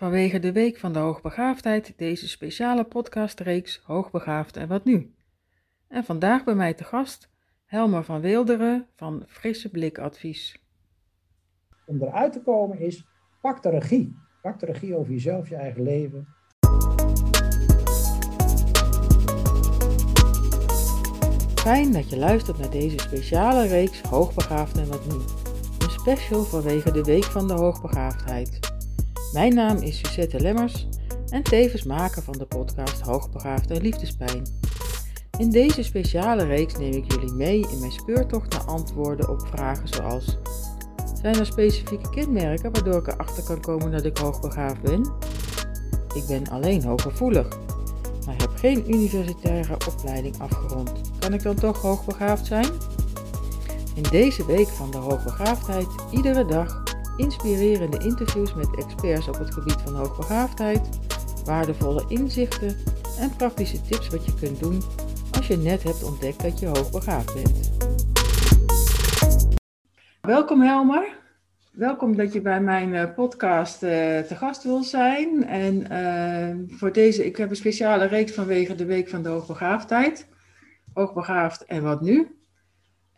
Vanwege 0.00 0.38
de 0.38 0.52
Week 0.52 0.78
van 0.78 0.92
de 0.92 0.98
Hoogbegaafdheid 0.98 1.92
deze 1.96 2.28
speciale 2.28 2.84
podcastreeks 2.84 3.80
Hoogbegaafd 3.84 4.56
en 4.56 4.68
wat 4.68 4.84
nu? 4.84 5.14
En 5.88 6.04
vandaag 6.04 6.44
bij 6.44 6.54
mij 6.54 6.74
te 6.74 6.84
gast 6.84 7.30
Helmer 7.64 8.04
van 8.04 8.20
Weelderen 8.20 8.86
van 8.96 9.24
Frisse 9.26 9.70
Blik 9.70 9.98
Advies. 9.98 10.62
Om 11.86 12.02
eruit 12.02 12.32
te 12.32 12.42
komen 12.42 12.78
is, 12.78 13.06
pak 13.40 13.62
de 13.62 13.70
regie. 13.70 14.16
Pak 14.42 14.60
de 14.60 14.66
regie 14.66 14.96
over 14.96 15.12
jezelf, 15.12 15.48
je 15.48 15.56
eigen 15.56 15.82
leven. 15.82 16.28
Fijn 21.54 21.92
dat 21.92 22.10
je 22.10 22.16
luistert 22.16 22.58
naar 22.58 22.70
deze 22.70 22.98
speciale 22.98 23.66
reeks 23.66 24.00
Hoogbegaafd 24.00 24.78
en 24.78 24.88
wat 24.88 25.06
nu? 25.06 25.14
Een 25.84 25.90
special 25.90 26.44
vanwege 26.44 26.92
de 26.92 27.02
Week 27.02 27.24
van 27.24 27.46
de 27.46 27.54
Hoogbegaafdheid. 27.54 28.78
Mijn 29.32 29.54
naam 29.54 29.76
is 29.76 29.98
Suzette 29.98 30.40
Lemmers 30.40 30.88
en 31.28 31.42
tevens 31.42 31.84
maker 31.84 32.22
van 32.22 32.38
de 32.38 32.46
podcast 32.46 33.00
Hoogbegaafd 33.00 33.70
en 33.70 33.82
Liefdespijn. 33.82 34.46
In 35.38 35.50
deze 35.50 35.82
speciale 35.82 36.44
reeks 36.44 36.78
neem 36.78 36.92
ik 36.92 37.12
jullie 37.12 37.32
mee 37.32 37.68
in 37.70 37.78
mijn 37.78 37.92
speurtocht 37.92 38.52
naar 38.52 38.64
antwoorden 38.64 39.28
op 39.28 39.46
vragen 39.46 39.88
zoals: 39.88 40.38
Zijn 41.20 41.38
er 41.38 41.46
specifieke 41.46 42.10
kenmerken 42.10 42.72
waardoor 42.72 42.94
ik 42.94 43.06
erachter 43.06 43.42
kan 43.42 43.60
komen 43.60 43.90
dat 43.90 44.04
ik 44.04 44.16
hoogbegaafd 44.16 44.82
ben? 44.82 45.12
Ik 46.14 46.26
ben 46.28 46.48
alleen 46.48 46.84
hooggevoelig, 46.84 47.48
maar 48.26 48.36
heb 48.36 48.50
geen 48.54 48.94
universitaire 48.94 49.76
opleiding 49.88 50.38
afgerond. 50.38 50.92
Kan 51.18 51.32
ik 51.32 51.42
dan 51.42 51.54
toch 51.54 51.80
hoogbegaafd 51.80 52.46
zijn? 52.46 52.68
In 53.94 54.02
deze 54.10 54.46
week 54.46 54.68
van 54.68 54.90
de 54.90 54.98
hoogbegaafdheid 54.98 55.88
iedere 56.10 56.46
dag 56.46 56.89
inspirerende 57.20 57.98
interviews 57.98 58.54
met 58.54 58.76
experts 58.76 59.28
op 59.28 59.38
het 59.38 59.54
gebied 59.54 59.80
van 59.84 59.94
hoogbegaafdheid, 59.94 60.88
waardevolle 61.44 62.04
inzichten 62.08 62.76
en 63.18 63.36
praktische 63.36 63.80
tips 63.80 64.08
wat 64.08 64.24
je 64.24 64.34
kunt 64.34 64.60
doen 64.60 64.82
als 65.36 65.46
je 65.46 65.56
net 65.56 65.82
hebt 65.82 66.04
ontdekt 66.04 66.42
dat 66.42 66.58
je 66.58 66.66
hoogbegaafd 66.66 67.34
bent. 67.34 67.70
Welkom 70.20 70.60
Helmer. 70.60 71.18
Welkom 71.72 72.16
dat 72.16 72.32
je 72.32 72.40
bij 72.40 72.60
mijn 72.60 72.94
eh, 72.94 73.14
podcast 73.14 73.82
uh, 73.82 73.90
te 74.18 74.36
gast 74.36 74.62
wil 74.62 74.82
zijn. 74.82 75.44
En 75.46 75.92
uh, 75.92 76.78
voor 76.78 76.92
deze, 76.92 77.26
ik 77.26 77.36
heb 77.36 77.50
een 77.50 77.56
speciale 77.56 78.04
reeks 78.04 78.32
vanwege 78.32 78.74
de 78.74 78.84
Week 78.84 79.08
van 79.08 79.22
de 79.22 79.28
Hoogbegaafdheid. 79.28 80.28
Hoogbegaafd 80.92 81.64
en 81.64 81.82
wat 81.82 82.00
nu? 82.00 82.39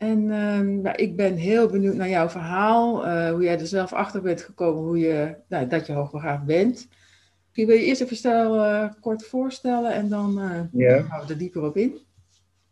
En 0.03 0.23
uh, 0.23 0.83
ja, 0.83 0.97
ik 0.97 1.17
ben 1.17 1.35
heel 1.35 1.69
benieuwd 1.69 1.95
naar 1.95 2.09
jouw 2.09 2.29
verhaal, 2.29 3.07
uh, 3.07 3.31
hoe 3.31 3.43
jij 3.43 3.59
er 3.59 3.67
zelf 3.67 3.93
achter 3.93 4.23
bent 4.23 4.41
gekomen 4.41 4.83
hoe 4.83 4.99
je, 4.99 5.37
nou, 5.49 5.67
dat 5.67 5.87
je 5.87 5.93
hoogbegaafd 5.93 6.45
bent. 6.45 6.89
Ik 7.53 7.67
wil 7.67 7.77
je 7.77 7.85
eerst 7.85 8.01
even 8.01 8.17
stel, 8.17 8.57
uh, 8.57 8.89
kort 9.01 9.25
voorstellen 9.25 9.93
en 9.93 10.09
dan 10.09 10.33
ja. 10.73 11.03
gaan 11.03 11.27
we 11.27 11.33
er 11.33 11.39
dieper 11.39 11.63
op 11.63 11.77
in. 11.77 11.99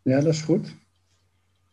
Ja, 0.01 0.19
dat 0.19 0.33
is 0.33 0.41
goed. 0.41 0.75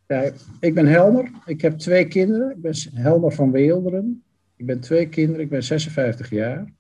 Ja, 0.07 0.31
ik 0.61 0.75
ben 0.75 0.87
Helmer. 0.87 1.31
Ik 1.47 1.61
heb 1.61 1.79
twee 1.79 2.09
kinderen. 2.09 2.51
Ik 2.51 2.61
ben 2.61 2.75
Helmer 2.93 3.33
van 3.33 3.51
Weelderen. 3.51 4.23
Ik 4.57 4.67
ben 4.67 4.81
twee 4.81 5.09
kinderen. 5.09 5.43
Ik 5.43 5.51
ben 5.51 5.63
56 5.63 6.31
jaar. 6.31 6.73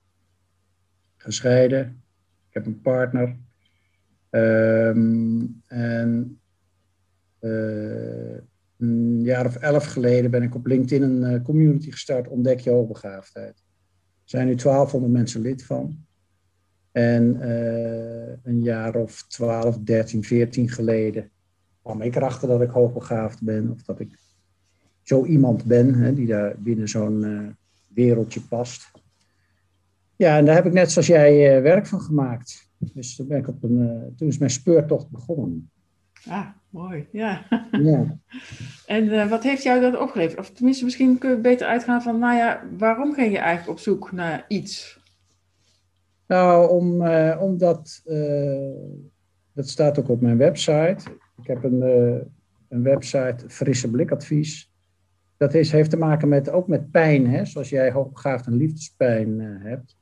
Gescheiden. 1.16 2.02
Ik 2.48 2.54
heb 2.54 2.66
een 2.66 2.80
partner. 2.80 3.36
Um, 4.30 5.62
en 5.66 6.40
een 8.78 9.20
jaar 9.22 9.46
of 9.46 9.56
elf 9.56 9.84
geleden 9.84 10.30
ben 10.30 10.42
ik 10.42 10.54
op 10.54 10.66
LinkedIn 10.66 11.02
een 11.02 11.32
uh, 11.32 11.42
community 11.42 11.90
gestart, 11.90 12.28
Ontdek 12.28 12.60
je 12.60 12.70
hoogbegaafdheid. 12.70 13.56
Er 13.58 14.34
zijn 14.34 14.46
nu 14.46 14.54
1200 14.54 15.12
mensen 15.12 15.40
lid 15.40 15.64
van. 15.64 16.06
En 16.92 17.36
uh, 17.36 18.36
een 18.42 18.62
jaar 18.62 18.94
of 18.94 19.26
12, 19.28 19.78
13, 19.78 20.24
14 20.24 20.68
geleden 20.68 21.30
kwam 21.82 22.02
ik 22.02 22.16
erachter 22.16 22.48
dat 22.48 22.60
ik 22.60 22.70
hoogbegaafd 22.70 23.42
ben. 23.42 23.70
Of 23.70 23.82
dat 23.82 24.00
ik 24.00 24.18
zo 25.02 25.24
iemand 25.24 25.64
ben 25.64 25.94
hè, 25.94 26.14
die 26.14 26.26
daar 26.26 26.54
binnen 26.58 26.88
zo'n 26.88 27.22
uh, 27.22 27.48
wereldje 27.86 28.40
past. 28.40 28.90
Ja, 30.16 30.38
en 30.38 30.44
daar 30.44 30.54
heb 30.54 30.66
ik 30.66 30.72
net 30.72 30.90
zoals 30.90 31.06
jij 31.06 31.62
werk 31.62 31.86
van 31.86 32.00
gemaakt. 32.00 32.70
Dus 32.78 33.16
toen, 33.16 33.26
ben 33.26 33.38
ik 33.38 33.48
op 33.48 33.62
een, 33.62 34.12
toen 34.16 34.28
is 34.28 34.38
mijn 34.38 34.50
speurtocht 34.50 35.10
begonnen. 35.10 35.70
Ah, 36.26 36.46
mooi, 36.70 37.08
ja. 37.12 37.46
ja. 37.70 38.18
en 38.86 39.04
uh, 39.04 39.28
wat 39.28 39.42
heeft 39.42 39.62
jou 39.62 39.80
dat 39.80 40.00
opgeleverd? 40.00 40.38
Of 40.38 40.50
tenminste, 40.50 40.84
misschien 40.84 41.18
kun 41.18 41.30
je 41.30 41.36
beter 41.36 41.66
uitgaan 41.66 42.02
van, 42.02 42.18
nou 42.18 42.36
ja, 42.36 42.62
waarom 42.78 43.14
ging 43.14 43.32
je 43.32 43.38
eigenlijk 43.38 43.78
op 43.78 43.78
zoek 43.78 44.12
naar 44.12 44.44
iets? 44.48 45.00
Nou, 46.26 46.70
om, 46.70 47.02
uh, 47.02 47.38
omdat, 47.40 48.02
uh, 48.04 48.70
dat 49.52 49.68
staat 49.68 49.98
ook 49.98 50.08
op 50.08 50.20
mijn 50.20 50.36
website. 50.36 50.98
Ik 51.42 51.46
heb 51.46 51.64
een, 51.64 51.82
een 52.68 52.82
website, 52.82 53.48
Frisse 53.48 53.90
Blikadvies. 53.90 54.72
Dat 55.36 55.54
is, 55.54 55.72
heeft 55.72 55.90
te 55.90 55.96
maken 55.96 56.28
met, 56.28 56.50
ook 56.50 56.68
met 56.68 56.90
pijn, 56.90 57.26
hè? 57.26 57.44
zoals 57.44 57.68
jij 57.68 57.92
hoogbegaafd 57.92 58.46
een 58.46 58.56
liefdespijn 58.56 59.40
hebt. 59.40 59.96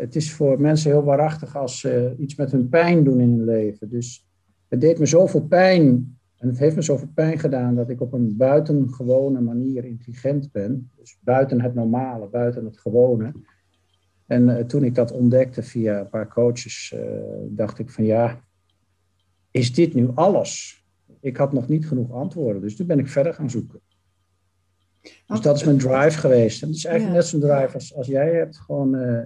het 0.00 0.16
is 0.16 0.32
voor 0.32 0.60
mensen 0.60 0.90
heel 0.90 1.04
waarachtig 1.04 1.56
als 1.56 1.80
ze 1.80 2.14
iets 2.18 2.34
met 2.34 2.50
hun 2.50 2.68
pijn 2.68 3.04
doen 3.04 3.20
in 3.20 3.30
hun 3.30 3.44
leven. 3.44 3.90
Dus 3.90 4.26
het 4.74 4.82
deed 4.82 4.98
me 4.98 5.06
zoveel 5.06 5.42
pijn 5.42 6.16
en 6.36 6.48
het 6.48 6.58
heeft 6.58 6.76
me 6.76 6.82
zoveel 6.82 7.08
pijn 7.14 7.38
gedaan 7.38 7.74
dat 7.74 7.90
ik 7.90 8.00
op 8.00 8.12
een 8.12 8.36
buitengewone 8.36 9.40
manier 9.40 9.84
intelligent 9.84 10.52
ben. 10.52 10.90
Dus 10.96 11.18
buiten 11.20 11.60
het 11.60 11.74
normale, 11.74 12.28
buiten 12.28 12.64
het 12.64 12.78
gewone. 12.78 13.32
En 14.26 14.48
uh, 14.48 14.56
toen 14.56 14.84
ik 14.84 14.94
dat 14.94 15.12
ontdekte 15.12 15.62
via 15.62 16.00
een 16.00 16.08
paar 16.08 16.28
coaches, 16.28 16.94
uh, 16.96 17.00
dacht 17.48 17.78
ik 17.78 17.90
van 17.90 18.04
ja, 18.04 18.40
is 19.50 19.74
dit 19.74 19.94
nu 19.94 20.08
alles? 20.14 20.84
Ik 21.20 21.36
had 21.36 21.52
nog 21.52 21.68
niet 21.68 21.86
genoeg 21.86 22.12
antwoorden, 22.12 22.62
dus 22.62 22.76
toen 22.76 22.86
ben 22.86 22.98
ik 22.98 23.08
verder 23.08 23.34
gaan 23.34 23.50
zoeken. 23.50 23.80
Dus 25.26 25.40
dat 25.40 25.56
is 25.56 25.64
mijn 25.64 25.78
drive 25.78 26.18
geweest. 26.18 26.62
En 26.62 26.68
het 26.68 26.76
is 26.76 26.84
eigenlijk 26.84 27.16
ja. 27.16 27.20
net 27.20 27.30
zo'n 27.30 27.40
drive 27.40 27.74
als, 27.74 27.94
als 27.94 28.06
jij 28.06 28.34
hebt. 28.34 28.58
Gewoon 28.58 28.94
uh, 28.94 29.22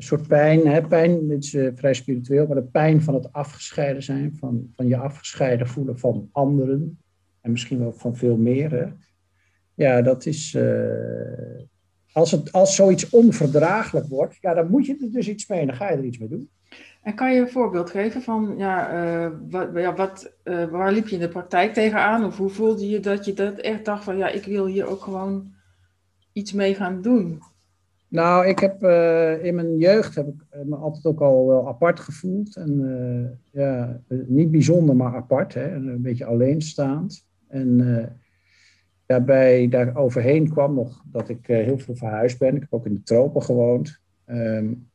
een 0.00 0.06
soort 0.06 0.26
pijn. 0.26 0.66
Hè? 0.66 0.82
Pijn 0.82 1.28
dit 1.28 1.44
is 1.44 1.54
uh, 1.54 1.70
vrij 1.74 1.94
spiritueel, 1.94 2.46
maar 2.46 2.56
de 2.56 2.62
pijn 2.62 3.02
van 3.02 3.14
het 3.14 3.32
afgescheiden 3.32 4.02
zijn, 4.02 4.36
van, 4.36 4.72
van 4.76 4.86
je 4.86 4.96
afgescheiden 4.96 5.66
voelen 5.66 5.98
van 5.98 6.28
anderen. 6.32 6.98
En 7.40 7.50
misschien 7.50 7.78
wel 7.78 7.92
van 7.92 8.16
veel 8.16 8.36
meer. 8.36 8.96
Ja, 9.74 10.02
dat 10.02 10.26
is. 10.26 10.54
Uh, 10.54 11.62
als, 12.12 12.30
het, 12.30 12.52
als 12.52 12.74
zoiets 12.74 13.10
onverdraaglijk 13.10 14.06
wordt, 14.06 14.36
ja, 14.40 14.54
dan 14.54 14.70
moet 14.70 14.86
je 14.86 14.96
er 15.00 15.12
dus 15.12 15.28
iets 15.28 15.46
mee. 15.46 15.66
Dan 15.66 15.74
ga 15.76 15.90
je 15.90 15.96
er 15.96 16.04
iets 16.04 16.18
mee 16.18 16.28
doen. 16.28 16.50
En 17.02 17.14
kan 17.14 17.34
je 17.34 17.40
een 17.40 17.48
voorbeeld 17.48 17.90
geven 17.90 18.22
van, 18.22 18.54
ja, 18.56 18.94
uh, 18.94 19.30
wat, 19.50 19.68
ja 19.74 19.94
wat, 19.94 20.32
waar 20.44 20.92
liep 20.92 21.08
je 21.08 21.14
in 21.14 21.20
de 21.20 21.28
praktijk 21.28 21.72
tegenaan? 21.72 22.24
Of 22.24 22.36
hoe 22.36 22.50
voelde 22.50 22.88
je 22.88 23.00
dat 23.00 23.24
je 23.24 23.32
dat 23.32 23.58
echt 23.58 23.84
dacht 23.84 24.04
van, 24.04 24.16
ja, 24.16 24.28
ik 24.28 24.44
wil 24.44 24.66
hier 24.66 24.86
ook 24.86 25.02
gewoon 25.02 25.52
iets 26.32 26.52
mee 26.52 26.74
gaan 26.74 27.02
doen? 27.02 27.42
Nou, 28.10 28.46
ik 28.46 28.58
heb 28.58 28.82
uh, 28.82 29.44
in 29.44 29.54
mijn 29.54 29.78
jeugd 29.78 30.14
heb 30.14 30.26
ik 30.26 30.64
me 30.64 30.76
altijd 30.76 31.04
ook 31.04 31.20
al 31.20 31.46
wel 31.46 31.68
apart 31.68 32.00
gevoeld. 32.00 32.56
En 32.56 32.80
uh, 32.80 33.62
ja, 33.62 34.00
niet 34.26 34.50
bijzonder, 34.50 34.96
maar 34.96 35.14
apart. 35.14 35.54
Hè? 35.54 35.74
Een 35.74 36.02
beetje 36.02 36.24
alleenstaand. 36.24 37.26
En 37.48 37.78
uh, 37.78 38.06
daarbij, 39.06 39.68
daar 39.68 39.96
overheen 39.96 40.50
kwam 40.50 40.74
nog 40.74 41.02
dat 41.10 41.28
ik 41.28 41.46
heel 41.46 41.78
veel 41.78 41.96
verhuisd 41.96 42.38
ben. 42.38 42.54
Ik 42.54 42.60
heb 42.60 42.72
ook 42.72 42.86
in 42.86 42.94
de 42.94 43.02
tropen 43.02 43.42
gewoond. 43.42 44.00
Um, 44.26 44.88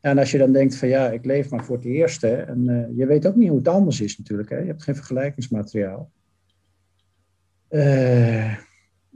en 0.00 0.18
als 0.18 0.30
je 0.30 0.38
dan 0.38 0.52
denkt 0.52 0.76
van 0.76 0.88
ja, 0.88 1.10
ik 1.10 1.24
leef 1.24 1.50
maar 1.50 1.64
voor 1.64 1.76
het 1.76 1.84
eerst. 1.84 2.24
En 2.24 2.92
je 2.96 3.06
weet 3.06 3.26
ook 3.26 3.36
niet 3.36 3.48
hoe 3.48 3.58
het 3.58 3.68
anders 3.68 4.00
is 4.00 4.18
natuurlijk. 4.18 4.50
Hè? 4.50 4.58
Je 4.58 4.66
hebt 4.66 4.82
geen 4.82 4.94
vergelijkingsmateriaal 4.94 6.10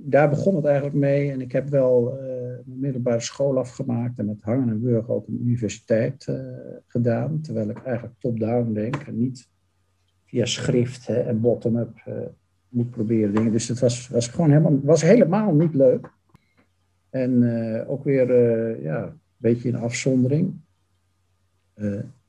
daar 0.04 0.28
begon 0.28 0.56
het 0.56 0.64
eigenlijk 0.64 0.96
mee. 0.96 1.30
En 1.30 1.40
ik 1.40 1.52
heb 1.52 1.68
wel 1.68 2.18
middelbare 2.80 3.20
school 3.20 3.58
afgemaakt 3.58 4.18
en 4.18 4.26
met 4.26 4.42
hangen 4.42 4.68
en 4.68 4.82
wurgen 4.82 5.14
ook 5.14 5.28
een 5.28 5.40
universiteit 5.42 6.26
uh, 6.30 6.36
gedaan. 6.86 7.40
Terwijl 7.40 7.68
ik 7.68 7.82
eigenlijk 7.82 8.18
top-down 8.18 8.72
denk 8.72 8.96
en 8.96 9.18
niet 9.18 9.48
via 10.24 10.44
schrift 10.44 11.08
en 11.08 11.40
bottom-up 11.40 12.02
uh, 12.08 12.14
moet 12.68 12.90
proberen 12.90 13.34
dingen. 13.34 13.52
Dus 13.52 13.68
het 13.68 13.78
was, 13.78 14.08
was 14.08 14.28
gewoon 14.28 14.50
helemaal, 14.50 14.80
was 14.82 15.02
helemaal 15.02 15.54
niet 15.54 15.74
leuk. 15.74 16.10
En 17.10 17.44
ook 17.86 18.04
weer 18.04 18.28
ja, 18.82 19.02
een 19.02 19.20
beetje 19.36 19.68
in 19.68 19.76
afzondering. 19.76 20.54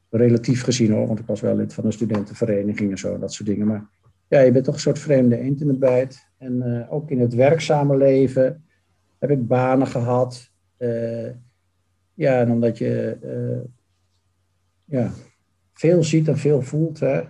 relatief 0.09 0.63
gezien 0.63 0.91
hoor, 0.91 1.07
want 1.07 1.19
ik 1.19 1.25
was 1.25 1.41
wel 1.41 1.55
lid 1.55 1.73
van 1.73 1.85
een 1.85 1.93
studentenvereniging 1.93 2.91
en 2.91 2.97
zo, 2.97 3.19
dat 3.19 3.33
soort 3.33 3.49
dingen. 3.49 3.67
Maar 3.67 3.89
ja, 4.27 4.39
je 4.39 4.51
bent 4.51 4.65
toch 4.65 4.73
een 4.73 4.79
soort 4.79 4.99
vreemde 4.99 5.37
eend 5.37 5.61
in 5.61 5.67
de 5.67 5.77
bijt. 5.77 6.27
En 6.37 6.87
ook 6.89 7.11
in 7.11 7.19
het 7.19 7.33
werkzame 7.33 7.97
leven 7.97 8.63
heb 9.29 9.39
ik 9.39 9.47
banen 9.47 9.87
gehad. 9.87 10.51
Uh, 10.77 11.29
ja, 12.13 12.39
en 12.39 12.51
omdat 12.51 12.77
je 12.77 13.17
uh, 13.23 13.69
ja, 14.85 15.11
veel 15.73 16.03
ziet 16.03 16.27
en 16.27 16.37
veel 16.37 16.61
voelt, 16.61 16.99
hè, 16.99 17.21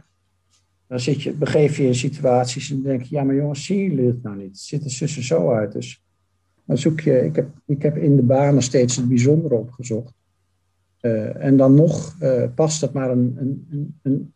dan 0.87 0.99
zit 0.99 1.21
je, 1.21 1.33
begeef 1.33 1.77
je 1.77 1.83
in 1.83 1.95
situaties 1.95 2.71
en 2.71 2.81
denk 2.81 3.01
je, 3.01 3.15
ja, 3.15 3.23
maar 3.23 3.35
jongens, 3.35 3.65
zien 3.65 3.79
jullie 3.79 4.07
het 4.07 4.23
nou 4.23 4.37
niet? 4.37 4.47
Het 4.47 4.57
ziet 4.57 4.83
er 4.83 4.91
zussen 4.91 5.23
zo 5.23 5.51
uit. 5.51 5.71
Dus 5.71 6.03
Dan 6.65 6.77
zoek 6.77 6.99
je, 6.99 7.25
ik 7.25 7.35
heb, 7.35 7.49
ik 7.65 7.81
heb 7.81 7.97
in 7.97 8.15
de 8.15 8.21
banen 8.21 8.61
steeds 8.61 8.95
het 8.95 9.07
bijzondere 9.07 9.55
opgezocht. 9.55 10.13
Uh, 11.01 11.43
en 11.43 11.57
dan 11.57 11.73
nog 11.73 12.17
past 12.55 12.81
het 12.81 12.93
maar 12.93 13.11
een, 13.11 13.35
een, 13.39 13.97
een, 14.01 14.33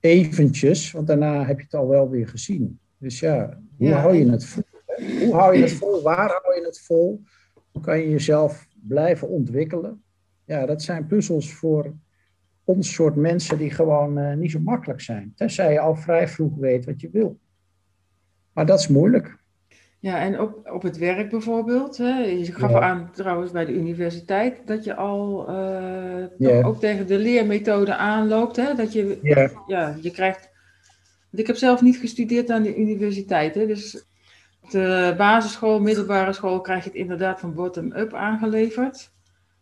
eventjes, 0.00 0.90
want 0.90 1.06
daarna 1.06 1.44
heb 1.44 1.58
je 1.58 1.64
het 1.64 1.74
al 1.74 1.88
wel 1.88 2.10
weer 2.10 2.28
gezien. 2.28 2.78
Dus 2.98 3.20
ja, 3.20 3.60
hoe 3.76 3.88
ja, 3.88 4.00
hou 4.00 4.14
je 4.14 4.30
het 4.30 4.44
vol? 4.44 4.62
Hoe 4.96 5.34
hou 5.34 5.56
je 5.56 5.62
het 5.62 5.72
vol? 5.72 6.02
Waar 6.02 6.40
hou 6.42 6.54
je 6.60 6.64
het 6.64 6.80
vol? 6.80 7.22
Hoe 7.72 7.82
kan 7.82 7.98
je 7.98 8.10
jezelf 8.10 8.66
blijven 8.88 9.28
ontwikkelen? 9.28 10.02
Ja, 10.44 10.66
dat 10.66 10.82
zijn 10.82 11.06
puzzels 11.06 11.52
voor 11.52 11.94
ons 12.64 12.92
soort 12.94 13.16
mensen 13.16 13.58
die 13.58 13.70
gewoon 13.70 14.18
uh, 14.18 14.34
niet 14.34 14.50
zo 14.50 14.60
makkelijk 14.60 15.00
zijn. 15.00 15.32
Tenzij 15.36 15.72
je 15.72 15.80
al 15.80 15.94
vrij 15.94 16.28
vroeg 16.28 16.56
weet 16.56 16.84
wat 16.84 17.00
je 17.00 17.10
wil. 17.10 17.38
Maar 18.52 18.66
dat 18.66 18.78
is 18.78 18.88
moeilijk. 18.88 19.42
Ja, 19.98 20.20
en 20.20 20.40
op, 20.40 20.70
op 20.72 20.82
het 20.82 20.98
werk 20.98 21.30
bijvoorbeeld. 21.30 21.96
Hè? 21.96 22.18
Je 22.18 22.52
gaf 22.52 22.70
ja. 22.70 22.80
aan 22.80 23.10
trouwens 23.12 23.50
bij 23.50 23.64
de 23.64 23.72
universiteit 23.72 24.66
dat 24.66 24.84
je 24.84 24.94
al 24.94 25.50
uh, 26.38 26.66
ook 26.66 26.80
tegen 26.80 27.06
de 27.06 27.18
leermethode 27.18 27.94
aanloopt. 27.94 28.56
Hè? 28.56 28.74
Dat 28.74 28.92
je, 28.92 29.18
ja, 29.66 29.96
je 30.00 30.10
krijgt. 30.10 30.50
Ik 31.32 31.46
heb 31.46 31.56
zelf 31.56 31.82
niet 31.82 31.96
gestudeerd 31.96 32.50
aan 32.50 32.62
de 32.62 32.76
universiteit. 32.76 33.54
Hè? 33.54 33.66
Dus 33.66 34.04
de 34.70 35.14
basisschool, 35.16 35.80
middelbare 35.80 36.32
school 36.32 36.60
krijg 36.60 36.84
je 36.84 36.90
het 36.90 36.98
inderdaad 36.98 37.40
van 37.40 37.54
bottom-up 37.54 38.14
aangeleverd. 38.14 39.12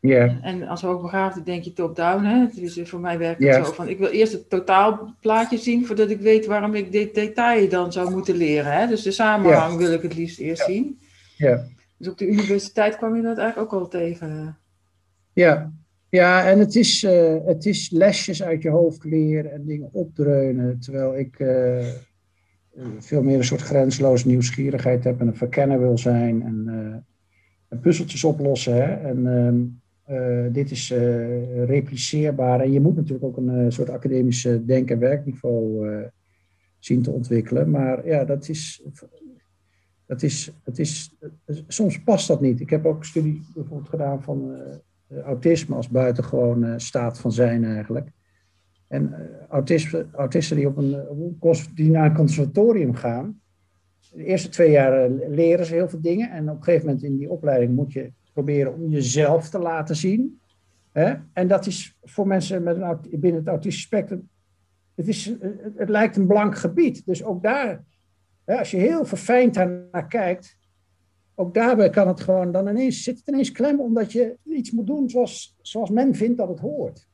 Ja. 0.00 0.38
En 0.43 0.69
als 0.69 0.82
hoogbegaafde 0.82 1.43
denk 1.43 1.64
je 1.64 1.72
top-down. 1.72 2.25
Hè? 2.25 2.46
Dus 2.54 2.81
voor 2.82 3.00
mij 3.00 3.19
werkt 3.19 3.43
het 3.43 3.66
zo 3.66 3.72
van, 3.72 3.88
ik 3.88 3.99
wil 3.99 4.08
eerst 4.08 4.32
het 4.32 4.50
totaalplaatje 4.50 5.58
zien 5.58 5.87
voordat 5.87 6.10
ik 6.10 6.20
weet 6.20 6.46
waarom 6.46 6.75
ik 6.75 6.93
dit 6.93 7.14
detail 7.14 7.69
dan 7.69 7.93
zou 7.93 8.10
moeten 8.10 8.37
leren. 8.37 8.72
Hè? 8.72 8.87
Dus 8.87 9.02
de 9.02 9.10
samenhang 9.10 9.76
wil 9.76 9.93
ik 9.93 10.02
het 10.02 10.16
liefst 10.16 10.38
eerst 10.38 10.64
zien. 10.64 11.00
Ja. 11.37 11.64
Dus 11.98 12.08
op 12.08 12.19
de 12.19 12.26
universiteit 12.26 12.96
kwam 12.96 13.16
je 13.16 13.22
dat 13.22 13.38
eigenlijk 13.38 13.72
ook 13.72 13.81
al 13.81 13.88
tegen. 13.88 14.58
Ja, 15.32 15.72
ja 16.08 16.44
en 16.44 16.58
het 16.58 16.75
is, 16.75 17.02
uh, 17.02 17.37
het 17.44 17.66
is 17.66 17.90
lesjes 17.90 18.43
uit 18.43 18.62
je 18.62 18.70
hoofd 18.70 19.05
leren 19.05 19.52
en 19.52 19.64
dingen 19.64 19.88
opdreunen. 19.93 20.81
Terwijl 20.81 21.19
ik 21.19 21.38
uh, 21.38 21.87
veel 22.98 23.22
meer 23.22 23.36
een 23.36 23.44
soort 23.44 23.60
grensloze 23.60 24.26
nieuwsgierigheid 24.26 25.04
heb 25.04 25.20
en 25.20 25.26
een 25.26 25.36
verkenner 25.36 25.80
wil 25.80 25.98
zijn. 25.98 26.42
En, 26.42 26.66
en 27.69 27.80
puzzeltjes 27.80 28.24
oplossen. 28.24 28.74
Hè? 28.74 29.08
En 29.08 29.26
ehm, 29.26 29.60
uh, 30.16 30.52
dit 30.52 30.70
is 30.70 30.94
repliceerbaar. 31.64 32.60
En 32.60 32.72
je 32.72 32.80
moet 32.80 32.96
natuurlijk 32.96 33.24
ook 33.24 33.36
een 33.36 33.72
soort 33.72 33.90
academische 33.90 34.64
denk- 34.64 34.90
en 34.90 34.98
werkniveau 34.98 35.86
zien 36.78 37.02
te 37.02 37.10
ontwikkelen. 37.10 37.70
Maar 37.70 38.06
ja, 38.06 38.24
dat 38.24 38.48
is, 38.48 38.82
dat 40.06 40.22
is, 40.22 40.52
dat 40.64 40.78
is, 40.78 41.16
soms 41.66 42.02
past 42.02 42.28
dat 42.28 42.40
niet. 42.40 42.60
Ik 42.60 42.70
heb 42.70 42.86
ook 42.86 42.98
een 42.98 43.04
studie 43.04 43.42
bijvoorbeeld 43.54 43.88
gedaan 43.88 44.22
van 44.22 44.56
autisme 45.24 45.74
als 45.74 45.88
buitengewoon 45.88 46.80
staat 46.80 47.19
van 47.19 47.32
zijn 47.32 47.64
eigenlijk. 47.64 48.10
En 48.92 49.14
autisme, 49.48 50.06
autisten 50.12 50.56
die, 50.56 50.66
op 50.66 50.76
een, 50.76 50.90
naar 51.76 52.04
een 52.04 52.14
conservatorium 52.14 52.94
gaan, 52.94 53.40
de 54.10 54.24
eerste 54.24 54.48
twee 54.48 54.70
jaar 54.70 55.10
leren 55.10 55.66
ze 55.66 55.74
heel 55.74 55.88
veel 55.88 56.00
dingen. 56.00 56.30
En 56.30 56.50
op 56.50 56.56
een 56.56 56.62
gegeven 56.62 56.86
moment 56.86 57.04
in 57.04 57.16
die 57.16 57.30
opleiding 57.30 57.74
moet 57.74 57.92
je 57.92 58.12
proberen 58.32 58.74
om 58.74 58.88
jezelf 58.88 59.48
te 59.48 59.58
laten 59.58 59.96
zien. 59.96 60.40
Hè? 60.92 61.14
En 61.32 61.48
dat 61.48 61.66
is 61.66 61.98
voor 62.02 62.26
mensen 62.26 62.62
met 62.62 62.76
een, 62.76 62.98
binnen 63.10 63.40
het 63.40 63.48
autistische 63.48 63.86
spectrum, 63.86 64.28
het, 64.94 65.08
is, 65.08 65.24
het, 65.24 65.72
het 65.76 65.88
lijkt 65.88 66.16
een 66.16 66.26
blank 66.26 66.56
gebied. 66.56 67.06
Dus 67.06 67.24
ook 67.24 67.42
daar, 67.42 67.84
hè, 68.44 68.58
als 68.58 68.70
je 68.70 68.76
heel 68.76 69.04
verfijnd 69.04 69.54
naar 69.54 70.06
kijkt, 70.08 70.56
ook 71.34 71.54
daarbij 71.54 71.90
kan 71.90 72.08
het 72.08 72.20
gewoon 72.20 72.52
dan 72.52 72.68
ineens, 72.68 73.02
zit 73.02 73.18
het 73.18 73.28
ineens 73.28 73.52
klem 73.52 73.80
omdat 73.80 74.12
je 74.12 74.36
iets 74.44 74.70
moet 74.70 74.86
doen 74.86 75.10
zoals, 75.10 75.56
zoals 75.60 75.90
men 75.90 76.14
vindt 76.14 76.38
dat 76.38 76.48
het 76.48 76.60
hoort. 76.60 77.10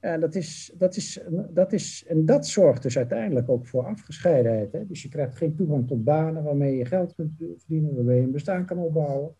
En 0.00 0.20
dat, 0.20 0.34
is, 0.34 0.74
dat, 0.78 0.96
is, 0.96 1.20
dat 1.50 1.72
is, 1.72 2.04
en 2.08 2.26
dat 2.26 2.46
zorgt 2.46 2.82
dus 2.82 2.96
uiteindelijk 2.96 3.48
ook 3.48 3.66
voor 3.66 3.84
afgescheidenheid. 3.84 4.72
Hè? 4.72 4.86
Dus 4.86 5.02
je 5.02 5.08
krijgt 5.08 5.36
geen 5.36 5.54
toegang 5.54 5.86
tot 5.86 6.04
banen 6.04 6.42
waarmee 6.42 6.76
je 6.76 6.84
geld 6.84 7.14
kunt 7.14 7.32
verdienen, 7.36 7.94
waarmee 7.94 8.16
je 8.16 8.22
een 8.22 8.30
bestaan 8.30 8.64
kan 8.64 8.78
opbouwen. 8.78 9.34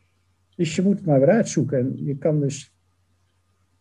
Dus 0.56 0.76
je 0.76 0.82
moet 0.82 0.96
het 0.96 1.06
maar 1.06 1.20
weer 1.20 1.30
uitzoeken. 1.30 1.78
En 1.78 2.04
je 2.04 2.16
kan 2.16 2.40
dus, 2.40 2.74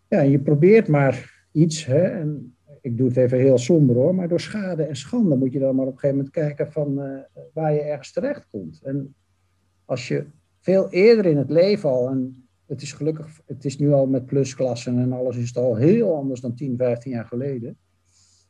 ja, 0.08 0.22
je 0.22 0.40
probeert 0.40 0.88
maar 0.88 1.46
iets. 1.52 1.86
Hè, 1.86 2.02
en 2.02 2.56
ik 2.82 2.98
doe 2.98 3.08
het 3.08 3.18
even 3.18 3.38
heel 3.38 3.58
somber 3.58 3.96
hoor, 3.96 4.16
maar 4.16 4.28
door 4.28 4.40
schade 4.40 4.84
en 4.84 4.96
schande 4.96 5.36
moet 5.36 5.54
je 5.54 5.60
dan 5.60 5.76
maar 5.76 5.86
op 5.86 5.94
een 5.94 6.00
gegeven 6.00 6.18
moment 6.18 6.36
kijken 6.36 6.72
van 6.72 7.00
uh, 7.00 7.44
waar 7.54 7.74
je 7.74 7.82
ergens 7.82 8.12
terecht 8.12 8.48
komt. 8.50 8.82
En 8.84 9.16
als 9.86 10.08
je 10.08 10.26
veel 10.60 10.90
eerder 10.90 11.26
in 11.26 11.38
het 11.38 11.50
leven 11.50 11.90
al, 11.90 12.10
en 12.10 12.49
het 12.70 12.82
is 12.82 12.92
gelukkig, 12.92 13.42
het 13.46 13.66
is 13.66 13.78
nu 13.78 13.92
al 13.92 14.08
met 14.08 14.26
plusklassen 14.26 15.00
en 15.00 15.14
alles 15.14 15.38
is 15.38 15.48
het 15.48 15.58
al 15.58 15.76
heel 15.76 16.16
anders 16.16 16.42
dan 16.42 16.56
10, 16.56 16.78
15 16.78 17.12
jaar 17.12 17.26
geleden. 17.26 17.78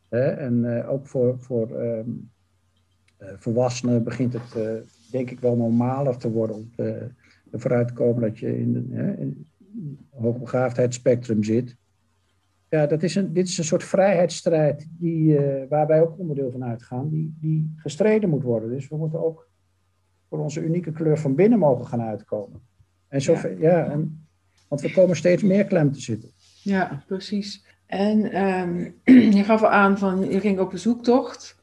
Hè, 0.10 0.26
en 0.26 0.64
uh, 0.64 0.92
ook 0.92 1.08
voor, 1.08 1.40
voor 1.40 1.82
um, 1.82 2.32
uh, 3.20 3.30
volwassenen 3.38 4.04
begint 4.04 4.34
het 4.34 4.84
denk 5.12 5.30
ik 5.32 5.40
wel 5.40 5.56
normaler 5.56 6.18
te 6.18 6.32
worden 6.32 6.56
om 6.56 6.70
ervoor 7.52 7.74
uitkomen 7.74 8.22
dat 8.22 8.40
je 8.40 8.60
in, 8.60 8.88
hè, 8.92 9.14
in 9.14 9.48
hoogbegaafdheidsspectrum 10.10 11.44
zit. 11.44 11.76
Ja, 12.70 12.86
dat 12.86 13.04
is 13.04 13.16
een, 13.16 13.34
dit 13.34 13.48
is 13.48 13.58
een 13.58 13.64
soort 13.64 13.84
vrijheidsstrijd 13.84 14.88
die, 14.92 15.40
waar 15.70 15.88
wij 15.88 16.02
ook 16.02 16.20
onderdeel 16.20 16.52
van 16.52 16.64
uitgaan, 16.64 17.10
die, 17.10 17.38
die 17.40 17.74
gestreden 17.76 18.30
moet 18.30 18.44
worden. 18.44 18.70
Dus 18.70 18.88
we 18.88 18.98
moeten 18.98 19.26
ook 19.26 19.50
voor 20.30 20.40
onze 20.40 20.62
unieke 20.62 20.92
kleur 20.92 21.18
van 21.18 21.36
binnen 21.36 21.60
mogen 21.60 21.86
gaan 21.86 22.02
uitkomen. 22.02 22.62
En 23.10 23.22
zo, 23.22 23.34
ja. 23.34 23.50
ja 23.60 23.86
en, 23.86 24.28
want 24.68 24.82
we 24.82 24.92
komen 24.92 25.16
steeds 25.16 25.44
meer 25.44 25.66
klem 25.66 25.92
te 25.92 26.02
zitten. 26.02 26.32
Ja, 26.64 27.04
precies. 27.08 27.66
En 27.86 28.44
um, 28.46 28.96
je 29.38 29.44
gaf 29.44 29.62
al 29.62 29.70
aan 29.70 29.98
van, 29.98 30.30
je 30.30 30.40
ging 30.40 30.60
op 30.60 30.72
een 30.74 30.80
zoektocht. 30.80 31.58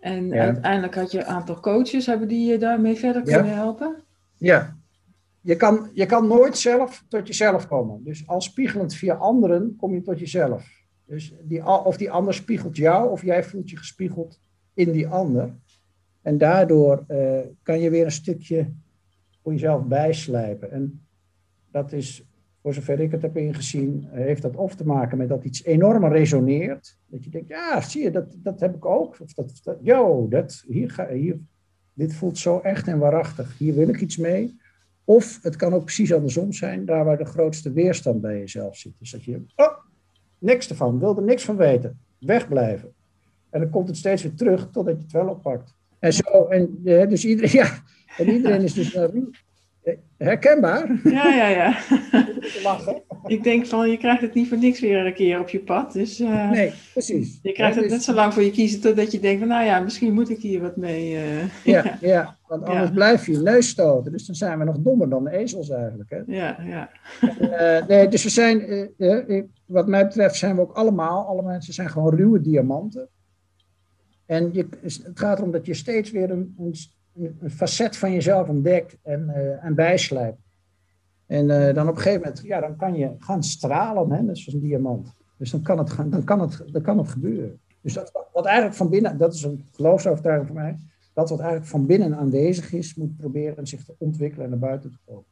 En 0.00 0.28
ja. 0.28 0.44
uiteindelijk 0.44 0.94
had 0.94 1.10
je 1.10 1.18
een 1.18 1.24
aantal 1.24 1.60
coaches. 1.60 2.06
Hebben 2.06 2.28
die 2.28 2.50
je 2.50 2.58
daarmee 2.58 2.94
verder 2.94 3.22
kunnen 3.22 3.46
ja. 3.46 3.54
helpen? 3.54 4.02
Ja, 4.36 4.76
je 5.40 5.56
kan, 5.56 5.90
je 5.92 6.06
kan 6.06 6.26
nooit 6.26 6.58
zelf 6.58 7.04
tot 7.08 7.26
jezelf 7.26 7.66
komen. 7.66 8.04
Dus 8.04 8.26
al 8.26 8.40
spiegelend 8.40 8.94
via 8.94 9.14
anderen 9.14 9.76
kom 9.76 9.94
je 9.94 10.02
tot 10.02 10.18
jezelf. 10.18 10.86
Dus 11.04 11.34
die, 11.42 11.66
of 11.66 11.96
die 11.96 12.10
ander 12.10 12.34
spiegelt 12.34 12.76
jou, 12.76 13.10
of 13.10 13.22
jij 13.22 13.44
voelt 13.44 13.70
je 13.70 13.76
gespiegeld 13.76 14.40
in 14.74 14.92
die 14.92 15.08
ander. 15.08 15.54
En 16.22 16.38
daardoor 16.38 17.04
uh, 17.08 17.38
kan 17.62 17.80
je 17.80 17.90
weer 17.90 18.04
een 18.04 18.12
stukje 18.12 18.72
jezelf 19.52 19.84
bijslijpen. 19.84 20.70
En 20.70 21.06
dat 21.70 21.92
is, 21.92 22.24
voor 22.62 22.74
zover 22.74 23.00
ik 23.00 23.10
het 23.10 23.22
heb 23.22 23.36
ingezien, 23.36 24.06
heeft 24.10 24.42
dat 24.42 24.56
of 24.56 24.74
te 24.74 24.86
maken 24.86 25.18
met 25.18 25.28
dat 25.28 25.44
iets 25.44 25.64
enorm 25.64 26.04
resoneert. 26.04 26.98
Dat 27.06 27.24
je 27.24 27.30
denkt, 27.30 27.48
ja, 27.48 27.80
zie 27.80 28.02
je, 28.02 28.10
dat, 28.10 28.36
dat 28.36 28.60
heb 28.60 28.74
ik 28.74 28.84
ook. 28.84 29.20
Of 29.20 29.32
dat, 29.32 29.60
dat, 29.62 29.78
yo, 29.80 30.28
dat, 30.28 30.64
hier 30.66 30.90
ga, 30.90 31.08
hier, 31.08 31.38
dit 31.92 32.14
voelt 32.14 32.38
zo 32.38 32.60
echt 32.60 32.86
en 32.88 32.98
waarachtig. 32.98 33.58
Hier 33.58 33.74
wil 33.74 33.88
ik 33.88 34.00
iets 34.00 34.16
mee. 34.16 34.56
Of 35.04 35.42
het 35.42 35.56
kan 35.56 35.74
ook 35.74 35.84
precies 35.84 36.12
andersom 36.12 36.52
zijn, 36.52 36.84
daar 36.84 37.04
waar 37.04 37.18
de 37.18 37.24
grootste 37.24 37.72
weerstand 37.72 38.20
bij 38.20 38.38
jezelf 38.38 38.76
zit. 38.76 38.92
Dus 38.98 39.10
dat 39.10 39.24
je, 39.24 39.42
oh, 39.56 39.78
niks 40.38 40.70
ervan, 40.70 40.98
wil 40.98 41.16
er 41.16 41.22
niks 41.22 41.44
van 41.44 41.56
weten, 41.56 41.98
wegblijven. 42.18 42.92
En 43.50 43.60
dan 43.60 43.70
komt 43.70 43.88
het 43.88 43.96
steeds 43.96 44.22
weer 44.22 44.34
terug 44.34 44.70
totdat 44.70 44.96
je 44.96 45.02
het 45.02 45.12
wel 45.12 45.28
oppakt. 45.28 45.74
En 45.98 46.12
zo, 46.12 46.46
en 46.46 46.78
dus 46.82 47.24
iedereen, 47.24 47.50
ja, 47.62 47.82
en 48.18 48.28
iedereen 48.28 48.62
is 48.62 48.72
dus 48.72 48.94
uh, 48.94 49.04
herkenbaar. 50.16 51.00
Ja, 51.04 51.34
ja, 51.34 51.48
ja. 51.48 51.78
Lachen. 52.62 53.02
Ik 53.26 53.42
denk 53.42 53.66
van, 53.66 53.90
je 53.90 53.96
krijgt 53.96 54.20
het 54.20 54.34
niet 54.34 54.48
voor 54.48 54.58
niks 54.58 54.80
weer 54.80 55.06
een 55.06 55.14
keer 55.14 55.40
op 55.40 55.48
je 55.48 55.58
pad. 55.58 55.92
Dus, 55.92 56.20
uh, 56.20 56.50
nee, 56.50 56.72
precies. 56.92 57.38
Je 57.42 57.52
krijgt 57.52 57.74
ja, 57.74 57.80
het 57.80 57.90
dus, 57.90 57.98
net 57.98 58.02
zo 58.06 58.14
lang 58.14 58.34
voor 58.34 58.42
je 58.42 58.50
kiezen 58.50 58.80
totdat 58.80 59.12
je 59.12 59.20
denkt 59.20 59.38
van, 59.38 59.48
nou 59.48 59.64
ja, 59.64 59.80
misschien 59.80 60.14
moet 60.14 60.30
ik 60.30 60.38
hier 60.40 60.60
wat 60.60 60.76
mee. 60.76 61.12
Uh, 61.12 61.64
ja, 61.64 61.98
ja, 62.00 62.36
want 62.46 62.62
anders 62.62 62.88
ja. 62.88 62.94
blijf 62.94 63.26
je 63.26 63.38
neus 63.38 63.68
stoten. 63.68 64.12
Dus 64.12 64.26
dan 64.26 64.34
zijn 64.34 64.58
we 64.58 64.64
nog 64.64 64.78
dommer 64.78 65.08
dan 65.08 65.24
de 65.24 65.30
ezels 65.30 65.70
eigenlijk. 65.70 66.10
Hè? 66.10 66.20
Ja, 66.26 66.58
ja. 66.66 66.90
En, 67.38 67.84
nee, 67.88 68.08
dus 68.08 68.22
we 68.22 68.30
zijn, 68.30 68.88
wat 69.66 69.86
mij 69.86 70.06
betreft 70.06 70.36
zijn 70.36 70.54
we 70.54 70.60
ook 70.60 70.72
allemaal, 70.72 71.26
alle 71.26 71.42
mensen 71.42 71.74
zijn 71.74 71.90
gewoon 71.90 72.14
ruwe 72.14 72.40
diamanten. 72.40 73.08
En 74.26 74.50
je, 74.52 74.68
het 74.80 75.10
gaat 75.14 75.38
erom 75.38 75.50
dat 75.50 75.66
je 75.66 75.74
steeds 75.74 76.10
weer 76.10 76.30
een, 76.30 76.54
een, 76.58 76.74
een 77.40 77.50
facet 77.50 77.96
van 77.96 78.12
jezelf 78.12 78.48
ontdekt 78.48 78.96
en, 79.02 79.32
uh, 79.36 79.64
en 79.64 79.74
bijslijpt. 79.74 80.38
En 81.26 81.48
uh, 81.48 81.74
dan 81.74 81.88
op 81.88 81.96
een 81.96 82.02
gegeven 82.02 82.20
moment, 82.20 82.42
ja, 82.44 82.60
dan 82.60 82.76
kan 82.76 82.94
je 82.94 83.10
gaan 83.18 83.42
stralen, 83.42 84.10
hè, 84.10 84.22
net 84.22 84.38
zoals 84.38 84.54
een 84.54 84.68
diamant. 84.68 85.14
Dus 85.36 85.50
dan 85.50 85.62
kan 85.62 85.78
het, 85.78 85.90
gaan, 85.90 86.10
dan 86.10 86.24
kan 86.24 86.40
het, 86.40 86.62
dan 86.66 86.82
kan 86.82 86.98
het 86.98 87.08
gebeuren. 87.08 87.60
Dus 87.80 87.92
dat, 87.92 88.12
wat 88.32 88.44
eigenlijk 88.44 88.76
van 88.76 88.88
binnen, 88.88 89.18
dat 89.18 89.34
is 89.34 89.42
een 89.42 89.64
geloofsovertuiging 89.72 90.46
voor 90.46 90.56
mij, 90.56 90.76
dat 91.12 91.30
wat 91.30 91.38
eigenlijk 91.38 91.70
van 91.70 91.86
binnen 91.86 92.16
aanwezig 92.16 92.72
is, 92.72 92.94
moet 92.94 93.16
proberen 93.16 93.66
zich 93.66 93.84
te 93.84 93.94
ontwikkelen 93.98 94.44
en 94.44 94.50
naar 94.50 94.58
buiten 94.58 94.90
te 94.90 94.98
komen. 95.06 95.24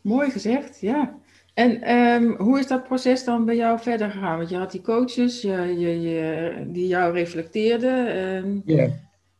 Mooi 0.00 0.30
gezegd, 0.30 0.80
ja. 0.80 1.14
En 1.54 1.92
um, 1.92 2.36
hoe 2.36 2.58
is 2.58 2.66
dat 2.66 2.84
proces 2.84 3.24
dan 3.24 3.44
bij 3.44 3.56
jou 3.56 3.78
verder 3.78 4.10
gegaan? 4.10 4.36
Want 4.36 4.48
je 4.48 4.56
had 4.56 4.70
die 4.70 4.80
coaches 4.80 5.40
je, 5.40 5.78
je, 5.78 6.00
je, 6.00 6.52
die 6.72 6.86
jou 6.86 7.12
reflecteerden. 7.12 8.16
Um, 8.16 8.62
yeah. 8.64 8.90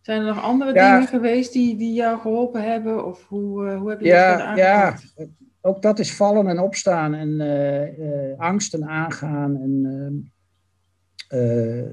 Zijn 0.03 0.21
er 0.21 0.27
nog 0.27 0.43
andere 0.43 0.73
dingen 0.73 1.07
geweest 1.07 1.53
die, 1.53 1.77
die 1.77 1.93
jou 1.93 2.21
geholpen 2.21 2.63
hebben? 2.63 3.07
Of 3.07 3.27
hoe, 3.29 3.73
hoe 3.73 3.91
heb 3.91 4.01
je 4.01 4.07
ja, 4.07 4.37
dat 4.37 4.47
aangepakt? 4.47 5.13
Ja, 5.17 5.27
ook 5.61 5.83
dat 5.83 5.99
is 5.99 6.15
vallen 6.15 6.47
en 6.47 6.59
opstaan 6.59 7.15
en 7.15 8.39
angsten 8.39 8.85
aangaan 8.85 9.57
en 9.57 10.33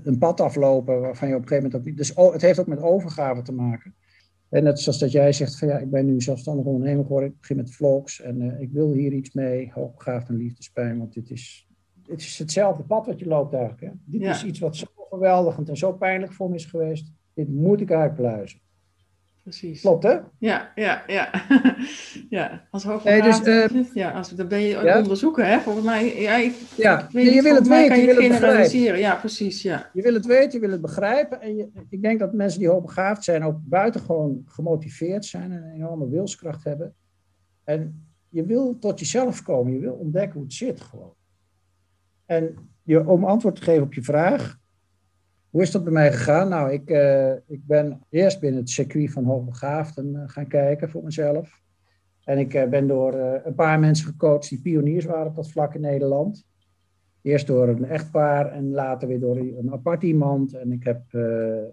een 0.03 0.17
pad 0.17 0.41
aflopen 0.41 1.01
waarvan 1.01 1.27
je 1.27 1.35
op 1.35 1.41
een 1.41 1.47
gegeven 1.47 1.69
moment 1.69 1.75
ook 1.75 1.87
niet... 1.87 1.97
Dus 1.97 2.33
het 2.33 2.41
heeft 2.41 2.59
ook 2.59 2.67
met 2.67 2.81
overgave 2.81 3.41
te 3.41 3.53
maken. 3.53 3.95
En 4.49 4.63
net 4.63 4.79
zoals 4.79 4.99
dat 4.99 5.11
jij 5.11 5.33
zegt 5.33 5.57
van 5.57 5.67
ja, 5.67 5.77
ik 5.77 5.89
ben 5.89 6.05
nu 6.05 6.21
zelfstandig 6.21 6.65
ondernemer 6.65 7.05
geworden, 7.05 7.29
ik 7.29 7.39
begin 7.39 7.55
met 7.55 7.75
vlogs 7.75 8.21
en 8.21 8.61
ik 8.61 8.71
wil 8.71 8.91
hier 8.91 9.11
iets 9.11 9.33
mee, 9.33 9.71
hoogbegaafd 9.73 10.29
en 10.29 10.37
liefdespijn, 10.37 10.97
want 10.97 11.13
dit 11.13 11.29
is, 11.29 11.67
dit 12.03 12.19
is 12.19 12.37
hetzelfde 12.37 12.83
pad 12.83 13.05
wat 13.05 13.19
je 13.19 13.27
loopt 13.27 13.53
eigenlijk. 13.53 13.83
Hè? 13.83 13.91
Dit 14.05 14.21
is 14.21 14.43
iets 14.43 14.59
wat 14.59 14.75
zo 14.75 14.85
geweldigend 15.09 15.69
en 15.69 15.77
zo 15.77 15.93
pijnlijk 15.93 16.33
voor 16.33 16.49
me 16.49 16.55
is 16.55 16.65
geweest, 16.65 17.11
dit 17.33 17.49
moet 17.49 17.81
ik 17.81 17.91
uitpluizen. 17.91 18.59
Precies. 19.43 19.81
Klopt 19.81 20.03
hè? 20.03 20.19
Ja, 20.37 20.71
ja, 20.75 21.03
ja. 21.07 21.29
ja, 22.29 22.67
als 22.71 22.83
hoogbegaafd, 22.83 23.45
nee, 23.45 23.61
dus, 23.67 23.77
uh, 23.77 23.93
ja, 23.93 24.11
als, 24.11 24.29
dan 24.29 24.47
ben 24.47 24.59
je 24.59 24.83
ja? 24.83 24.97
onderzoeken 24.97 25.47
hè, 25.47 25.59
volgens 25.59 25.85
mij. 25.85 26.21
Ja, 26.21 26.35
ik, 26.35 26.55
ja. 26.77 27.03
Ik 27.03 27.09
weet 27.11 27.33
je 27.33 27.41
wil 27.41 27.55
het 27.55 27.67
weten, 27.67 27.95
je, 27.95 28.01
je 28.01 28.13
wil 28.13 28.23
het 28.23 28.33
generaliseren. 28.33 28.99
Ja, 28.99 29.15
precies, 29.15 29.61
ja. 29.61 29.89
Je 29.93 30.01
wil 30.01 30.13
het 30.13 30.25
weten, 30.25 30.51
je 30.51 30.59
wil 30.59 30.71
het 30.71 30.81
begrijpen 30.81 31.41
en 31.41 31.55
je, 31.55 31.69
ik 31.89 32.01
denk 32.01 32.19
dat 32.19 32.33
mensen 32.33 32.59
die 32.59 32.69
hoogbegaafd 32.69 33.23
zijn 33.23 33.43
ook 33.43 33.57
buitengewoon 33.63 34.41
gemotiveerd 34.45 35.25
zijn 35.25 35.51
en 35.51 35.63
een 35.63 35.73
enorme 35.73 36.09
wilskracht 36.09 36.63
hebben. 36.63 36.95
En 37.63 38.07
je 38.29 38.45
wil 38.45 38.77
tot 38.79 38.99
jezelf 38.99 39.43
komen, 39.43 39.73
je 39.73 39.79
wil 39.79 39.93
ontdekken 39.93 40.33
hoe 40.33 40.43
het 40.43 40.53
zit 40.53 40.81
gewoon. 40.81 41.13
En 42.25 42.55
je, 42.83 43.07
om 43.07 43.23
antwoord 43.23 43.55
te 43.55 43.61
geven 43.61 43.83
op 43.83 43.93
je 43.93 44.03
vraag, 44.03 44.58
hoe 45.49 45.61
is 45.61 45.71
dat 45.71 45.83
bij 45.83 45.93
mij 45.93 46.11
gegaan? 46.11 46.49
Nou, 46.49 46.71
ik, 46.71 46.89
uh, 46.89 47.31
ik 47.31 47.65
ben 47.65 48.01
eerst 48.09 48.39
binnen 48.39 48.59
het 48.59 48.69
circuit 48.69 49.11
van 49.11 49.23
hoogbegaafden 49.23 50.13
uh, 50.13 50.21
gaan 50.25 50.47
kijken 50.47 50.89
voor 50.89 51.03
mezelf. 51.03 51.61
En 52.23 52.37
ik 52.37 52.53
uh, 52.53 52.63
ben 52.63 52.87
door 52.87 53.13
een 53.43 53.55
paar 53.55 53.79
mensen 53.79 54.05
gecoacht 54.05 54.49
die 54.49 54.61
pioniers 54.61 55.05
waren 55.05 55.27
op 55.27 55.35
dat 55.35 55.51
vlak 55.51 55.73
in 55.73 55.81
Nederland. 55.81 56.47
Eerst 57.21 57.47
door 57.47 57.67
een 57.67 57.85
echtpaar 57.85 58.51
en 58.51 58.71
later 58.71 59.07
weer 59.07 59.19
door 59.19 59.37
een 59.37 59.71
apart 59.71 60.03
iemand. 60.03 60.53
En 60.53 60.71
ik 60.71 60.83
heb 60.83 61.01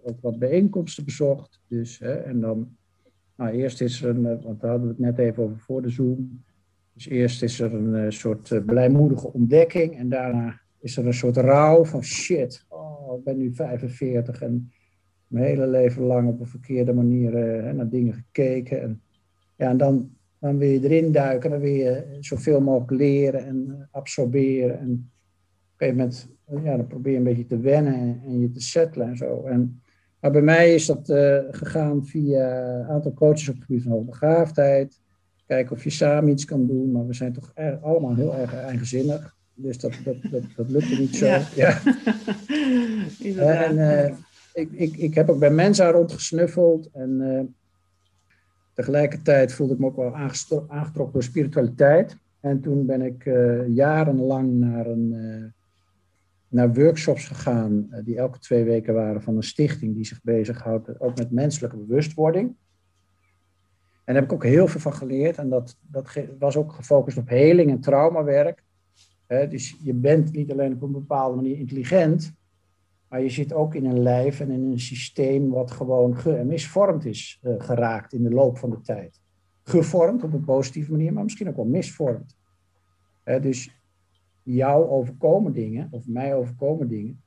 ook 0.03 0.21
wat 0.21 0.39
bijeenkomsten 0.39 1.05
bezocht. 1.05 1.61
Dus, 1.69 2.01
en 2.01 2.41
dan, 2.41 2.77
nou, 3.37 3.51
eerst 3.51 3.81
is 3.81 4.03
er 4.03 4.09
een, 4.09 4.23
want 4.23 4.61
daar 4.61 4.71
hadden 4.71 4.89
we 4.89 4.95
het 4.95 5.17
net 5.17 5.19
even 5.19 5.43
over 5.43 5.59
voor 5.59 5.83
de 5.83 5.89
Zoom. 5.89 6.45
Dus 6.93 7.09
eerst 7.09 7.43
is 7.43 7.61
er 7.61 7.75
een 7.75 8.13
soort 8.13 8.67
blijmoedige 8.67 9.33
ontdekking 9.33 9.99
en 9.99 10.09
daarna 10.09 10.61
is 10.81 10.97
er 10.97 11.07
een 11.07 11.15
soort 11.15 11.37
rouw 11.37 11.85
van 11.85 12.03
shit, 12.03 12.65
ik 13.19 13.25
ben 13.25 13.37
nu 13.37 13.55
45 13.55 14.43
en 14.43 14.71
mijn 15.27 15.45
hele 15.45 15.67
leven 15.67 16.03
lang 16.03 16.29
op 16.29 16.41
een 16.41 16.47
verkeerde 16.47 16.93
manier 16.93 17.65
uh, 17.67 17.73
naar 17.73 17.89
dingen 17.89 18.15
gekeken. 18.15 18.83
En, 18.83 19.03
ja, 19.57 19.71
en 19.71 19.77
dan, 19.77 20.11
dan 20.39 20.59
wil 20.59 20.69
je 20.69 20.83
erin 20.83 21.13
duiken, 21.13 21.51
dan 21.51 21.61
wil 21.61 21.73
je 21.73 22.17
zoveel 22.21 22.61
mogelijk 22.61 22.91
leren 22.91 23.47
en 23.47 23.67
eh, 23.69 23.87
absorberen. 23.91 24.79
En 24.79 24.91
op 24.91 24.91
een 24.91 25.11
gegeven 25.77 25.97
moment, 25.97 26.29
ja, 26.65 26.77
dan 26.77 26.87
probeer 26.87 27.13
je 27.13 27.19
een 27.19 27.25
beetje 27.25 27.47
te 27.47 27.61
wennen 27.61 28.23
en, 28.25 28.41
je 28.41 28.51
te 28.51 28.61
settelen 28.61 29.09
en 29.09 29.17
zo. 29.17 29.45
En, 29.45 29.81
maar 30.21 30.31
bij 30.31 30.43
mij 30.43 30.75
is 30.75 30.87
dat 30.87 31.13
gegaan 31.51 32.07
via 32.07 32.75
een 32.79 32.87
aantal 32.87 33.13
coaches 33.13 33.49
op 33.49 33.55
het 33.55 33.65
gebied 33.65 33.83
van 33.83 33.93
hoogbegaafdheid. 33.93 35.01
Kijken 35.47 35.77
of 35.77 35.85
je 35.85 35.91
samen 35.91 36.31
iets 36.31 36.45
kan 36.45 36.67
doen, 36.67 36.91
maar 36.93 37.07
we 37.07 37.15
zijn 37.15 37.33
toch 37.33 37.53
allemaal 37.81 38.15
heel 38.15 38.35
erg 38.35 38.55
eigenzinnig. 38.55 39.37
Dus 39.59 39.79
dat, 39.79 39.93
dat, 40.05 40.17
dat, 40.31 40.43
dat 40.57 40.71
lukte 40.71 40.99
niet 40.99 41.17
zo. 41.17 41.27
Ja. 41.55 41.81
en 43.69 43.77
uh, 43.77 44.15
ik, 44.53 44.73
ik, 44.73 44.97
ik 44.97 45.15
heb 45.15 45.31
ook 45.31 45.39
bij 45.39 45.51
Mensa 45.51 45.91
rondgesnuffeld. 45.91 46.91
En 46.93 47.21
uh, 47.21 47.41
tegelijkertijd 48.75 49.53
voelde 49.53 49.73
ik 49.73 49.79
me 49.79 49.87
ook 49.87 49.97
wel 49.97 50.17
aangetrokken 50.69 51.13
door 51.13 51.23
spiritualiteit. 51.23 52.17
En 52.41 52.61
toen 52.61 52.87
ben 52.87 53.03
ik 53.03 53.25
uh, 53.25 53.69
jarenlang 53.69 54.53
naar, 54.53 54.87
een, 54.87 55.15
naar 56.49 56.75
workshops 56.75 57.27
gegaan. 57.27 57.89
die 58.05 58.17
elke 58.17 58.39
twee 58.39 58.65
weken 58.65 58.95
waren 58.95 59.23
van 59.23 59.37
een 59.37 59.43
stichting 59.43 59.95
die 59.95 60.07
zich 60.07 60.23
bezighoudt 60.23 61.01
ook 61.01 61.17
met 61.17 61.31
menselijke 61.31 61.77
bewustwording. 61.77 62.57
En 64.05 64.15
daar 64.15 64.23
heb 64.23 64.25
ik 64.25 64.33
ook 64.33 64.45
heel 64.45 64.67
veel 64.67 64.81
van 64.81 64.95
geleerd. 64.95 65.37
En 65.37 65.49
dat, 65.49 65.79
dat 65.91 66.17
was 66.39 66.57
ook 66.57 66.73
gefocust 66.73 67.19
op 67.19 67.29
heling 67.29 67.71
en 67.71 67.81
traumawerk 67.81 68.65
dus 69.27 69.77
je 69.83 69.95
bent 69.95 70.33
niet 70.33 70.53
alleen 70.53 70.73
op 70.73 70.83
een 70.83 70.93
bepaalde 70.93 71.37
manier 71.37 71.59
intelligent, 71.59 72.33
maar 73.09 73.23
je 73.23 73.29
zit 73.29 73.53
ook 73.53 73.75
in 73.75 73.85
een 73.85 74.03
lijf 74.03 74.41
en 74.41 74.51
in 74.51 74.63
een 74.63 74.81
systeem 74.81 75.51
wat 75.51 75.71
gewoon 75.71 76.17
ge- 76.17 76.37
en 76.37 76.47
misvormd 76.47 77.05
is 77.05 77.41
uh, 77.43 77.55
geraakt 77.59 78.13
in 78.13 78.23
de 78.23 78.31
loop 78.31 78.59
van 78.59 78.71
de 78.71 78.81
tijd. 78.81 79.21
Gevormd 79.63 80.23
op 80.23 80.33
een 80.33 80.45
positieve 80.45 80.91
manier, 80.91 81.13
maar 81.13 81.23
misschien 81.23 81.49
ook 81.49 81.57
wel 81.57 81.65
misvormd. 81.65 82.37
dus 83.25 83.71
jou 84.43 84.89
overkomen 84.89 85.53
dingen, 85.53 85.89
of 85.91 86.07
mij 86.07 86.35
overkomen 86.35 86.89
dingen, 86.89 87.21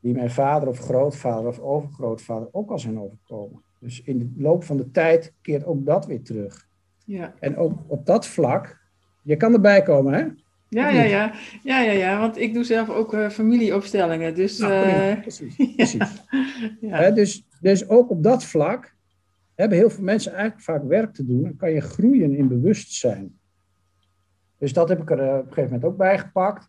die 0.00 0.14
mijn 0.14 0.30
vader 0.30 0.68
of 0.68 0.78
grootvader 0.78 1.46
of 1.48 1.58
overgrootvader 1.58 2.48
ook 2.50 2.70
al 2.70 2.78
zijn 2.78 3.00
overkomen. 3.00 3.62
Dus 3.78 4.02
in 4.02 4.18
de 4.18 4.42
loop 4.42 4.64
van 4.64 4.76
de 4.76 4.90
tijd 4.90 5.34
keert 5.40 5.64
ook 5.64 5.86
dat 5.86 6.06
weer 6.06 6.22
terug. 6.22 6.68
Ja. 7.04 7.34
En 7.40 7.56
ook 7.56 7.72
op 7.86 8.06
dat 8.06 8.26
vlak, 8.26 8.80
je 9.22 9.36
kan 9.36 9.52
erbij 9.52 9.82
komen, 9.82 10.12
hè? 10.12 10.26
Ja, 10.74 10.88
ja, 10.88 11.02
ja. 11.02 11.32
ja, 11.62 11.80
ja, 11.80 11.92
ja, 11.92 12.18
want 12.18 12.38
ik 12.38 12.54
doe 12.54 12.64
zelf 12.64 12.90
ook 12.90 13.14
uh, 13.14 13.28
familieopstellingen. 13.28 14.34
Dus, 14.34 14.58
nou, 14.58 14.88
uh, 14.88 15.20
precies, 15.20 15.56
precies. 15.76 16.22
ja. 16.80 16.96
He, 16.96 17.12
dus, 17.12 17.46
dus 17.60 17.88
ook 17.88 18.10
op 18.10 18.22
dat 18.22 18.44
vlak 18.44 18.94
hebben 19.54 19.78
heel 19.78 19.90
veel 19.90 20.04
mensen 20.04 20.32
eigenlijk 20.32 20.62
vaak 20.62 20.84
werk 20.84 21.14
te 21.14 21.26
doen. 21.26 21.44
en 21.46 21.56
kan 21.56 21.70
je 21.70 21.80
groeien 21.80 22.36
in 22.36 22.48
bewustzijn. 22.48 23.38
Dus 24.58 24.72
dat 24.72 24.88
heb 24.88 25.00
ik 25.00 25.10
er 25.10 25.18
uh, 25.18 25.24
op 25.24 25.38
een 25.38 25.52
gegeven 25.52 25.62
moment 25.62 25.84
ook 25.84 25.96
bij 25.96 26.18
gepakt. 26.18 26.68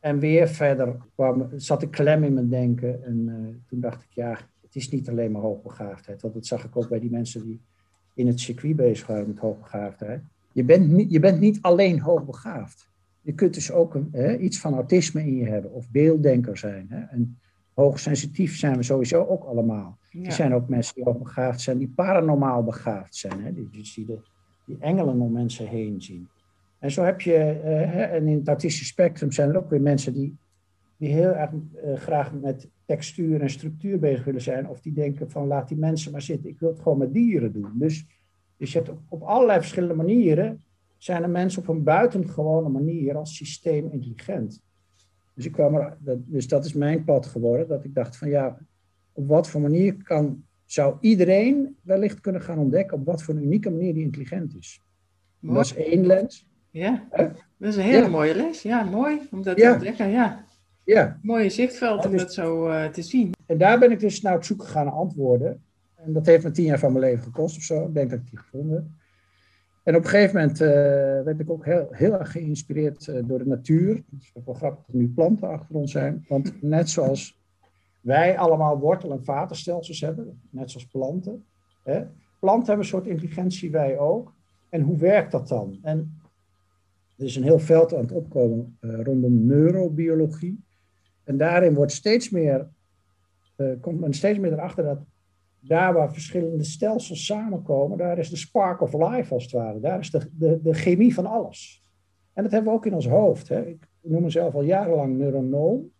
En 0.00 0.18
weer 0.18 0.48
verder 0.48 0.96
kwam, 1.14 1.48
zat 1.56 1.82
ik 1.82 1.90
klem 1.90 2.24
in 2.24 2.34
mijn 2.34 2.48
denken. 2.48 3.04
En 3.04 3.64
toen 3.68 3.80
dacht 3.80 4.02
ik, 4.02 4.08
ja, 4.10 4.38
het 4.62 4.76
is 4.76 4.90
niet 4.90 5.08
alleen 5.08 5.32
maar 5.32 5.42
hoogbegaafdheid. 5.42 6.22
Want 6.22 6.34
dat 6.34 6.46
zag 6.46 6.64
ik 6.64 6.76
ook 6.76 6.88
bij 6.88 7.00
die 7.00 7.10
mensen 7.10 7.44
die 7.44 7.60
in 8.14 8.26
het 8.26 8.40
circuit 8.40 8.76
bezig 8.76 9.06
waren 9.06 9.26
met 9.26 9.38
hoogbegaafdheid. 9.38 10.22
Je 10.52 10.64
bent, 10.64 10.88
niet, 10.88 11.10
je 11.10 11.20
bent 11.20 11.40
niet 11.40 11.58
alleen 11.60 12.00
hoogbegaafd. 12.00 12.88
Je 13.28 13.34
kunt 13.34 13.54
dus 13.54 13.72
ook 13.72 13.98
hè, 14.12 14.36
iets 14.36 14.60
van 14.60 14.74
autisme 14.74 15.20
in 15.20 15.36
je 15.36 15.46
hebben 15.46 15.72
of 15.72 15.90
beelddenker 15.90 16.58
zijn. 16.58 16.86
Hè. 16.88 17.00
En 17.00 17.38
hoogsensitief 17.74 18.56
zijn 18.56 18.76
we 18.76 18.82
sowieso 18.82 19.24
ook 19.24 19.44
allemaal. 19.44 19.98
Er 20.22 20.32
zijn 20.32 20.54
ook 20.54 20.68
mensen 20.68 20.94
die 20.94 21.06
ook 21.06 21.18
begaafd 21.18 21.60
zijn, 21.60 21.78
die 21.78 21.92
paranormaal 21.94 22.64
begaafd 22.64 23.16
zijn. 23.16 23.44
Hè. 23.44 23.54
Die, 23.54 23.68
die, 23.70 23.92
die, 23.94 24.20
die 24.66 24.76
engelen 24.80 25.20
om 25.20 25.32
mensen 25.32 25.66
heen 25.66 26.02
zien. 26.02 26.28
En 26.78 26.90
zo 26.90 27.02
heb 27.02 27.20
je, 27.20 27.60
uh, 27.64 28.12
en 28.12 28.26
in 28.26 28.38
het 28.38 28.48
autistische 28.48 28.84
spectrum 28.84 29.32
zijn 29.32 29.48
er 29.48 29.56
ook 29.56 29.70
weer 29.70 29.80
mensen 29.80 30.12
die, 30.12 30.36
die 30.96 31.08
heel 31.08 31.34
erg 31.34 31.50
uh, 31.52 31.94
graag 31.94 32.32
met 32.32 32.68
textuur 32.84 33.40
en 33.40 33.50
structuur 33.50 33.98
bezig 33.98 34.24
willen 34.24 34.40
zijn. 34.40 34.68
Of 34.68 34.80
die 34.80 34.92
denken 34.92 35.30
van 35.30 35.46
laat 35.46 35.68
die 35.68 35.78
mensen 35.78 36.12
maar 36.12 36.22
zitten, 36.22 36.50
ik 36.50 36.58
wil 36.58 36.68
het 36.68 36.80
gewoon 36.80 36.98
met 36.98 37.12
dieren 37.12 37.52
doen. 37.52 37.72
Dus, 37.74 38.06
dus 38.56 38.72
je 38.72 38.78
hebt 38.78 38.90
op 39.08 39.22
allerlei 39.22 39.58
verschillende 39.58 39.94
manieren 39.94 40.62
zijn 40.98 41.22
er 41.22 41.30
mensen 41.30 41.62
op 41.62 41.68
een 41.68 41.82
buitengewone 41.82 42.68
manier 42.68 43.16
als 43.16 43.36
systeem 43.36 43.88
intelligent. 43.90 44.62
Dus, 45.34 45.44
ik 45.46 45.52
kwam 45.52 45.74
er, 45.74 45.96
dus 46.00 46.48
dat 46.48 46.64
is 46.64 46.72
mijn 46.72 47.04
pad 47.04 47.26
geworden, 47.26 47.68
dat 47.68 47.84
ik 47.84 47.94
dacht 47.94 48.16
van 48.16 48.28
ja, 48.28 48.58
op 49.12 49.28
wat 49.28 49.48
voor 49.48 49.60
manier 49.60 50.02
kan, 50.02 50.44
zou 50.64 50.96
iedereen 51.00 51.76
wellicht 51.82 52.20
kunnen 52.20 52.42
gaan 52.42 52.58
ontdekken 52.58 52.98
op 52.98 53.06
wat 53.06 53.22
voor 53.22 53.34
een 53.34 53.44
unieke 53.44 53.70
manier 53.70 53.94
die 53.94 54.02
intelligent 54.02 54.56
is. 54.56 54.82
Dat 55.40 55.64
is 55.64 55.74
één 55.74 56.06
lens. 56.06 56.46
Ja, 56.70 57.08
dat 57.56 57.68
is 57.68 57.76
een 57.76 57.82
hele 57.82 58.08
mooie 58.08 58.34
les. 58.34 58.62
Ja, 58.62 58.84
mooi 58.84 59.20
om 59.30 59.42
dat 59.42 59.56
te 59.56 59.70
ontdekken. 59.72 60.08
Ja. 60.10 60.44
Ja. 60.84 61.18
Mooie 61.22 61.50
zichtveld 61.50 62.04
om 62.04 62.10
dus, 62.10 62.20
dat 62.20 62.34
zo 62.34 62.68
uh, 62.68 62.86
te 62.86 63.02
zien. 63.02 63.32
En 63.46 63.58
daar 63.58 63.78
ben 63.78 63.90
ik 63.90 64.00
dus 64.00 64.20
naar 64.20 64.36
op 64.36 64.44
zoek 64.44 64.62
gegaan 64.62 64.84
naar 64.84 64.94
antwoorden. 64.94 65.62
En 65.94 66.12
dat 66.12 66.26
heeft 66.26 66.44
me 66.44 66.50
tien 66.50 66.64
jaar 66.64 66.78
van 66.78 66.92
mijn 66.92 67.04
leven 67.04 67.22
gekost 67.24 67.56
of 67.56 67.62
zo. 67.62 67.86
Ik 67.86 67.94
denk 67.94 68.10
dat 68.10 68.18
ik 68.18 68.28
die 68.30 68.38
gevonden 68.38 68.76
heb. 68.76 68.84
En 69.82 69.96
op 69.96 70.02
een 70.02 70.08
gegeven 70.08 70.36
moment 70.36 70.60
uh, 70.60 70.68
werd 71.24 71.40
ik 71.40 71.50
ook 71.50 71.64
heel, 71.64 71.88
heel 71.90 72.18
erg 72.18 72.30
geïnspireerd 72.30 73.06
uh, 73.06 73.22
door 73.24 73.38
de 73.38 73.46
natuur. 73.46 73.94
Het 73.94 74.04
is 74.20 74.32
wel 74.44 74.54
grappig 74.54 74.84
dat 74.86 74.94
nu 74.94 75.08
planten 75.08 75.48
achter 75.48 75.74
ons 75.74 75.92
zijn. 75.92 76.24
Want 76.28 76.62
net 76.62 76.90
zoals 76.90 77.38
wij 78.00 78.38
allemaal 78.38 78.78
wortel- 78.78 79.12
en 79.12 79.24
vatenstelsels 79.24 80.00
hebben, 80.00 80.40
net 80.50 80.70
zoals 80.70 80.86
planten. 80.86 81.44
Hè, 81.82 82.02
planten 82.38 82.66
hebben 82.66 82.84
een 82.84 82.90
soort 82.90 83.06
intelligentie, 83.06 83.70
wij 83.70 83.98
ook. 83.98 84.32
En 84.68 84.80
hoe 84.80 84.98
werkt 84.98 85.32
dat 85.32 85.48
dan? 85.48 85.78
En 85.82 86.20
er 87.16 87.24
is 87.24 87.36
een 87.36 87.42
heel 87.42 87.58
veld 87.58 87.94
aan 87.94 88.00
het 88.00 88.12
opkomen 88.12 88.76
uh, 88.80 89.00
rondom 89.02 89.46
neurobiologie. 89.46 90.60
En 91.24 91.36
daarin 91.36 91.74
wordt 91.74 91.92
steeds 91.92 92.30
meer, 92.30 92.68
komt 93.80 94.00
men 94.00 94.12
steeds 94.12 94.38
meer 94.38 94.52
erachter 94.52 94.84
dat 94.84 94.98
daar 95.60 95.94
waar 95.94 96.12
verschillende 96.12 96.64
stelsels 96.64 97.24
samenkomen, 97.24 97.98
daar 97.98 98.18
is 98.18 98.30
de 98.30 98.36
spark 98.36 98.80
of 98.80 98.92
life 98.92 99.34
als 99.34 99.42
het 99.42 99.52
ware. 99.52 99.80
Daar 99.80 99.98
is 99.98 100.10
de, 100.10 100.30
de, 100.32 100.60
de 100.62 100.74
chemie 100.74 101.14
van 101.14 101.26
alles. 101.26 101.84
En 102.32 102.42
dat 102.42 102.52
hebben 102.52 102.70
we 102.72 102.78
ook 102.78 102.86
in 102.86 102.94
ons 102.94 103.08
hoofd. 103.08 103.48
Hè. 103.48 103.66
Ik 103.66 103.88
noem 104.00 104.22
mezelf 104.22 104.54
al 104.54 104.62
jarenlang 104.62 105.16
neuronoom. 105.16 105.90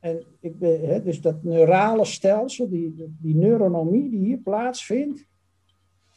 en 0.00 0.24
ik 0.40 0.58
ben, 0.58 0.88
hè, 0.88 1.02
dus 1.02 1.20
dat 1.20 1.42
neurale 1.42 2.04
stelsel, 2.04 2.68
die, 2.68 3.14
die 3.20 3.34
neuronomie 3.34 4.10
die 4.10 4.24
hier 4.24 4.38
plaatsvindt, 4.38 5.28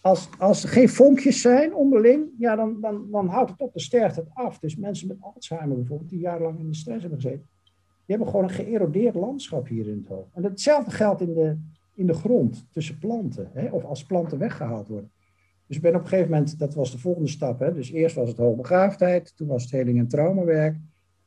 als, 0.02 0.30
als 0.38 0.64
er 0.64 0.70
geen 0.70 0.90
vonkjes 0.90 1.42
zijn 1.42 1.76
onderling, 1.76 2.30
ja, 2.38 2.56
dan, 2.56 2.82
dan, 2.82 3.12
dan 3.12 3.28
houdt 3.28 3.52
het 3.52 3.60
op, 3.60 3.74
de 3.74 3.80
sterft 3.80 4.16
het 4.16 4.30
af. 4.34 4.60
Dus 4.60 4.76
mensen 4.76 5.08
met 5.08 5.18
Alzheimer 5.20 5.78
bijvoorbeeld, 5.78 6.10
die 6.10 6.20
jarenlang 6.20 6.60
in 6.60 6.68
de 6.68 6.76
stress 6.76 7.02
hebben 7.02 7.22
gezeten, 7.22 7.48
die 7.76 8.16
hebben 8.16 8.28
gewoon 8.28 8.44
een 8.44 8.50
geërodeerd 8.50 9.16
landschap 9.16 9.68
hier 9.68 9.88
in 9.88 9.98
het 9.98 10.08
hoofd. 10.08 10.30
En 10.34 10.44
hetzelfde 10.44 10.92
geldt 10.92 11.22
in 11.22 11.34
de, 11.34 11.58
in 11.96 12.08
de 12.08 12.14
grond, 12.14 12.66
tussen 12.72 12.98
planten, 12.98 13.50
hè, 13.54 13.68
of 13.70 13.84
als 13.84 14.06
planten 14.06 14.38
weggehaald 14.38 14.88
worden. 14.88 15.12
Dus 15.68 15.76
ik 15.76 15.82
ben 15.82 15.96
op 15.96 16.02
een 16.02 16.08
gegeven 16.08 16.32
moment, 16.32 16.60
dat 16.60 16.74
was 16.74 16.92
de 16.92 16.98
volgende 16.98 17.30
stap. 17.30 17.60
Hè, 17.60 17.74
dus 17.74 17.92
eerst 17.92 18.16
was 18.16 18.30
het 18.30 18.38
hoogbegaafdheid, 18.38 19.34
toen 19.36 19.48
was 19.48 19.64
het 19.64 19.72
heling- 19.72 20.00
en 20.00 20.08
traumawerk. 20.08 20.78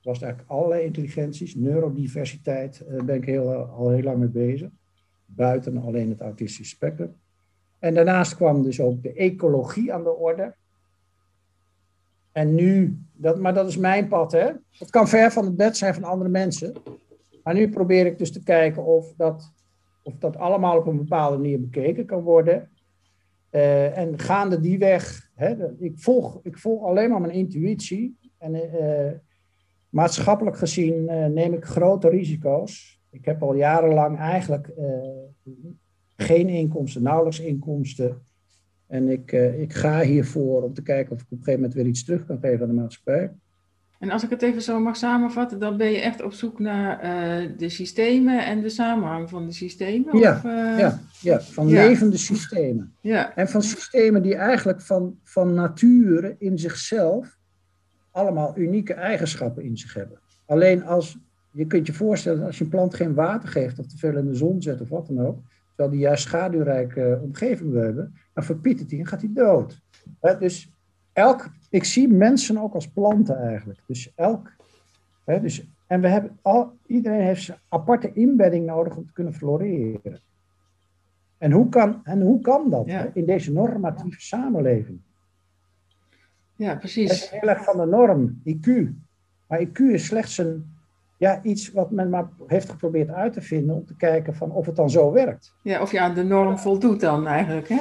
was 0.02 0.16
het 0.16 0.24
eigenlijk 0.24 0.58
allerlei 0.58 0.84
intelligenties, 0.84 1.54
neurodiversiteit, 1.54 2.84
daar 2.88 3.04
ben 3.04 3.16
ik 3.16 3.24
heel, 3.24 3.52
al 3.54 3.90
heel 3.90 4.02
lang 4.02 4.18
mee 4.18 4.28
bezig. 4.28 4.70
Buiten 5.24 5.76
alleen 5.78 6.08
het 6.08 6.20
autistische 6.20 6.74
spectrum. 6.74 7.14
En 7.78 7.94
daarnaast 7.94 8.34
kwam 8.34 8.62
dus 8.62 8.80
ook 8.80 9.02
de 9.02 9.12
ecologie 9.12 9.92
aan 9.92 10.02
de 10.02 10.14
orde. 10.14 10.54
En 12.32 12.54
nu, 12.54 12.98
dat, 13.12 13.38
maar 13.38 13.54
dat 13.54 13.68
is 13.68 13.76
mijn 13.76 14.08
pad, 14.08 14.32
hè. 14.32 14.50
Het 14.70 14.90
kan 14.90 15.08
ver 15.08 15.32
van 15.32 15.44
het 15.44 15.56
bed 15.56 15.76
zijn 15.76 15.94
van 15.94 16.04
andere 16.04 16.30
mensen. 16.30 16.72
Maar 17.42 17.54
nu 17.54 17.68
probeer 17.68 18.06
ik 18.06 18.18
dus 18.18 18.32
te 18.32 18.42
kijken 18.42 18.84
of 18.84 19.14
dat, 19.16 19.52
of 20.06 20.18
dat 20.18 20.36
allemaal 20.36 20.78
op 20.78 20.86
een 20.86 20.96
bepaalde 20.96 21.36
manier 21.36 21.60
bekeken 21.60 22.06
kan 22.06 22.22
worden. 22.22 22.70
Uh, 23.50 23.98
en 23.98 24.18
gaande 24.18 24.60
die 24.60 24.78
weg, 24.78 25.30
hè, 25.34 25.74
ik, 25.78 25.98
volg, 25.98 26.40
ik 26.42 26.58
volg 26.58 26.84
alleen 26.84 27.10
maar 27.10 27.20
mijn 27.20 27.32
intuïtie. 27.32 28.18
En 28.38 28.54
uh, 28.54 29.12
maatschappelijk 29.88 30.56
gezien 30.56 30.94
uh, 30.94 31.26
neem 31.26 31.52
ik 31.52 31.64
grote 31.64 32.08
risico's. 32.08 33.00
Ik 33.10 33.24
heb 33.24 33.42
al 33.42 33.54
jarenlang 33.54 34.18
eigenlijk 34.18 34.72
geen 36.16 36.48
inkomsten, 36.48 37.02
nauwelijks 37.02 37.40
inkomsten. 37.40 38.22
En 38.86 39.08
ik, 39.08 39.32
ik 39.32 39.72
ga 39.72 40.00
hiervoor 40.00 40.62
om 40.62 40.74
te 40.74 40.82
kijken 40.82 41.12
of 41.12 41.20
ik 41.20 41.26
op 41.26 41.30
een 41.30 41.38
gegeven 41.38 41.60
moment 41.60 41.74
weer 41.74 41.86
iets 41.86 42.04
terug 42.04 42.26
kan 42.26 42.38
geven 42.38 42.60
aan 42.62 42.74
de 42.74 42.80
maatschappij. 42.80 43.32
En 43.98 44.10
als 44.10 44.24
ik 44.24 44.30
het 44.30 44.42
even 44.42 44.62
zo 44.62 44.80
mag 44.80 44.96
samenvatten, 44.96 45.58
dan 45.58 45.76
ben 45.76 45.90
je 45.90 46.00
echt 46.00 46.22
op 46.22 46.32
zoek 46.32 46.58
naar 46.58 47.04
uh, 47.04 47.50
de 47.56 47.68
systemen 47.68 48.46
en 48.46 48.60
de 48.60 48.68
samenhang 48.68 49.30
van 49.30 49.46
de 49.46 49.52
systemen? 49.52 50.18
Ja, 50.18 50.36
of, 50.36 50.44
uh... 50.44 50.78
ja, 50.78 51.00
ja 51.20 51.40
van 51.40 51.68
ja. 51.68 51.86
levende 51.86 52.16
systemen. 52.16 52.94
Ja. 53.00 53.34
En 53.34 53.48
van 53.48 53.62
systemen 53.62 54.22
die 54.22 54.34
eigenlijk 54.34 54.80
van, 54.80 55.18
van 55.22 55.54
nature 55.54 56.36
in 56.38 56.58
zichzelf 56.58 57.38
allemaal 58.10 58.58
unieke 58.58 58.94
eigenschappen 58.94 59.62
in 59.62 59.76
zich 59.76 59.94
hebben. 59.94 60.18
Alleen 60.46 60.84
als, 60.84 61.18
je 61.52 61.66
kunt 61.66 61.86
je 61.86 61.92
voorstellen, 61.92 62.46
als 62.46 62.58
je 62.58 62.64
een 62.64 62.70
plant 62.70 62.94
geen 62.94 63.14
water 63.14 63.48
geeft 63.48 63.78
of 63.78 63.86
te 63.86 63.98
veel 63.98 64.16
in 64.16 64.26
de 64.26 64.34
zon 64.34 64.62
zet 64.62 64.80
of 64.80 64.88
wat 64.88 65.06
dan 65.06 65.26
ook, 65.26 65.38
terwijl 65.68 65.90
die 65.90 66.00
juist 66.00 66.22
schaduwrijke 66.22 67.20
omgeving 67.22 67.72
we 67.72 67.78
hebben, 67.78 68.14
dan 68.34 68.44
verpietert 68.44 68.90
hij 68.90 69.00
en 69.00 69.06
gaat 69.06 69.20
hij 69.20 69.30
dood. 69.34 69.80
He, 70.20 70.38
dus 70.38 70.70
elk, 71.16 71.50
ik 71.70 71.84
zie 71.84 72.08
mensen 72.08 72.58
ook 72.58 72.74
als 72.74 72.88
planten 72.88 73.38
eigenlijk. 73.38 73.80
Dus 73.86 74.12
elk, 74.14 74.52
he, 75.24 75.40
dus, 75.40 75.66
en 75.86 76.00
we 76.00 76.08
hebben 76.08 76.38
al, 76.42 76.72
iedereen 76.86 77.20
heeft 77.20 77.48
een 77.48 77.54
aparte 77.68 78.12
inbedding 78.12 78.66
nodig 78.66 78.96
om 78.96 79.06
te 79.06 79.12
kunnen 79.12 79.34
floreren. 79.34 80.20
En 81.38 81.52
hoe 81.52 81.68
kan, 81.68 82.00
en 82.04 82.20
hoe 82.20 82.40
kan 82.40 82.70
dat 82.70 82.86
ja. 82.86 83.10
in 83.12 83.26
deze 83.26 83.52
normatieve 83.52 84.20
samenleving? 84.20 85.00
Ja, 86.56 86.74
precies. 86.74 87.10
Het 87.10 87.20
is 87.20 87.30
heel 87.30 87.48
erg 87.48 87.64
van 87.64 87.76
de 87.76 87.86
norm, 87.86 88.42
IQ. 88.44 88.94
Maar 89.46 89.66
IQ 89.66 89.78
is 89.78 90.06
slechts 90.06 90.38
een, 90.38 90.74
ja, 91.18 91.42
iets 91.42 91.72
wat 91.72 91.90
men 91.90 92.10
maar 92.10 92.28
heeft 92.46 92.70
geprobeerd 92.70 93.10
uit 93.10 93.32
te 93.32 93.42
vinden 93.42 93.74
om 93.74 93.86
te 93.86 93.96
kijken 93.96 94.34
van 94.34 94.50
of 94.50 94.66
het 94.66 94.76
dan 94.76 94.90
zo 94.90 95.12
werkt. 95.12 95.54
Ja, 95.62 95.80
of 95.80 95.92
je 95.92 96.00
aan 96.00 96.14
de 96.14 96.24
norm 96.24 96.58
voldoet 96.58 97.00
dan 97.00 97.26
eigenlijk, 97.26 97.68
hè? 97.68 97.80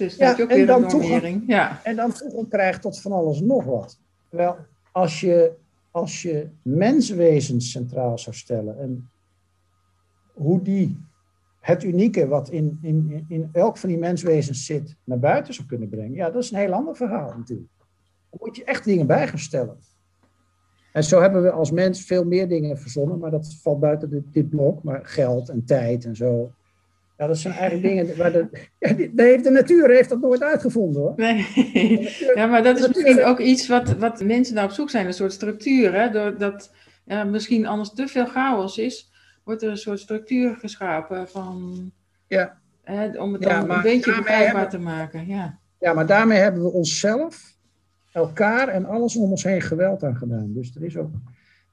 Dus 0.00 0.16
dat 0.16 0.28
ja, 0.30 0.36
je 0.36 0.42
ook 0.42 0.48
weer 0.48 0.70
een 0.70 0.80
normering. 0.80 1.42
ja. 1.46 1.80
En 1.84 1.96
dan 1.96 2.12
toegang 2.12 2.48
krijgt 2.48 2.82
tot 2.82 3.00
van 3.00 3.12
alles 3.12 3.40
nog 3.40 3.64
wat. 3.64 3.98
Terwijl 4.28 4.56
als 4.92 5.20
je, 5.20 5.52
als 5.90 6.22
je 6.22 6.48
menswezens 6.62 7.70
centraal 7.70 8.18
zou 8.18 8.36
stellen 8.36 8.78
en 8.78 9.10
hoe 10.32 10.62
die 10.62 10.98
het 11.60 11.82
unieke 11.82 12.28
wat 12.28 12.50
in, 12.50 12.78
in, 12.82 13.24
in 13.28 13.48
elk 13.52 13.76
van 13.76 13.88
die 13.88 13.98
menswezens 13.98 14.66
zit 14.66 14.96
naar 15.04 15.18
buiten 15.18 15.54
zou 15.54 15.66
kunnen 15.66 15.88
brengen, 15.88 16.14
ja, 16.14 16.30
dat 16.30 16.42
is 16.42 16.50
een 16.50 16.58
heel 16.58 16.72
ander 16.72 16.96
verhaal 16.96 17.34
natuurlijk. 17.36 17.70
Dan 18.30 18.40
moet 18.42 18.56
je 18.56 18.64
echt 18.64 18.84
dingen 18.84 19.06
bij 19.06 19.28
gaan 19.28 19.38
stellen. 19.38 19.76
En 20.92 21.04
zo 21.04 21.20
hebben 21.20 21.42
we 21.42 21.50
als 21.50 21.70
mens 21.70 22.04
veel 22.04 22.24
meer 22.24 22.48
dingen 22.48 22.78
verzonnen, 22.78 23.18
maar 23.18 23.30
dat 23.30 23.54
valt 23.62 23.80
buiten 23.80 24.10
dit, 24.10 24.32
dit 24.32 24.48
blok. 24.48 24.82
Maar 24.82 25.00
geld 25.02 25.48
en 25.48 25.64
tijd 25.64 26.04
en 26.04 26.16
zo. 26.16 26.52
Ja, 27.20 27.26
dat 27.26 27.38
zijn 27.38 27.54
eigenlijk 27.54 27.82
dingen 27.82 28.16
waar 28.16 28.32
de, 28.32 28.48
ja, 28.78 28.92
de, 28.92 29.22
heeft 29.22 29.44
de 29.44 29.50
natuur 29.50 29.90
heeft 29.90 30.08
dat 30.08 30.20
nooit 30.20 30.42
uitgevonden 30.42 31.02
hoor. 31.02 31.12
Nee, 31.16 31.46
ja, 32.34 32.46
maar 32.46 32.62
dat 32.62 32.78
is 32.78 32.88
misschien 32.88 33.24
ook 33.24 33.38
iets 33.38 33.68
wat, 33.68 33.96
wat 33.96 34.24
mensen 34.24 34.54
naar 34.54 34.64
op 34.64 34.70
zoek 34.70 34.90
zijn, 34.90 35.06
een 35.06 35.12
soort 35.12 35.32
structuur. 35.32 35.94
Hè? 35.94 36.10
Doordat 36.10 36.74
ja, 37.04 37.24
misschien 37.24 37.66
anders 37.66 37.92
te 37.92 38.08
veel 38.08 38.26
chaos 38.26 38.78
is, 38.78 39.10
wordt 39.44 39.62
er 39.62 39.70
een 39.70 39.76
soort 39.76 40.00
structuur 40.00 40.56
geschapen 40.56 41.28
van, 41.28 41.90
ja. 42.26 42.58
Hè, 42.82 43.18
om 43.18 43.32
het 43.32 43.42
dan 43.42 43.70
een 43.70 43.82
beetje 43.82 44.16
begrijpbaar 44.16 44.70
te 44.70 44.78
maken. 44.78 45.26
Ja. 45.26 45.58
ja, 45.78 45.92
maar 45.92 46.06
daarmee 46.06 46.38
hebben 46.38 46.62
we 46.62 46.70
onszelf 46.70 47.56
elkaar 48.12 48.68
en 48.68 48.84
alles 48.84 49.16
om 49.16 49.30
ons 49.30 49.44
heen 49.44 49.62
geweld 49.62 50.04
aan 50.04 50.16
gedaan. 50.16 50.52
Dus 50.52 50.74
er 50.74 50.84
is 50.84 50.96
ook, 50.96 51.12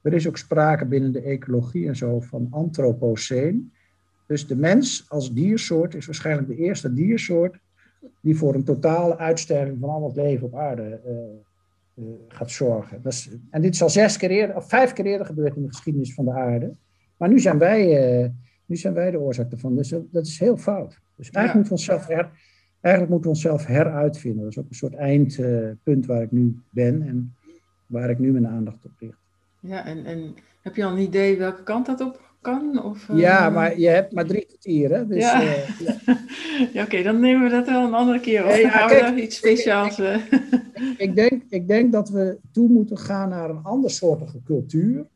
er 0.02 0.12
is 0.12 0.28
ook 0.28 0.36
sprake 0.36 0.86
binnen 0.86 1.12
de 1.12 1.22
ecologie 1.22 1.88
en 1.88 1.96
zo 1.96 2.20
van 2.20 2.46
antropoceen. 2.50 3.72
Dus 4.28 4.46
de 4.46 4.56
mens 4.56 5.04
als 5.08 5.34
diersoort 5.34 5.94
is 5.94 6.06
waarschijnlijk 6.06 6.48
de 6.48 6.56
eerste 6.56 6.94
diersoort 6.94 7.58
die 8.20 8.36
voor 8.36 8.54
een 8.54 8.64
totale 8.64 9.18
uitsterving 9.18 9.78
van 9.80 9.88
al 9.88 10.06
het 10.06 10.16
leven 10.16 10.46
op 10.46 10.54
aarde 10.54 11.00
uh, 11.06 12.04
uh, 12.04 12.14
gaat 12.28 12.50
zorgen. 12.50 13.02
Dat 13.02 13.12
is, 13.12 13.30
en 13.50 13.62
dit 13.62 13.74
is 13.74 13.82
al 13.82 13.90
zes 13.90 14.16
keer 14.16 14.30
eerder, 14.30 14.56
of 14.56 14.68
vijf 14.68 14.92
keer 14.92 15.04
eerder 15.04 15.26
gebeurd 15.26 15.56
in 15.56 15.62
de 15.62 15.68
geschiedenis 15.68 16.14
van 16.14 16.24
de 16.24 16.32
aarde. 16.32 16.74
Maar 17.16 17.28
nu 17.28 17.40
zijn 17.40 17.58
wij, 17.58 18.22
uh, 18.22 18.28
nu 18.66 18.76
zijn 18.76 18.94
wij 18.94 19.10
de 19.10 19.18
oorzaak 19.18 19.52
ervan. 19.52 19.76
Dus 19.76 19.88
dat, 19.88 20.12
dat 20.12 20.26
is 20.26 20.38
heel 20.38 20.56
fout. 20.56 21.00
Dus 21.16 21.30
eigenlijk 21.30 21.46
ja. 21.46 21.54
moeten 21.54 21.68
we 21.68 21.92
onszelf 21.92 22.06
her, 22.06 22.30
eigenlijk 22.80 23.12
moeten 23.12 23.30
we 23.30 23.36
onszelf 23.36 23.66
heruitvinden. 23.66 24.42
Dat 24.42 24.50
is 24.50 24.58
ook 24.58 24.68
een 24.68 24.74
soort 24.74 24.94
eindpunt 24.94 26.06
waar 26.06 26.22
ik 26.22 26.32
nu 26.32 26.56
ben 26.70 27.02
en 27.02 27.34
waar 27.86 28.10
ik 28.10 28.18
nu 28.18 28.32
mijn 28.32 28.48
aandacht 28.48 28.84
op 28.84 28.92
richt. 28.98 29.18
Ja, 29.60 29.86
en, 29.86 30.04
en 30.04 30.34
heb 30.62 30.76
je 30.76 30.84
al 30.84 30.92
een 30.92 30.98
idee 30.98 31.38
welke 31.38 31.62
kant 31.62 31.86
dat 31.86 32.00
op 32.00 32.27
kan? 32.48 32.84
Of, 32.84 33.08
uh... 33.08 33.18
Ja, 33.18 33.50
maar 33.50 33.78
je 33.78 33.88
hebt 33.88 34.12
maar 34.12 34.24
drie 34.24 34.44
kwartier, 34.46 34.90
hè? 34.90 35.06
Dus, 35.06 35.18
ja, 35.18 35.42
uh, 35.42 35.68
ja. 35.78 35.96
ja 36.72 36.82
oké, 36.82 36.82
okay, 36.82 37.02
dan 37.02 37.20
nemen 37.20 37.42
we 37.42 37.50
dat 37.50 37.66
wel 37.68 37.86
een 37.86 37.94
andere 37.94 38.20
keer 38.20 38.44
op. 38.44 38.50
Ja, 38.50 38.56
ja, 38.56 38.86
kijk, 38.86 39.16
iets 39.16 39.36
speciaals. 39.36 39.98
Ik, 39.98 40.22
ik, 40.74 40.94
ik, 40.98 41.14
denk, 41.14 41.42
ik 41.48 41.68
denk 41.68 41.92
dat 41.92 42.08
we 42.08 42.38
toe 42.52 42.68
moeten 42.68 42.98
gaan 42.98 43.28
naar 43.28 43.50
een 43.50 43.62
andersoortige 43.62 44.42
cultuur. 44.44 45.06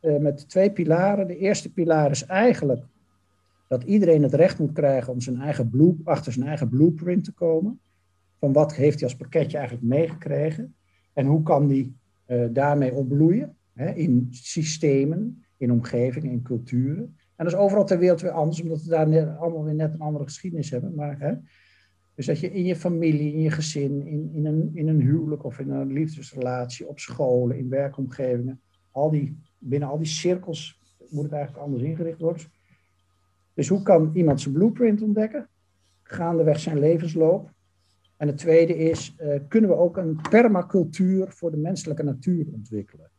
Uh, 0.00 0.16
met 0.16 0.48
twee 0.48 0.70
pilaren. 0.70 1.26
De 1.26 1.38
eerste 1.38 1.72
pilaar 1.72 2.10
is 2.10 2.26
eigenlijk 2.26 2.84
dat 3.68 3.82
iedereen 3.82 4.22
het 4.22 4.34
recht 4.34 4.58
moet 4.58 4.72
krijgen 4.72 5.12
om 5.12 5.20
zijn 5.20 5.40
eigen 5.40 5.70
blue, 5.70 5.96
achter 6.04 6.32
zijn 6.32 6.46
eigen 6.46 6.68
blueprint 6.68 7.24
te 7.24 7.32
komen. 7.32 7.80
Van 8.38 8.52
wat 8.52 8.74
heeft 8.74 9.00
hij 9.00 9.08
als 9.08 9.16
pakketje 9.16 9.56
eigenlijk 9.58 9.86
meegekregen? 9.86 10.74
En 11.12 11.26
hoe 11.26 11.42
kan 11.42 11.66
die 11.66 11.96
daarmee 12.50 12.92
opbloeien? 12.92 13.56
Hè, 13.74 13.92
in 13.92 14.28
systemen, 14.30 15.43
in 15.64 15.72
omgevingen, 15.72 16.30
in 16.30 16.42
culturen. 16.42 17.16
En 17.36 17.44
dat 17.44 17.54
is 17.54 17.58
overal 17.60 17.84
ter 17.84 17.98
wereld 17.98 18.20
weer 18.20 18.30
anders, 18.30 18.62
omdat 18.62 18.82
we 18.82 18.88
daar 18.88 19.28
allemaal 19.28 19.64
weer 19.64 19.74
net 19.74 19.92
een 19.92 20.00
andere 20.00 20.24
geschiedenis 20.24 20.70
hebben. 20.70 20.94
Maar, 20.94 21.18
hè, 21.18 21.34
dus 22.14 22.26
dat 22.26 22.40
je 22.40 22.52
in 22.52 22.64
je 22.64 22.76
familie, 22.76 23.32
in 23.32 23.40
je 23.40 23.50
gezin, 23.50 24.06
in, 24.06 24.30
in, 24.32 24.46
een, 24.46 24.70
in 24.74 24.88
een 24.88 25.00
huwelijk 25.00 25.44
of 25.44 25.58
in 25.58 25.70
een 25.70 25.92
liefdesrelatie, 25.92 26.88
op 26.88 26.98
scholen, 26.98 27.58
in 27.58 27.68
werkomgevingen, 27.68 28.60
al 28.90 29.10
die, 29.10 29.38
binnen 29.58 29.88
al 29.88 29.98
die 29.98 30.06
cirkels 30.06 30.80
moet 31.10 31.24
het 31.24 31.32
eigenlijk 31.32 31.64
anders 31.64 31.82
ingericht 31.82 32.20
worden. 32.20 32.42
Dus 33.54 33.68
hoe 33.68 33.82
kan 33.82 34.10
iemand 34.14 34.40
zijn 34.40 34.54
blueprint 34.54 35.02
ontdekken? 35.02 35.48
Gaandeweg 36.02 36.60
zijn 36.60 36.78
levensloop. 36.78 37.52
En 38.16 38.26
het 38.26 38.38
tweede 38.38 38.76
is, 38.76 39.16
uh, 39.20 39.40
kunnen 39.48 39.70
we 39.70 39.76
ook 39.76 39.96
een 39.96 40.20
permacultuur 40.30 41.32
voor 41.32 41.50
de 41.50 41.56
menselijke 41.56 42.02
natuur 42.02 42.46
ontwikkelen? 42.52 43.10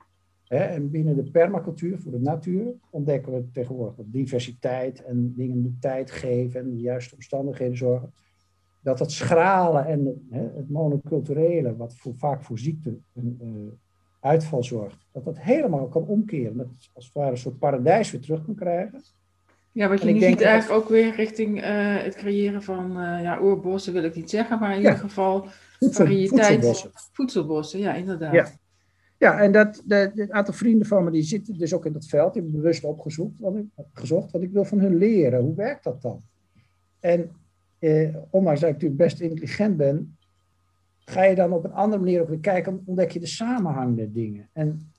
Hè? 0.47 0.57
En 0.57 0.91
binnen 0.91 1.15
de 1.15 1.31
permacultuur 1.31 1.99
voor 1.99 2.11
de 2.11 2.19
natuur 2.19 2.73
ontdekken 2.89 3.33
we 3.33 3.51
tegenwoordig 3.51 3.95
dat 3.95 4.05
diversiteit 4.11 5.03
en 5.03 5.33
dingen 5.35 5.63
de 5.63 5.73
tijd 5.79 6.11
geven 6.11 6.59
en 6.59 6.75
de 6.75 6.81
juiste 6.81 7.15
omstandigheden 7.15 7.77
zorgen. 7.77 8.13
Dat 8.81 8.99
het 8.99 9.11
schralen 9.11 9.85
en 9.85 10.27
hè, 10.29 10.41
het 10.55 10.69
monoculturele, 10.69 11.75
wat 11.75 11.95
voor, 11.95 12.13
vaak 12.15 12.43
voor 12.43 12.59
ziekte 12.59 12.97
een 13.13 13.39
uh, 13.41 13.71
uitval 14.19 14.63
zorgt, 14.63 15.07
dat 15.11 15.23
dat 15.23 15.39
helemaal 15.39 15.87
kan 15.87 16.05
omkeren. 16.07 16.57
Dat 16.57 16.67
het 16.67 16.89
als 16.93 17.05
het 17.05 17.13
ware 17.13 17.31
een 17.31 17.37
soort 17.37 17.59
paradijs 17.59 18.11
weer 18.11 18.21
terug 18.21 18.45
kan 18.45 18.55
krijgen. 18.55 19.01
Ja, 19.71 19.89
wat 19.89 20.01
je 20.01 20.11
nu 20.11 20.19
ziet 20.19 20.41
eigenlijk 20.41 20.81
ook 20.83 20.89
weer 20.89 21.15
richting 21.15 21.57
uh, 21.57 21.63
het 22.03 22.15
creëren 22.15 22.63
van 22.63 22.91
uh, 22.91 23.21
ja, 23.21 23.41
oerbossen 23.41 23.93
wil 23.93 24.03
ik 24.03 24.15
niet 24.15 24.29
zeggen, 24.29 24.59
maar 24.59 24.75
in 24.75 24.81
ja. 24.81 24.89
ieder 24.89 24.97
geval 24.97 25.47
Voedsel, 25.79 26.05
variëteit. 26.05 26.29
Voedselbossen. 26.29 26.91
voedselbossen. 27.11 27.79
ja, 27.79 27.93
inderdaad. 27.93 28.33
Ja. 28.33 28.47
Ja, 29.25 29.39
en 29.39 29.51
dat, 29.51 29.83
de, 29.85 30.11
een 30.15 30.33
aantal 30.33 30.53
vrienden 30.53 30.87
van 30.87 31.03
me 31.03 31.11
die 31.11 31.23
zitten 31.23 31.57
dus 31.57 31.73
ook 31.73 31.85
in 31.85 31.93
dat 31.93 32.05
veld. 32.05 32.33
Die 32.33 32.41
hebben 32.41 32.61
bewust 32.61 32.83
opgezocht, 32.83 33.39
want 33.39 33.57
ik, 33.57 33.65
gezocht, 33.93 34.31
want 34.31 34.43
ik 34.43 34.51
wil 34.51 34.65
van 34.65 34.79
hun 34.79 34.97
leren. 34.97 35.41
Hoe 35.41 35.55
werkt 35.55 35.83
dat 35.83 36.01
dan? 36.01 36.21
En 36.99 37.31
eh, 37.79 38.15
ondanks 38.29 38.59
dat 38.59 38.69
ik 38.69 38.75
natuurlijk 38.75 39.01
best 39.01 39.19
intelligent 39.19 39.77
ben, 39.77 40.17
ga 41.05 41.23
je 41.23 41.35
dan 41.35 41.51
op 41.51 41.63
een 41.63 41.73
andere 41.73 42.03
manier 42.03 42.21
ook 42.21 42.29
weer 42.29 42.39
kijken, 42.39 42.81
ontdek 42.85 43.11
je 43.11 43.19
de 43.19 43.27
samenhangende 43.27 44.11
dingen. 44.11 44.49
En 44.53 44.91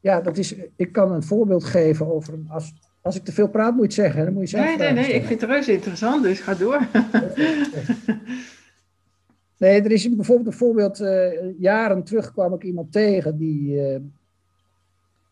ja, 0.00 0.20
dat 0.20 0.38
is, 0.38 0.54
ik 0.76 0.92
kan 0.92 1.12
een 1.12 1.22
voorbeeld 1.22 1.64
geven 1.64 2.06
over, 2.06 2.38
als, 2.48 2.74
als 3.00 3.16
ik 3.16 3.24
te 3.24 3.32
veel 3.32 3.48
praat 3.48 3.76
moet 3.76 3.94
je 3.94 4.02
het 4.02 4.12
zeggen, 4.12 4.24
dan 4.24 4.32
moet 4.32 4.50
je 4.50 4.56
zeggen. 4.56 4.78
Nee, 4.78 4.92
nee, 4.92 5.04
nee, 5.04 5.14
ik 5.14 5.24
vind 5.24 5.40
het 5.40 5.50
reuze 5.50 5.72
interessant, 5.72 6.22
dus 6.22 6.40
ga 6.40 6.54
door. 6.54 6.80
Nee, 9.58 9.82
er 9.82 9.90
is 9.90 10.14
bijvoorbeeld 10.14 10.46
een 10.46 10.52
voorbeeld, 10.52 11.00
uh, 11.00 11.60
jaren 11.60 12.04
terug 12.04 12.32
kwam 12.32 12.54
ik 12.54 12.62
iemand 12.62 12.92
tegen 12.92 13.38
die, 13.38 13.90
uh, 13.90 14.00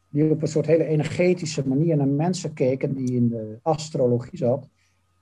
die 0.09 0.31
op 0.31 0.43
een 0.43 0.49
soort 0.49 0.67
hele 0.67 0.85
energetische 0.85 1.69
manier 1.69 1.97
naar 1.97 2.09
mensen 2.09 2.53
keek 2.53 2.83
en 2.83 2.95
die 2.95 3.13
in 3.13 3.29
de 3.29 3.59
astrologie 3.63 4.39
zat. 4.39 4.69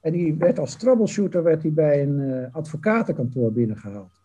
En 0.00 0.12
die 0.12 0.34
werd 0.34 0.58
als 0.58 0.76
troubleshooter 0.76 1.42
werd 1.42 1.62
hij 1.62 1.72
bij 1.72 2.02
een 2.02 2.18
uh, 2.18 2.46
advocatenkantoor 2.52 3.52
binnengehaald. 3.52 4.20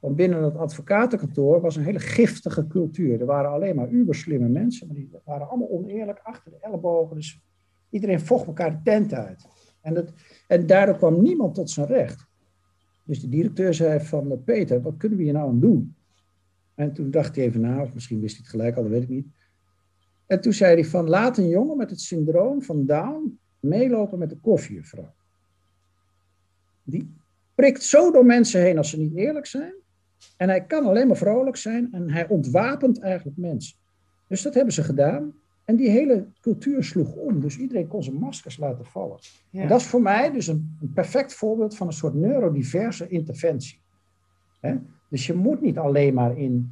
Want 0.00 0.16
binnen 0.16 0.40
dat 0.40 0.56
advocatenkantoor 0.56 1.60
was 1.60 1.76
een 1.76 1.84
hele 1.84 1.98
giftige 1.98 2.66
cultuur. 2.66 3.20
Er 3.20 3.26
waren 3.26 3.50
alleen 3.50 3.76
maar 3.76 3.90
uberslimme 3.90 4.48
mensen, 4.48 4.86
maar 4.86 4.96
die 4.96 5.10
waren 5.24 5.48
allemaal 5.48 5.70
oneerlijk 5.70 6.20
achter 6.22 6.50
de 6.50 6.58
ellebogen. 6.60 7.16
Dus 7.16 7.40
iedereen 7.90 8.20
vocht 8.20 8.46
elkaar 8.46 8.70
de 8.70 8.80
tent 8.82 9.12
uit. 9.12 9.46
En, 9.80 9.94
dat, 9.94 10.12
en 10.46 10.66
daardoor 10.66 10.96
kwam 10.96 11.22
niemand 11.22 11.54
tot 11.54 11.70
zijn 11.70 11.86
recht. 11.86 12.29
Dus 13.10 13.20
de 13.20 13.28
directeur 13.28 13.74
zei 13.74 14.00
van, 14.00 14.30
eh, 14.30 14.38
Peter, 14.44 14.82
wat 14.82 14.96
kunnen 14.96 15.18
we 15.18 15.24
hier 15.24 15.32
nou 15.32 15.48
aan 15.48 15.60
doen? 15.60 15.94
En 16.74 16.92
toen 16.92 17.10
dacht 17.10 17.36
hij 17.36 17.44
even 17.44 17.60
na, 17.60 17.82
of 17.82 17.94
misschien 17.94 18.20
wist 18.20 18.36
hij 18.36 18.42
het 18.42 18.50
gelijk 18.50 18.76
al, 18.76 18.82
dat 18.82 18.92
weet 18.92 19.02
ik 19.02 19.08
niet. 19.08 19.26
En 20.26 20.40
toen 20.40 20.52
zei 20.52 20.74
hij 20.74 20.84
van, 20.84 21.08
laat 21.08 21.38
een 21.38 21.48
jongen 21.48 21.76
met 21.76 21.90
het 21.90 22.00
syndroom 22.00 22.62
van 22.62 22.86
Down 22.86 23.38
meelopen 23.60 24.18
met 24.18 24.30
de 24.30 24.36
koffiejuffrouw. 24.36 25.14
Die 26.82 27.14
prikt 27.54 27.82
zo 27.82 28.10
door 28.10 28.26
mensen 28.26 28.60
heen 28.60 28.78
als 28.78 28.90
ze 28.90 28.98
niet 28.98 29.14
eerlijk 29.14 29.46
zijn. 29.46 29.74
En 30.36 30.48
hij 30.48 30.64
kan 30.64 30.84
alleen 30.84 31.06
maar 31.06 31.16
vrolijk 31.16 31.56
zijn 31.56 31.92
en 31.92 32.10
hij 32.10 32.28
ontwapent 32.28 33.00
eigenlijk 33.00 33.36
mensen. 33.36 33.76
Dus 34.26 34.42
dat 34.42 34.54
hebben 34.54 34.72
ze 34.72 34.82
gedaan. 34.82 35.34
En 35.70 35.76
die 35.76 35.90
hele 35.90 36.26
cultuur 36.40 36.84
sloeg 36.84 37.14
om. 37.14 37.40
Dus 37.40 37.58
iedereen 37.58 37.86
kon 37.86 38.02
zijn 38.02 38.16
maskers 38.16 38.56
laten 38.56 38.84
vallen. 38.84 39.18
En 39.52 39.68
dat 39.68 39.80
is 39.80 39.86
voor 39.86 40.02
mij 40.02 40.30
dus 40.30 40.46
een, 40.46 40.76
een, 40.80 40.92
perfect 40.92 41.34
voorbeeld 41.34 41.76
van 41.76 41.86
een 41.86 41.92
soort 41.92 42.14
neurodiverse 42.14 43.08
interventie. 43.08 43.80
Dus 45.10 45.26
je 45.26 45.34
moet 45.34 45.60
niet 45.60 45.78
alleen 45.78 46.14
maar 46.14 46.38
in, 46.38 46.70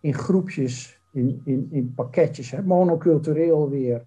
in 0.00 0.14
groepjes, 0.14 1.00
in, 1.12 1.40
in, 1.44 1.68
in 1.70 1.94
pakketjes, 1.94 2.50
hè? 2.50 2.62
monocultureel 2.62 3.68
weer, 3.68 4.06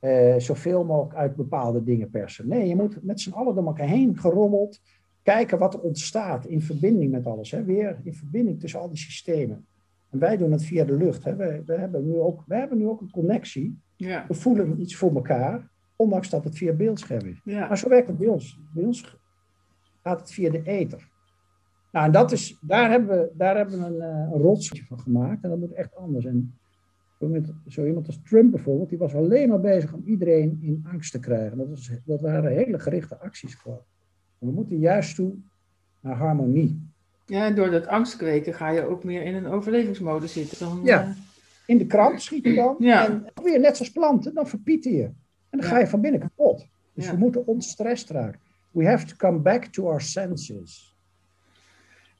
eh, 0.00 0.34
zoveel 0.38 0.84
mogelijk 0.84 1.14
uit 1.14 1.36
bepaalde 1.36 1.84
dingen 1.84 2.10
persen. 2.10 2.48
Nee, 2.48 2.68
je 2.68 2.76
moet 2.76 3.02
met 3.02 3.20
z'n 3.20 3.32
allen 3.32 3.54
door 3.54 3.66
elkaar 3.66 3.88
heen 3.88 4.18
gerommeld 4.18 4.80
kijken 5.22 5.58
wat 5.58 5.74
er 5.74 5.80
ontstaat 5.80 6.46
in 6.46 6.62
verbinding 6.62 7.10
met 7.10 7.26
alles. 7.26 7.50
Hè? 7.50 7.64
Weer 7.64 8.00
in 8.02 8.14
verbinding 8.14 8.60
tussen 8.60 8.80
al 8.80 8.88
die 8.88 8.98
systemen. 8.98 9.66
En 10.14 10.20
wij 10.20 10.36
doen 10.36 10.52
het 10.52 10.64
via 10.64 10.84
de 10.84 10.96
lucht. 10.96 11.24
Hè. 11.24 11.36
We, 11.36 11.62
hebben 11.66 12.04
nu 12.04 12.18
ook, 12.18 12.42
we 12.46 12.54
hebben 12.54 12.78
nu 12.78 12.86
ook 12.86 13.00
een 13.00 13.10
connectie. 13.10 13.78
Ja. 13.96 14.24
We 14.28 14.34
voelen 14.34 14.80
iets 14.80 14.96
voor 14.96 15.14
elkaar, 15.14 15.70
ondanks 15.96 16.30
dat 16.30 16.44
het 16.44 16.56
via 16.56 16.72
beeldscherm 16.72 17.26
is. 17.26 17.40
Ja. 17.44 17.68
Maar 17.68 17.78
zo 17.78 17.88
werkt 17.88 18.08
het 18.08 18.18
bij 18.18 18.28
ons. 18.28 18.60
Bij 18.74 18.84
ons 18.84 19.18
gaat 20.02 20.20
het 20.20 20.32
via 20.32 20.50
de 20.50 20.62
ether. 20.62 21.08
Nou, 21.92 22.06
en 22.06 22.12
dat 22.12 22.32
is, 22.32 22.58
daar 22.60 22.90
hebben 22.90 23.08
we, 23.08 23.32
daar 23.36 23.56
hebben 23.56 23.78
we 23.78 23.86
een, 23.86 23.94
uh, 23.94 24.32
een 24.32 24.40
rotsje 24.40 24.84
van 24.84 25.00
gemaakt. 25.00 25.44
En 25.44 25.50
dat 25.50 25.58
moet 25.58 25.72
echt 25.72 25.96
anders. 25.96 26.24
En 26.24 26.58
zo 27.66 27.86
iemand 27.86 28.06
als 28.06 28.20
Trump 28.22 28.50
bijvoorbeeld, 28.50 28.88
die 28.88 28.98
was 28.98 29.14
alleen 29.14 29.48
maar 29.48 29.60
bezig 29.60 29.92
om 29.92 30.02
iedereen 30.04 30.58
in 30.62 30.86
angst 30.92 31.12
te 31.12 31.20
krijgen. 31.20 31.58
Dat, 31.58 31.68
was, 31.68 31.90
dat 32.04 32.20
waren 32.20 32.52
hele 32.52 32.78
gerichte 32.78 33.18
acties 33.18 33.54
gewoon. 33.54 33.82
we 34.38 34.50
moeten 34.50 34.78
juist 34.78 35.14
toe 35.14 35.34
naar 36.00 36.16
harmonie. 36.16 36.92
Ja, 37.26 37.50
door 37.50 37.70
dat 37.70 37.86
angst 37.86 38.16
kweken 38.16 38.54
ga 38.54 38.70
je 38.70 38.86
ook 38.86 39.04
meer 39.04 39.22
in 39.22 39.34
een 39.34 39.46
overlevingsmodus 39.46 40.32
zitten. 40.32 40.58
Dan, 40.58 40.80
ja, 40.84 41.02
eh, 41.02 41.08
in 41.66 41.78
de 41.78 41.86
kramp 41.86 42.18
schiet 42.18 42.44
je 42.44 42.54
dan. 42.54 42.76
Ja. 42.78 43.06
En 43.06 43.24
weer 43.42 43.60
net 43.60 43.76
zoals 43.76 43.92
planten, 43.92 44.34
dan 44.34 44.48
verpieten 44.48 44.92
je. 44.92 45.04
En 45.50 45.60
dan 45.60 45.62
ga 45.62 45.78
je 45.78 45.86
van 45.86 46.00
binnen 46.00 46.20
kapot. 46.20 46.66
Dus 46.94 47.10
we 47.10 47.16
moeten 47.16 47.46
ontstrest 47.46 48.10
raken. 48.10 48.40
We 48.70 48.86
have 48.86 49.06
to 49.06 49.14
come 49.16 49.38
back 49.38 49.64
to 49.64 49.88
our 49.88 50.00
senses. 50.00 50.94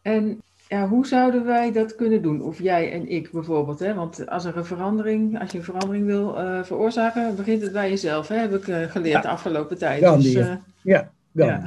En 0.02 0.42
ja, 0.68 0.88
hoe 0.88 1.06
zouden 1.06 1.44
wij 1.44 1.72
dat 1.72 1.94
kunnen 1.94 2.22
doen? 2.22 2.42
Of 2.42 2.62
jij 2.62 2.92
en 2.92 3.08
ik 3.08 3.30
bijvoorbeeld. 3.30 3.78
Hè? 3.78 3.94
Want 3.94 4.28
als 4.28 4.44
er 4.44 4.56
een 4.56 4.64
verandering, 4.64 5.40
als 5.40 5.52
je 5.52 5.58
een 5.58 5.64
verandering 5.64 6.06
wil 6.06 6.40
uh, 6.40 6.64
veroorzaken, 6.64 7.36
begint 7.36 7.62
het 7.62 7.72
bij 7.72 7.88
jezelf. 7.88 8.28
Hè? 8.28 8.36
Heb 8.36 8.54
ik 8.54 8.66
uh, 8.66 8.90
geleerd 8.90 9.22
de 9.22 9.28
afgelopen 9.28 9.78
tijd. 9.78 10.02
Gandhi, 10.02 10.32
dus, 10.32 10.46
uh, 10.46 10.54
ja, 10.82 11.10
Gandhi. 11.34 11.66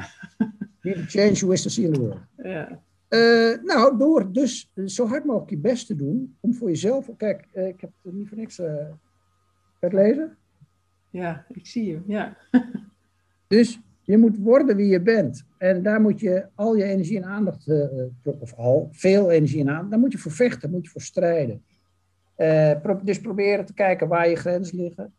Ja. 0.81 1.05
change 1.07 1.31
you 1.31 1.51
wish 1.51 1.61
to 1.61 1.69
see 1.69 1.85
in 1.85 1.93
the 1.93 1.99
world. 1.99 2.19
Ja. 2.43 2.79
Uh, 3.09 3.63
nou, 3.63 3.97
door 3.97 4.31
dus 4.31 4.71
zo 4.85 5.07
hard 5.07 5.25
mogelijk 5.25 5.49
je 5.49 5.57
best 5.57 5.87
te 5.87 5.95
doen 5.95 6.37
om 6.39 6.53
voor 6.53 6.69
jezelf. 6.69 7.09
Kijk, 7.17 7.47
uh, 7.53 7.67
ik 7.67 7.81
heb 7.81 7.91
het 8.03 8.13
niet 8.13 8.27
voor 8.27 8.37
niks 8.37 8.59
uh, 8.59 8.87
het 9.79 9.93
lezen. 9.93 10.37
Ja, 11.09 11.45
ik 11.49 11.65
zie 11.65 11.85
je, 11.85 12.01
ja. 12.07 12.37
dus 13.47 13.79
je 14.01 14.17
moet 14.17 14.37
worden 14.37 14.75
wie 14.75 14.87
je 14.87 15.01
bent. 15.01 15.45
En 15.57 15.83
daar 15.83 16.01
moet 16.01 16.19
je 16.19 16.47
al 16.55 16.75
je 16.75 16.83
energie 16.83 17.17
en 17.17 17.25
aandacht, 17.25 17.67
of 18.23 18.53
al 18.53 18.89
veel 18.91 19.31
energie 19.31 19.61
en 19.61 19.69
aandacht, 19.69 19.89
daar 19.89 19.99
moet 19.99 20.11
je 20.11 20.17
voor 20.17 20.31
vechten, 20.31 20.69
moet 20.69 20.85
je 20.85 20.91
voor 20.91 21.01
strijden. 21.01 21.63
Pro 22.81 22.99
dus 23.03 23.21
proberen 23.21 23.65
te 23.65 23.73
kijken 23.73 24.07
waar 24.07 24.29
je 24.29 24.35
grenzen 24.35 24.77
liggen, 24.77 25.13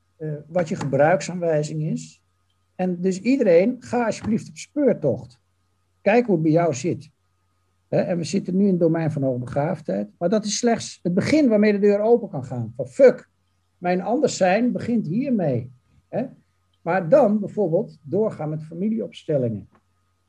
wat 0.47 0.69
je 0.69 0.77
gebruiksaanwijzing 0.77 1.83
is. 1.83 2.23
En 2.75 3.01
dus 3.01 3.21
iedereen, 3.21 3.77
ga 3.81 4.07
alsjeblieft 4.07 4.49
op 4.49 4.57
speurtocht. 4.57 5.41
Kijk 6.03 6.27
hoe 6.27 6.35
het 6.35 6.43
bij 6.43 6.53
jou 6.53 6.75
zit. 6.75 7.11
En 7.89 8.17
we 8.17 8.25
zitten 8.25 8.57
nu 8.57 8.65
in 8.65 8.71
het 8.71 8.81
domein 8.81 9.11
van 9.11 9.23
hoogbegaafdheid. 9.23 10.09
Maar 10.19 10.29
dat 10.29 10.45
is 10.45 10.57
slechts 10.57 10.99
het 11.03 11.15
begin 11.15 11.49
waarmee 11.49 11.73
de 11.73 11.79
deur 11.79 12.01
open 12.01 12.29
kan 12.29 12.45
gaan. 12.45 12.73
Van 12.77 12.87
fuck, 12.87 13.31
mijn 13.79 14.03
anders 14.03 14.37
zijn 14.37 14.73
begint 14.73 15.07
hiermee. 15.07 15.73
Maar 16.83 17.09
dan 17.09 17.41
bijvoorbeeld 17.41 17.99
doorgaan 18.03 18.49
met 18.49 18.63
familieopstellingen. 18.63 19.69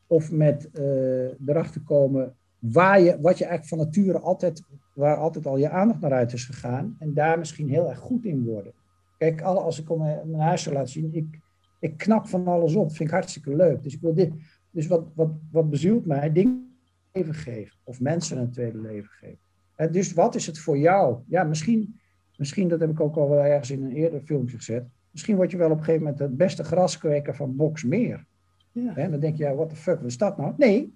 Of 0.08 0.32
met 0.32 0.69
uh, 0.74 1.48
erachter 1.48 1.82
komen 1.82 2.36
waar 2.60 3.02
je, 3.02 3.19
wat 3.22 3.38
je 3.38 3.45
eigenlijk 3.45 3.65
van 3.65 3.78
nature 3.78 4.19
altijd, 4.19 4.63
waar 4.93 5.15
altijd 5.15 5.45
al 5.45 5.58
je 5.58 5.69
aandacht 5.69 6.00
naar 6.00 6.13
uit 6.13 6.34
is 6.34 6.45
gegaan. 6.45 6.95
En 7.00 7.13
daar 7.13 7.39
misschien 7.39 7.69
heel 7.69 7.89
erg 7.89 8.00
goed 8.00 8.26
in 8.26 8.43
worden. 8.43 8.74
Kijk, 9.17 9.41
als 9.41 9.80
ik 9.80 9.89
om 9.89 10.00
mijn 10.00 10.39
huis 10.39 10.63
zou 10.63 10.76
laten 10.76 10.91
zien, 10.91 11.13
ik, 11.13 11.39
ik 11.80 11.98
knap 11.98 12.28
van 12.28 12.48
alles 12.48 12.76
op. 12.76 12.88
Vind 12.88 13.10
ik 13.10 13.15
hartstikke 13.15 13.56
leuk. 13.56 13.84
Dus 13.84 13.93
ik 13.93 14.02
wil 14.02 14.13
dit. 14.13 14.34
Dus 14.72 14.88
wat, 14.88 15.08
wat, 15.15 15.30
wat 15.52 15.69
bezielt 15.69 16.06
mij? 16.06 16.32
Dingen 16.32 16.68
leven 17.13 17.34
geven. 17.34 17.78
Of 17.84 18.00
mensen 18.00 18.38
een 18.38 18.52
tweede 18.52 18.82
leven 18.82 19.10
geven. 19.10 19.39
En 19.76 19.91
dus 19.91 20.13
wat 20.13 20.36
is 20.36 20.45
het 20.45 20.60
voor 20.60 20.78
jou? 20.78 21.19
Ja, 21.28 21.43
misschien, 21.43 22.00
misschien, 22.38 22.67
dat 22.67 22.80
heb 22.80 22.89
ik 22.89 23.00
ook 23.00 23.15
al 23.15 23.30
wel 23.30 23.43
ergens 23.43 23.72
in 23.72 23.84
een 23.84 23.91
eerder 23.91 24.22
filmpje 24.22 24.58
gezet. 24.58 24.86
Misschien 25.12 25.36
word 25.36 25.52
je 25.52 25.58
wel 25.58 25.72
op 25.72 25.78
een 25.78 25.84
gegeven 25.84 26.04
moment 26.04 26.19
het 26.19 26.38
beste 26.38 26.63
graskweker 26.63 27.36
van 27.36 27.56
Boxmeer. 27.56 28.26
Ja. 28.72 28.95
En 28.95 29.12
dan 29.12 29.19
denk 29.19 29.38
je, 29.38 29.43
ja, 29.43 29.56
what 29.56 29.69
the 29.69 29.76
fuck, 29.76 29.95
wat 29.95 30.10
is 30.10 30.17
dat 30.17 30.38
nou? 30.38 30.54
Nee, 30.58 30.93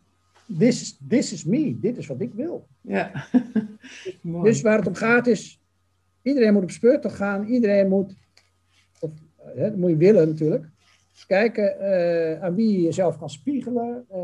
this 0.57 0.81
is, 0.81 0.99
this 1.07 1.33
is 1.33 1.43
me. 1.43 1.79
Dit 1.79 1.97
is 1.97 2.07
wat 2.07 2.21
ik 2.21 2.33
wil. 2.33 2.67
Ja. 2.81 3.27
dus 4.43 4.61
waar 4.61 4.77
het 4.77 4.87
om 4.87 4.95
gaat 4.95 5.27
is, 5.27 5.61
iedereen 6.21 6.53
moet 6.53 6.63
op 6.63 6.71
speurtocht 6.71 7.15
gaan. 7.15 7.45
Iedereen 7.45 7.89
moet, 7.89 8.15
of, 8.99 9.11
hè, 9.37 9.69
dat 9.69 9.77
moet 9.77 9.89
je 9.89 9.97
willen 9.97 10.27
natuurlijk. 10.27 10.69
Kijken 11.27 11.75
uh, 11.81 12.43
aan 12.43 12.55
wie 12.55 12.71
je 12.71 12.81
jezelf 12.81 13.17
kan 13.17 13.29
spiegelen, 13.29 14.05
uh, 14.11 14.17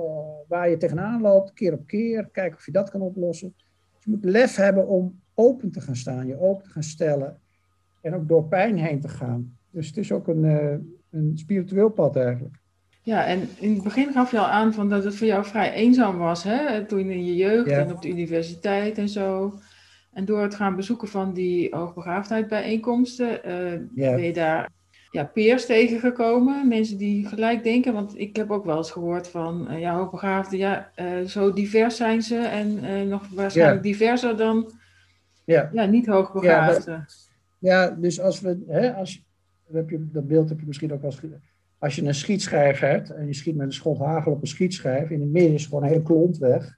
waar 0.48 0.70
je 0.70 0.78
tegenaan 0.78 1.22
loopt, 1.22 1.54
keer 1.54 1.74
op 1.74 1.88
keer. 1.88 2.30
Kijken 2.32 2.58
of 2.58 2.66
je 2.66 2.72
dat 2.72 2.90
kan 2.90 3.02
oplossen. 3.02 3.54
Dus 3.96 4.04
je 4.04 4.10
moet 4.10 4.24
lef 4.24 4.56
hebben 4.56 4.88
om 4.88 5.20
open 5.34 5.72
te 5.72 5.82
gaan 5.82 5.96
staan, 5.96 6.28
je 6.28 6.40
open 6.40 6.64
te 6.64 6.70
gaan 6.70 6.84
stellen. 6.84 7.40
En 8.02 8.16
ook 8.16 8.28
door 8.28 8.44
pijn 8.44 8.78
heen 8.78 9.02
te 9.02 9.08
gaan. 9.08 9.58
Dus 9.70 9.88
het 9.88 9.98
is 9.98 10.12
ook 10.12 10.28
een, 10.28 10.44
uh, 10.44 10.76
een 11.12 11.32
spiritueel 11.36 11.90
pad 11.90 12.16
eigenlijk. 12.16 12.56
Ja, 13.02 13.26
en 13.26 13.48
in 13.60 13.74
het 13.74 13.84
begin 13.84 14.12
gaf 14.12 14.32
je 14.32 14.40
al 14.40 14.48
aan 14.48 14.74
van 14.74 14.90
dat 14.90 15.04
het 15.04 15.16
voor 15.16 15.28
jou 15.28 15.46
vrij 15.46 15.74
eenzaam 15.74 16.18
was, 16.18 16.44
hè? 16.44 16.86
toen 16.86 17.10
in 17.10 17.26
je 17.26 17.36
jeugd 17.36 17.70
en 17.70 17.92
op 17.92 18.02
de 18.02 18.10
universiteit 18.10 18.98
en 18.98 19.10
zo. 19.10 19.54
En 20.14 20.26
door 20.26 20.42
het 20.42 20.56
gaan 20.56 20.76
bezoeken 20.76 21.08
van 21.08 21.34
die 21.34 21.76
hoogbegaafdheid 21.76 22.48
bijeenkomsten, 22.48 23.42
ben 23.96 24.22
je 24.22 24.34
daar 24.34 24.70
ja, 25.12 25.24
peers 25.24 25.66
tegengekomen. 25.66 26.68
Mensen 26.68 26.98
die 26.98 27.28
gelijk 27.28 27.64
denken. 27.64 27.94
Want 27.94 28.18
ik 28.18 28.36
heb 28.36 28.52
ook 28.52 28.66
wel 28.66 28.78
eens 28.78 28.92
gehoord 28.92 29.28
van 29.28 29.72
uh, 29.72 29.80
ja, 29.80 29.96
hoogbegaafden. 29.96 30.60
Ja, 30.60 30.92
uh, 30.96 31.26
zo 31.26 31.54
divers 31.54 31.96
zijn 31.96 32.22
ze. 32.22 32.38
En 32.38 32.84
uh, 32.84 33.02
nog 33.02 33.28
waarschijnlijk 33.34 33.84
diverser 33.84 34.38
dan 34.38 34.72
ja. 35.44 35.70
Ja, 35.74 35.86
niet 35.86 36.08
hoogbegaafden. 36.08 37.06
Ja, 37.60 37.84
ja, 37.84 37.90
dus 37.90 38.22
als 38.22 38.42
we. 38.42 38.64
Hè, 38.68 38.94
als, 38.94 39.26
heb 39.72 39.90
je, 39.90 40.08
dat 40.12 40.28
beeld 40.28 40.50
heb 40.50 40.60
je 40.60 40.66
misschien 40.66 40.94
ook 40.94 41.02
wel 41.02 41.12
eens. 41.12 41.42
Als 41.78 41.96
je 41.96 42.04
een 42.04 42.16
schietschijf 42.16 42.80
hebt 42.80 43.10
en 43.10 43.26
je 43.26 43.34
schiet 43.34 43.56
met 43.56 43.66
een 43.66 43.74
schot 43.74 44.00
hagel 44.00 44.32
op 44.32 44.42
een 44.42 44.48
schietschijf. 44.48 45.10
In 45.10 45.22
het 45.22 45.30
midden 45.30 45.54
is 45.54 45.66
gewoon 45.66 45.84
een 45.84 45.90
hele 45.90 46.02
klont 46.02 46.38
weg. 46.38 46.78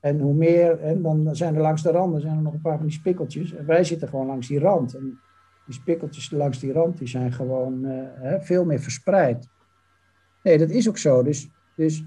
En 0.00 0.20
hoe 0.20 0.34
meer, 0.34 0.80
en 0.80 1.02
dan 1.02 1.36
zijn 1.36 1.54
er 1.54 1.60
langs 1.60 1.82
de 1.82 1.90
randen 1.90 2.20
zijn 2.20 2.36
er 2.36 2.42
nog 2.42 2.52
een 2.52 2.60
paar 2.60 2.76
van 2.76 2.86
die 2.86 2.94
spikkeltjes. 2.94 3.54
En 3.54 3.66
wij 3.66 3.84
zitten 3.84 4.08
gewoon 4.08 4.26
langs 4.26 4.48
die 4.48 4.58
rand. 4.58 4.94
En 4.94 5.18
die 5.66 5.74
spikkeltjes 5.74 6.30
langs 6.30 6.58
die 6.58 6.72
rand 6.72 6.98
die 6.98 7.08
zijn 7.08 7.32
gewoon 7.32 7.84
uh, 7.84 8.34
veel 8.38 8.64
meer 8.64 8.80
verspreid. 8.80 9.48
Nee, 10.42 10.58
dat 10.58 10.70
is 10.70 10.88
ook 10.88 10.98
zo. 10.98 11.22
Dus, 11.22 11.50
dus 11.76 12.04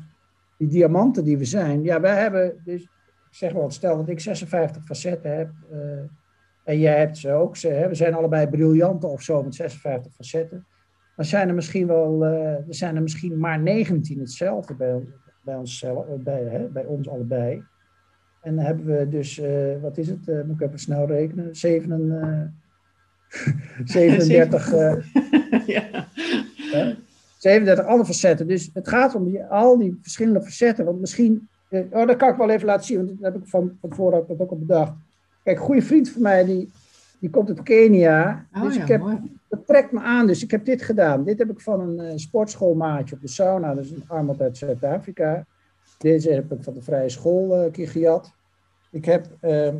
die 0.57 0.67
diamanten 0.67 1.23
die 1.23 1.37
we 1.37 1.45
zijn, 1.45 1.83
ja, 1.83 1.99
wij 1.99 2.21
hebben, 2.21 2.61
dus, 2.63 2.81
ik 2.83 3.41
zeg 3.41 3.53
wel, 3.53 3.71
stel 3.71 3.97
dat 3.97 4.09
ik 4.09 4.19
56 4.19 4.83
facetten 4.83 5.37
heb 5.37 5.51
uh, 5.71 5.79
en 6.63 6.79
jij 6.79 6.97
hebt 6.97 7.17
ze 7.17 7.31
ook, 7.31 7.57
hè, 7.57 7.87
we 7.87 7.95
zijn 7.95 8.13
allebei 8.13 8.47
briljanten 8.47 9.09
of 9.09 9.21
zo 9.21 9.43
met 9.43 9.55
56 9.55 10.13
facetten, 10.13 10.65
dan 11.15 11.25
zijn 11.25 11.47
er 11.47 11.55
misschien 11.55 11.87
wel, 11.87 12.25
uh, 12.25 12.67
er 12.67 12.75
zijn 12.75 12.95
er 12.95 13.01
misschien 13.01 13.39
maar 13.39 13.59
19 13.59 14.19
hetzelfde 14.19 14.75
bij, 14.75 15.03
bij, 15.41 15.55
onszelf, 15.55 16.05
bij, 16.19 16.43
hè, 16.43 16.67
bij 16.67 16.85
ons 16.85 17.09
allebei. 17.09 17.63
En 18.41 18.55
dan 18.55 18.65
hebben 18.65 18.85
we 18.85 19.07
dus, 19.09 19.41
wat 19.81 19.97
is 19.97 20.07
het, 20.07 20.45
moet 20.47 20.61
ik 20.61 20.67
even 20.67 20.79
snel 20.79 21.07
rekenen, 21.07 21.55
7, 21.55 22.53
37. 23.85 24.71
ja. 25.65 26.07
37 27.37 27.85
andere 27.85 28.05
facetten. 28.05 28.47
Dus 28.47 28.69
het 28.73 28.87
gaat 28.87 29.15
om 29.15 29.25
die, 29.25 29.43
al 29.43 29.77
die 29.77 29.97
verschillende 30.01 30.41
facetten. 30.41 30.85
Want 30.85 30.99
misschien, 30.99 31.47
eh, 31.69 31.81
oh, 31.91 32.07
dat 32.07 32.15
kan 32.15 32.29
ik 32.29 32.35
wel 32.35 32.49
even 32.49 32.65
laten 32.65 32.85
zien, 32.85 32.97
want 32.97 33.21
dat 33.21 33.33
heb 33.33 33.41
ik 33.41 33.47
van, 33.47 33.77
van 33.81 33.93
vooruit 33.93 34.29
ook 34.39 34.49
al 34.49 34.57
bedacht. 34.57 34.93
Kijk, 35.43 35.57
een 35.57 35.63
goede 35.63 35.81
vriend 35.81 36.09
van 36.09 36.21
mij, 36.21 36.45
die, 36.45 36.71
die 37.19 37.29
komt 37.29 37.49
uit 37.49 37.63
Kenia. 37.63 38.45
Oh, 38.53 38.61
dus 38.61 38.75
ik 38.75 38.87
heb, 38.87 39.01
dat 39.49 39.65
trekt 39.65 39.91
me 39.91 39.99
aan, 39.99 40.27
dus 40.27 40.43
ik 40.43 40.51
heb 40.51 40.65
dit 40.65 40.81
gedaan. 40.81 41.23
Dit 41.23 41.39
heb 41.39 41.49
ik 41.49 41.61
van 41.61 41.79
een 41.79 42.05
uh, 42.05 42.11
sportschoolmaatje 42.15 43.15
op 43.15 43.21
de 43.21 43.27
sauna, 43.27 43.73
dat 43.73 43.83
is 43.83 43.91
een 43.91 44.03
armand 44.07 44.41
uit 44.41 44.57
Zuid-Afrika. 44.57 45.45
Deze 45.97 46.31
heb 46.31 46.51
ik 46.51 46.63
van 46.63 46.73
de 46.73 46.81
vrije 46.81 47.09
school 47.09 47.63
een 47.63 47.71
keer 47.71 47.89
gejat. 47.89 48.33
Ik 48.91 49.05
heb, 49.05 49.27
uh, 49.41 49.73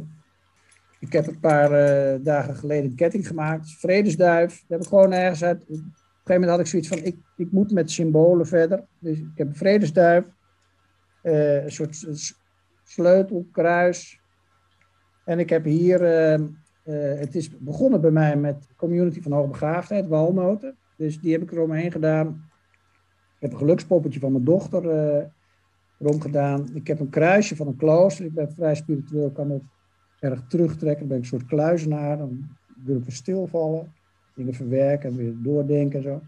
ik 1.00 1.14
heb 1.14 1.28
een 1.28 1.40
paar 1.40 1.72
uh, 1.72 2.24
dagen 2.24 2.56
geleden 2.56 2.86
een 2.86 2.96
ketting 2.96 3.28
gemaakt, 3.28 3.70
vredesduif. 3.70 4.52
Dat 4.52 4.70
heb 4.70 4.82
ik 4.82 4.88
gewoon 4.88 5.12
ergens 5.12 5.44
uit 5.44 5.66
een 5.70 5.94
gegeven 6.34 6.48
moment 6.48 6.50
had 6.50 6.60
ik 6.60 6.68
zoiets 6.68 6.88
van, 6.88 6.98
ik, 6.98 7.18
ik 7.38 7.52
moet 7.52 7.72
met 7.72 7.92
symbolen 7.92 8.48
verder. 8.48 8.86
Dus 9.00 9.18
ik 9.18 9.32
heb 9.36 9.48
een 9.48 9.56
vredesduif, 9.56 10.26
uh, 11.24 11.64
een 11.64 11.72
soort 11.72 12.08
sleutel, 12.84 13.48
kruis. 13.52 14.20
En 15.26 15.40
ik 15.40 15.50
heb 15.50 15.64
hier, 15.64 16.02
uh, 16.02 16.40
uh, 16.86 17.20
het 17.20 17.36
is 17.36 17.58
begonnen 17.58 18.02
bij 18.02 18.12
mij 18.12 18.38
met 18.38 18.68
community 18.76 19.22
van 19.22 19.32
hoogbegaafdheid, 19.32 20.08
walnoten. 20.08 20.78
Dus 20.98 21.20
die 21.20 21.32
heb 21.32 21.42
ik 21.42 21.52
eromheen 21.52 21.92
gedaan. 21.92 22.28
Ik 23.36 23.42
heb 23.42 23.52
een 23.52 23.58
gelukspoppetje 23.58 24.20
van 24.20 24.32
mijn 24.32 24.44
dochter 24.44 24.86
erom 26.00 26.22
gedaan. 26.22 26.70
Ik 26.76 26.88
heb 26.88 27.00
een 27.00 27.10
kruisje 27.10 27.56
van 27.56 27.68
een 27.68 27.76
klooster. 27.76 28.26
Ik 28.26 28.34
ben 28.34 28.54
vrij 28.54 28.76
spiritueel, 28.76 29.32
kan 29.32 29.54
ook 29.54 29.64
erg 30.26 30.48
terugtrekken. 30.48 31.08
Ben 31.08 31.18
ik 31.18 31.24
een 31.24 31.30
soort 31.30 31.46
kluizenaar. 31.46 32.18
Dan 32.18 32.48
wil 32.84 32.98
ik 32.98 33.04
weer 33.04 33.16
stilvallen 33.16 33.94
dingen 34.36 34.54
verwerken 34.54 35.10
en 35.10 35.16
weer 35.16 35.34
doordenken 35.38 35.98
en 35.98 36.04
zo. 36.04 36.22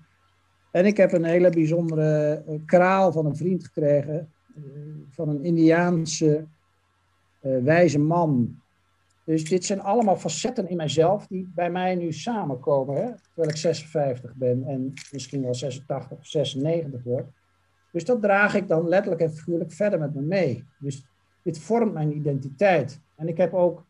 En 0.71 0.85
ik 0.85 0.97
heb 0.97 1.11
een 1.11 1.23
hele 1.23 1.49
bijzondere 1.49 2.43
eh, 2.47 2.55
kraal 2.65 3.11
van 3.11 3.25
een 3.25 3.35
vriend 3.35 3.63
gekregen, 3.63 4.29
eh, 4.55 4.63
van 5.09 5.29
een 5.29 5.43
Indiaanse 5.43 6.45
uh, 7.41 7.63
wijze 7.63 7.99
man. 7.99 8.59
Dus 9.23 9.43
dit 9.43 9.65
zijn 9.65 9.81
allemaal 9.81 10.15
facetten 10.15 10.69
in 10.69 10.77
mijzelf 10.77 11.27
die 11.27 11.51
bij 11.55 11.71
mij 11.71 11.95
nu 11.95 12.11
samenkomen, 12.11 12.95
hè? 12.95 13.11
terwijl 13.25 13.49
ik 13.49 13.55
56 13.55 14.35
ben 14.35 14.63
en 14.63 14.93
misschien 15.11 15.41
wel 15.41 15.55
86 15.55 16.17
of 16.17 16.25
96 16.25 17.03
word. 17.03 17.25
Dus 17.91 18.05
dat 18.05 18.21
draag 18.21 18.55
ik 18.55 18.67
dan 18.67 18.87
letterlijk 18.87 19.21
en 19.21 19.33
figuurlijk 19.33 19.71
verder 19.71 19.99
met 19.99 20.15
me 20.15 20.21
mee. 20.21 20.63
Dus 20.79 21.05
dit 21.43 21.59
vormt 21.59 21.93
mijn 21.93 22.15
identiteit. 22.15 23.01
En 23.15 23.27
ik 23.27 23.37
heb 23.37 23.53
ook, 23.53 23.85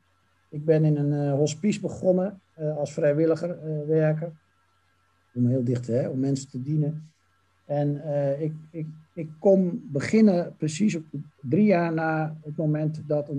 ik 0.49 0.65
ben 0.65 0.86
in 0.86 0.97
een 0.97 1.25
uh, 1.25 1.33
hospice 1.33 1.79
begonnen 1.79 2.41
uh, 2.60 2.77
als 2.77 2.93
vrijwilliger 2.93 3.49
uh, 3.49 3.88
werken. 3.88 4.39
Om 5.33 5.47
heel 5.47 5.63
dicht, 5.63 5.88
hè, 5.88 6.07
om 6.07 6.19
mensen 6.19 6.49
te 6.49 6.62
dienen. 6.62 7.12
En 7.65 7.95
uh, 7.95 8.41
ik, 8.41 8.53
ik, 8.71 8.88
ik 9.13 9.29
kon 9.39 9.89
beginnen 9.91 10.55
precies 10.55 10.95
op 10.95 11.03
drie 11.41 11.65
jaar 11.65 11.93
na 11.93 12.38
het 12.43 12.57
moment 12.57 13.01
dat 13.07 13.31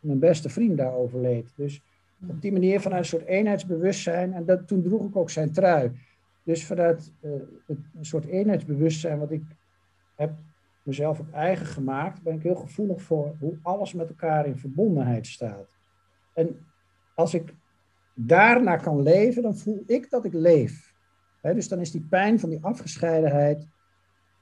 mijn 0.00 0.18
beste 0.18 0.48
vriend 0.48 0.76
daar 0.76 0.94
overleed. 0.94 1.52
Dus 1.56 1.82
op 2.28 2.42
die 2.42 2.52
manier 2.52 2.80
vanuit 2.80 3.00
een 3.00 3.08
soort 3.08 3.24
eenheidsbewustzijn. 3.24 4.32
En 4.32 4.44
dat, 4.44 4.68
toen 4.68 4.82
droeg 4.82 5.06
ik 5.06 5.16
ook 5.16 5.30
zijn 5.30 5.52
trui. 5.52 5.92
Dus 6.42 6.66
vanuit 6.66 7.12
het, 7.66 7.78
een 7.94 8.04
soort 8.04 8.24
eenheidsbewustzijn 8.24 9.18
wat 9.18 9.30
ik 9.30 9.42
heb 10.16 10.32
mezelf 10.82 11.20
ook 11.20 11.30
eigen 11.30 11.66
gemaakt, 11.66 12.22
ben 12.22 12.34
ik 12.34 12.42
heel 12.42 12.54
gevoelig 12.54 13.02
voor 13.02 13.36
hoe 13.38 13.58
alles 13.62 13.92
met 13.92 14.08
elkaar 14.08 14.46
in 14.46 14.56
verbondenheid 14.56 15.26
staat. 15.26 15.68
En 16.34 16.66
als 17.14 17.34
ik 17.34 17.54
daarna 18.14 18.76
kan 18.76 19.02
leven, 19.02 19.42
dan 19.42 19.56
voel 19.56 19.82
ik 19.86 20.10
dat 20.10 20.24
ik 20.24 20.32
leef. 20.32 20.94
dus 21.40 21.68
dan 21.68 21.80
is 21.80 21.90
die 21.90 22.06
pijn 22.10 22.40
van 22.40 22.48
die 22.48 22.64
afgescheidenheid 22.64 23.66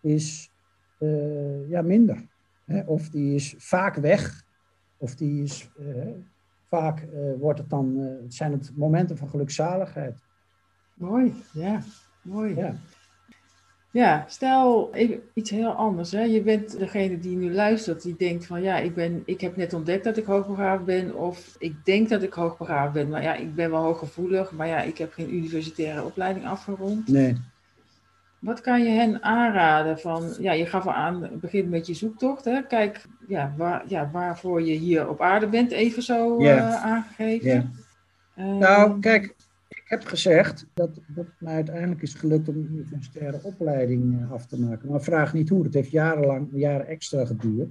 is, 0.00 0.50
uh, 0.98 1.68
ja, 1.68 1.82
minder. 1.82 2.28
of 2.86 3.08
die 3.08 3.34
is 3.34 3.54
vaak 3.58 3.94
weg, 3.94 4.44
of 4.96 5.14
die 5.14 5.42
is, 5.42 5.70
uh, 5.80 6.06
vaak 6.68 7.02
uh, 7.02 7.32
wordt 7.38 7.58
het 7.58 7.70
dan, 7.70 8.16
zijn 8.28 8.52
het 8.52 8.72
momenten 8.76 9.16
van 9.16 9.28
gelukzaligheid. 9.28 10.18
Mooi, 10.94 11.34
ja, 11.52 11.82
mooi. 12.22 12.54
Ja. 12.54 12.74
Ja, 13.92 14.24
stel 14.28 14.90
iets 15.34 15.50
heel 15.50 15.70
anders. 15.70 16.12
Hè. 16.12 16.22
Je 16.22 16.42
bent 16.42 16.78
degene 16.78 17.18
die 17.18 17.36
nu 17.36 17.54
luistert, 17.54 18.02
die 18.02 18.16
denkt 18.16 18.46
van 18.46 18.62
ja, 18.62 18.76
ik, 18.76 18.94
ben, 18.94 19.22
ik 19.26 19.40
heb 19.40 19.56
net 19.56 19.72
ontdekt 19.72 20.04
dat 20.04 20.16
ik 20.16 20.24
hoogbegaafd 20.24 20.84
ben. 20.84 21.16
Of 21.16 21.56
ik 21.58 21.84
denk 21.84 22.08
dat 22.08 22.22
ik 22.22 22.32
hoogbegaafd 22.32 22.92
ben. 22.92 23.08
Maar 23.08 23.22
ja, 23.22 23.34
ik 23.34 23.54
ben 23.54 23.70
wel 23.70 23.82
hooggevoelig. 23.82 24.52
Maar 24.52 24.66
ja, 24.66 24.80
ik 24.80 24.98
heb 24.98 25.12
geen 25.12 25.34
universitaire 25.34 26.04
opleiding 26.04 26.46
afgerond. 26.46 27.08
Nee. 27.08 27.36
Wat 28.38 28.60
kan 28.60 28.82
je 28.82 28.90
hen 28.90 29.22
aanraden 29.22 29.98
van, 29.98 30.34
ja, 30.38 30.52
je 30.52 30.66
gaf 30.66 30.86
al 30.86 30.92
aan, 30.92 31.28
begin 31.40 31.68
met 31.68 31.86
je 31.86 31.94
zoektocht. 31.94 32.44
Hè? 32.44 32.62
Kijk, 32.62 33.04
ja, 33.28 33.54
waar, 33.56 33.84
ja, 33.86 34.10
waarvoor 34.12 34.62
je 34.62 34.72
hier 34.72 35.08
op 35.08 35.20
aarde 35.20 35.46
bent, 35.46 35.70
even 35.70 36.02
zo 36.02 36.40
uh, 36.40 36.84
aangegeven. 36.84 37.72
Yeah. 38.34 38.58
nou, 38.58 39.00
kijk, 39.00 39.34
heb 39.90 40.04
gezegd 40.04 40.66
dat, 40.74 41.00
dat 41.06 41.26
mij 41.38 41.54
uiteindelijk 41.54 42.02
is 42.02 42.14
gelukt 42.14 42.48
om 42.48 42.56
een 42.56 42.72
universitaire 42.72 43.42
opleiding 43.42 44.20
eh, 44.20 44.32
af 44.32 44.46
te 44.46 44.60
maken. 44.60 44.88
Maar 44.88 45.02
vraag 45.02 45.32
niet 45.32 45.48
hoe. 45.48 45.64
Het 45.64 45.74
heeft 45.74 45.90
jarenlang, 45.90 46.48
jaren 46.52 46.86
extra 46.86 47.24
geduurd. 47.24 47.70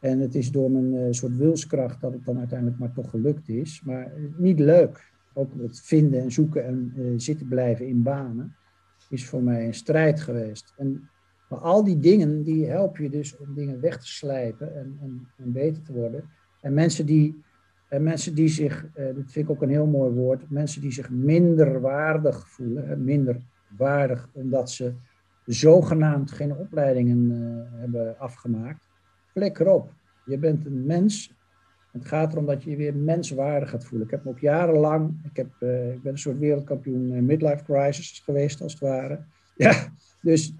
En 0.00 0.20
het 0.20 0.34
is 0.34 0.50
door 0.50 0.70
mijn 0.70 0.94
uh, 0.94 1.06
soort 1.10 1.36
wilskracht 1.36 2.00
dat 2.00 2.12
het 2.12 2.24
dan 2.24 2.38
uiteindelijk 2.38 2.78
maar 2.78 2.92
toch 2.92 3.10
gelukt 3.10 3.48
is. 3.48 3.82
Maar 3.84 4.06
eh, 4.06 4.22
niet 4.36 4.58
leuk. 4.58 5.10
Ook 5.34 5.52
het 5.60 5.80
vinden 5.80 6.20
en 6.20 6.32
zoeken 6.32 6.64
en 6.64 7.20
zitten 7.20 7.48
blijven 7.48 7.86
in 7.86 8.02
banen 8.02 8.56
is 9.08 9.26
voor 9.26 9.42
mij 9.42 9.66
een 9.66 9.74
strijd 9.74 10.20
geweest. 10.20 10.74
En 10.76 11.08
maar 11.48 11.60
al 11.60 11.84
die 11.84 11.98
dingen, 11.98 12.42
die 12.42 12.66
helpen 12.66 13.02
je 13.02 13.10
dus 13.10 13.36
om 13.36 13.54
dingen 13.54 13.80
weg 13.80 13.98
te 13.98 14.06
slijpen 14.06 14.74
en, 14.76 14.98
en, 15.00 15.28
en 15.36 15.52
beter 15.52 15.82
te 15.82 15.92
worden. 15.92 16.24
En 16.60 16.74
mensen 16.74 17.06
die 17.06 17.42
en 17.92 18.02
mensen 18.02 18.34
die 18.34 18.48
zich, 18.48 18.84
uh, 18.84 19.04
dat 19.04 19.14
vind 19.26 19.48
ik 19.48 19.50
ook 19.50 19.62
een 19.62 19.68
heel 19.68 19.86
mooi 19.86 20.12
woord, 20.12 20.50
mensen 20.50 20.80
die 20.80 20.92
zich 20.92 21.10
minder 21.10 21.80
waardig 21.80 22.48
voelen, 22.48 23.04
minder 23.04 23.36
waardig 23.76 24.28
omdat 24.32 24.70
ze 24.70 24.92
zogenaamd 25.46 26.30
geen 26.30 26.56
opleidingen 26.56 27.30
uh, 27.30 27.80
hebben 27.80 28.18
afgemaakt, 28.18 28.88
flikker 29.26 29.68
op. 29.68 29.92
Je 30.24 30.38
bent 30.38 30.66
een 30.66 30.86
mens. 30.86 31.34
Het 31.90 32.06
gaat 32.06 32.32
erom 32.32 32.46
dat 32.46 32.62
je 32.62 32.70
je 32.70 32.76
weer 32.76 32.96
menswaardig 32.96 33.70
gaat 33.70 33.84
voelen. 33.84 34.06
Ik 34.06 34.12
heb 34.12 34.24
me 34.24 34.30
ook 34.30 34.38
jarenlang, 34.38 35.20
ik, 35.24 35.36
heb, 35.36 35.46
ik 35.94 36.02
ben 36.02 36.12
een 36.12 36.18
soort 36.18 36.38
wereldkampioen 36.38 37.24
midlife 37.24 37.64
crisis 37.64 38.22
geweest 38.24 38.62
als 38.62 38.72
het 38.72 38.80
ware. 38.80 39.24
Ja, 39.56 39.92
dus 40.22 40.54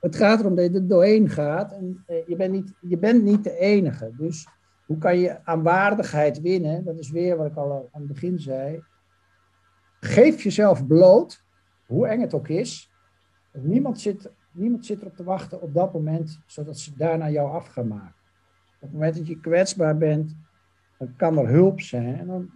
het 0.00 0.16
gaat 0.16 0.40
erom 0.40 0.54
dat 0.54 0.64
je 0.64 0.78
er 0.78 0.88
doorheen 0.88 1.28
gaat 1.28 1.72
en 1.72 2.04
je, 2.26 2.36
bent 2.36 2.52
niet, 2.52 2.72
je 2.80 2.98
bent 2.98 3.24
niet 3.24 3.44
de 3.44 3.58
enige. 3.58 4.10
Dus 4.16 4.46
hoe 4.86 4.98
kan 4.98 5.18
je 5.18 5.44
aan 5.44 5.62
waardigheid 5.62 6.40
winnen? 6.40 6.84
Dat 6.84 6.98
is 6.98 7.10
weer 7.10 7.36
wat 7.36 7.46
ik 7.46 7.56
al 7.56 7.88
aan 7.92 8.00
het 8.00 8.12
begin 8.12 8.38
zei. 8.38 8.82
Geef 10.00 10.42
jezelf 10.42 10.86
bloot, 10.86 11.44
hoe 11.86 12.06
eng 12.06 12.20
het 12.20 12.34
ook 12.34 12.48
is. 12.48 12.92
Niemand 13.52 14.00
zit, 14.00 14.32
niemand 14.52 14.86
zit 14.86 15.00
erop 15.00 15.16
te 15.16 15.24
wachten 15.24 15.60
op 15.60 15.74
dat 15.74 15.92
moment, 15.92 16.40
zodat 16.46 16.78
ze 16.78 16.96
daarna 16.96 17.30
jou 17.30 17.50
af 17.50 17.66
gaan 17.66 17.88
maken. 17.88 18.22
Op 18.74 18.80
het 18.80 18.92
moment 18.92 19.16
dat 19.16 19.26
je 19.26 19.40
kwetsbaar 19.40 19.96
bent, 19.96 20.36
dan 20.98 21.16
kan 21.16 21.38
er 21.38 21.48
hulp 21.48 21.80
zijn. 21.80 22.18
En 22.18 22.26
dan, 22.26 22.50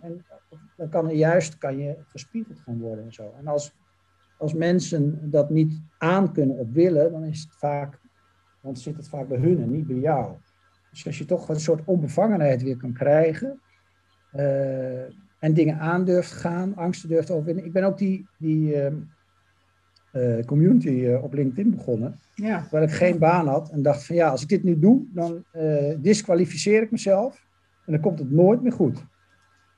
dan 0.77 0.89
kan 0.89 1.09
er 1.09 1.15
juist 1.15 1.59
kan 1.59 1.79
je 1.79 1.97
gespiegeld 2.07 2.61
gaan 2.61 2.81
worden 2.81 3.05
en 3.05 3.13
zo. 3.13 3.35
En 3.39 3.47
als, 3.47 3.77
als 4.39 4.55
mensen 4.55 5.31
dat 5.31 5.51
niet 5.51 5.81
aan 5.99 6.33
kunnen 6.33 6.57
of 6.57 6.71
willen, 6.73 7.13
dan 7.13 7.25
is 7.25 7.41
het 7.41 7.57
vaak, 7.57 8.01
dan 8.63 8.77
zit 8.77 8.97
het 8.97 9.09
vaak 9.09 9.29
bij 9.29 9.39
hun 9.39 9.63
en 9.63 9.71
niet 9.71 9.87
bij 9.87 9.97
jou. 9.97 10.37
Dus 10.91 11.07
als 11.07 11.19
je 11.19 11.25
toch 11.25 11.49
een 11.49 11.61
soort 11.61 11.85
onbevangenheid 11.85 12.63
weer 12.63 12.77
kan 12.77 12.93
krijgen. 12.93 13.61
Uh, 14.35 15.03
en 15.39 15.55
dingen 15.55 15.79
aandurft 15.79 16.33
gaan, 16.33 16.77
angsten 16.77 17.09
durft 17.09 17.31
overwinnen. 17.31 17.65
Ik 17.65 17.73
ben 17.73 17.85
ook 17.85 17.99
die, 17.99 18.27
die 18.39 18.75
uh, 18.75 18.87
eh, 20.13 20.45
community 20.45 21.05
eh, 21.05 21.25
op 21.25 21.33
LinkedIn 21.33 21.71
begonnen. 21.71 22.19
Ja. 22.35 22.61
Terwijl 22.61 22.83
ik 22.85 22.91
geen 22.91 23.19
baan 23.19 23.47
had 23.47 23.71
en 23.71 23.83
dacht 23.83 24.07
van 24.07 24.17
ja, 24.17 24.29
als 24.29 24.43
ik 24.43 24.49
dit 24.49 24.63
nu 24.63 24.79
doe, 24.79 25.05
dan 25.13 25.45
disqualificeer 26.03 26.83
ik 26.83 26.91
mezelf 26.91 27.47
en 27.87 27.93
dan 27.93 28.01
komt 28.01 28.19
het 28.19 28.31
nooit 28.31 28.63
meer 28.63 28.73
goed. 28.73 29.05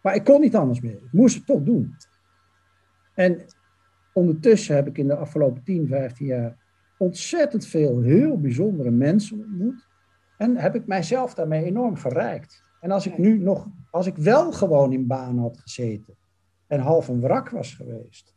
Maar 0.02 0.14
ik 0.14 0.24
kon 0.24 0.40
niet 0.40 0.56
anders 0.56 0.80
meer. 0.80 0.96
Ik 0.96 1.12
moest 1.12 1.36
het 1.36 1.46
toch 1.46 1.62
doen. 1.62 1.96
En 3.14 3.44
ondertussen 4.12 4.74
heb 4.74 4.86
ik 4.86 4.98
in 4.98 5.06
de 5.06 5.16
afgelopen 5.16 5.62
10, 5.62 5.86
15 5.86 6.26
jaar 6.26 6.56
ontzettend 6.98 7.66
veel 7.66 8.00
heel 8.00 8.40
bijzondere 8.40 8.90
mensen 8.90 9.38
ontmoet. 9.38 9.88
En 10.40 10.56
heb 10.56 10.74
ik 10.74 10.86
mijzelf 10.86 11.34
daarmee 11.34 11.64
enorm 11.64 11.96
verrijkt. 11.96 12.62
En 12.80 12.90
als 12.90 13.06
ik 13.06 13.18
nu 13.18 13.38
nog, 13.38 13.66
als 13.90 14.06
ik 14.06 14.16
wel 14.16 14.52
gewoon 14.52 14.92
in 14.92 15.06
baan 15.06 15.38
had 15.38 15.58
gezeten 15.58 16.14
en 16.66 16.80
half 16.80 17.08
een 17.08 17.20
wrak 17.20 17.50
was 17.50 17.74
geweest, 17.74 18.34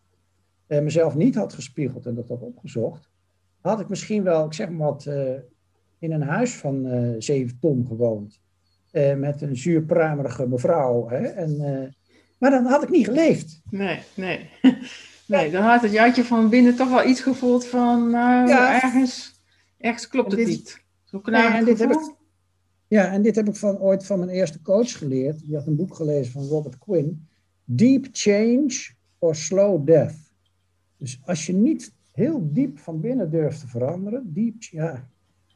en 0.67 0.83
mezelf 0.83 1.15
niet 1.15 1.35
had 1.35 1.53
gespiegeld 1.53 2.05
en 2.05 2.15
dat 2.15 2.27
had 2.27 2.41
opgezocht, 2.41 3.09
had 3.61 3.79
ik 3.79 3.89
misschien 3.89 4.23
wel, 4.23 4.45
ik 4.45 4.53
zeg 4.53 4.69
maar 4.69 4.87
wat, 4.87 5.05
uh, 5.05 5.31
in 5.99 6.11
een 6.11 6.21
huis 6.21 6.55
van 6.55 6.85
uh, 6.85 7.15
7 7.17 7.59
ton 7.59 7.85
gewoond. 7.87 8.41
Uh, 8.91 9.15
met 9.15 9.41
een 9.41 9.57
zuurpruimerige 9.57 10.47
mevrouw. 10.47 11.09
Hè, 11.09 11.25
en, 11.27 11.57
maar 12.39 12.51
dan 12.51 12.65
had 12.65 12.83
ik 12.83 12.89
niet 12.89 13.05
geleefd. 13.05 13.61
Nee, 13.69 13.99
nee. 14.15 14.49
Nee, 15.25 15.51
dan 15.51 15.63
had 15.63 15.81
het 15.81 15.91
Jantje 15.91 16.23
van 16.23 16.49
binnen 16.49 16.75
toch 16.75 16.89
wel 16.89 17.05
iets 17.05 17.21
gevoeld 17.21 17.65
van, 17.65 18.09
nou, 18.09 18.47
ja. 18.47 18.81
ergens, 18.81 19.41
ergens 19.77 20.07
klopt 20.07 20.31
het 20.31 20.39
dit, 20.39 20.47
niet. 20.47 20.82
Zo 21.13 21.21
ja, 21.23 21.57
en 21.57 21.65
dit 21.65 21.79
heb 21.79 21.91
ik, 21.91 22.15
ja, 22.87 23.11
en 23.11 23.21
dit 23.21 23.35
heb 23.35 23.47
ik 23.47 23.55
van, 23.55 23.79
ooit 23.79 24.05
van 24.05 24.19
mijn 24.19 24.31
eerste 24.31 24.61
coach 24.61 24.97
geleerd. 24.97 25.39
Die 25.39 25.55
had 25.55 25.67
een 25.67 25.75
boek 25.75 25.95
gelezen 25.95 26.31
van 26.31 26.43
Robert 26.43 26.77
Quinn. 26.77 27.27
Deep 27.63 28.07
change 28.11 28.91
or 29.19 29.35
slow 29.35 29.85
death. 29.85 30.15
Dus 30.97 31.21
als 31.25 31.45
je 31.45 31.53
niet 31.53 31.93
heel 32.11 32.53
diep 32.53 32.79
van 32.79 32.99
binnen 32.99 33.29
durft 33.29 33.59
te 33.59 33.67
veranderen, 33.67 34.33
deep, 34.33 34.61
ja, 34.61 35.09